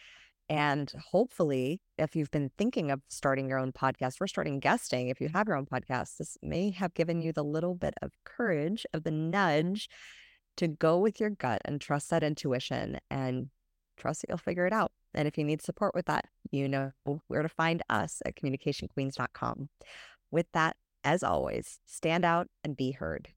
And 0.49 0.91
hopefully, 1.11 1.81
if 1.97 2.15
you've 2.15 2.31
been 2.31 2.51
thinking 2.57 2.89
of 2.89 3.01
starting 3.09 3.49
your 3.49 3.59
own 3.59 3.71
podcast 3.71 4.19
or 4.19 4.27
starting 4.27 4.59
guesting, 4.59 5.09
if 5.09 5.21
you 5.21 5.29
have 5.29 5.47
your 5.47 5.57
own 5.57 5.65
podcast, 5.65 6.17
this 6.17 6.37
may 6.41 6.71
have 6.71 6.93
given 6.93 7.21
you 7.21 7.33
the 7.33 7.43
little 7.43 7.75
bit 7.75 7.93
of 8.01 8.11
courage, 8.23 8.85
of 8.93 9.03
the 9.03 9.11
nudge 9.11 9.89
to 10.55 10.67
go 10.67 10.97
with 10.97 11.19
your 11.19 11.29
gut 11.29 11.61
and 11.65 11.79
trust 11.79 12.09
that 12.09 12.23
intuition 12.23 12.97
and 13.11 13.49
trust 13.97 14.21
that 14.21 14.29
you'll 14.29 14.37
figure 14.37 14.65
it 14.65 14.73
out. 14.73 14.91
And 15.17 15.27
if 15.27 15.35
you 15.35 15.43
need 15.43 15.63
support 15.63 15.95
with 15.95 16.05
that, 16.05 16.25
you 16.51 16.69
know 16.69 16.91
where 17.27 17.41
to 17.41 17.49
find 17.49 17.81
us 17.89 18.21
at 18.23 18.35
communicationqueens.com. 18.35 19.69
With 20.29 20.45
that, 20.53 20.77
as 21.03 21.23
always, 21.23 21.79
stand 21.87 22.23
out 22.23 22.47
and 22.63 22.77
be 22.77 22.91
heard. 22.91 23.29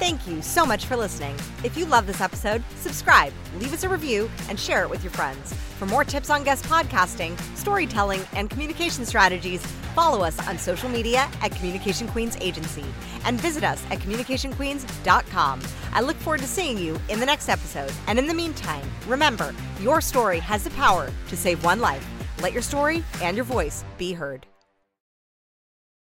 Thank 0.00 0.26
you 0.26 0.40
so 0.40 0.64
much 0.64 0.86
for 0.86 0.96
listening. 0.96 1.36
If 1.62 1.76
you 1.76 1.84
love 1.84 2.06
this 2.06 2.22
episode, 2.22 2.62
subscribe, 2.76 3.34
leave 3.58 3.74
us 3.74 3.84
a 3.84 3.88
review, 3.90 4.30
and 4.48 4.58
share 4.58 4.82
it 4.82 4.88
with 4.88 5.04
your 5.04 5.10
friends. 5.10 5.52
For 5.78 5.84
more 5.84 6.04
tips 6.04 6.30
on 6.30 6.42
guest 6.42 6.64
podcasting, 6.64 7.38
storytelling, 7.54 8.22
and 8.32 8.48
communication 8.48 9.04
strategies, 9.04 9.60
follow 9.94 10.24
us 10.24 10.38
on 10.48 10.56
social 10.56 10.88
media 10.88 11.28
at 11.42 11.54
Communication 11.54 12.08
Queens 12.08 12.38
Agency 12.40 12.86
and 13.26 13.38
visit 13.38 13.62
us 13.62 13.84
at 13.90 13.98
communicationqueens.com. 13.98 15.60
I 15.92 16.00
look 16.00 16.16
forward 16.16 16.40
to 16.40 16.46
seeing 16.46 16.78
you 16.78 16.98
in 17.10 17.20
the 17.20 17.26
next 17.26 17.50
episode. 17.50 17.92
And 18.06 18.18
in 18.18 18.26
the 18.26 18.32
meantime, 18.32 18.90
remember 19.06 19.54
your 19.82 20.00
story 20.00 20.38
has 20.38 20.64
the 20.64 20.70
power 20.70 21.10
to 21.28 21.36
save 21.36 21.62
one 21.62 21.80
life. 21.80 22.08
Let 22.40 22.54
your 22.54 22.62
story 22.62 23.04
and 23.20 23.36
your 23.36 23.44
voice 23.44 23.84
be 23.98 24.14
heard. 24.14 24.46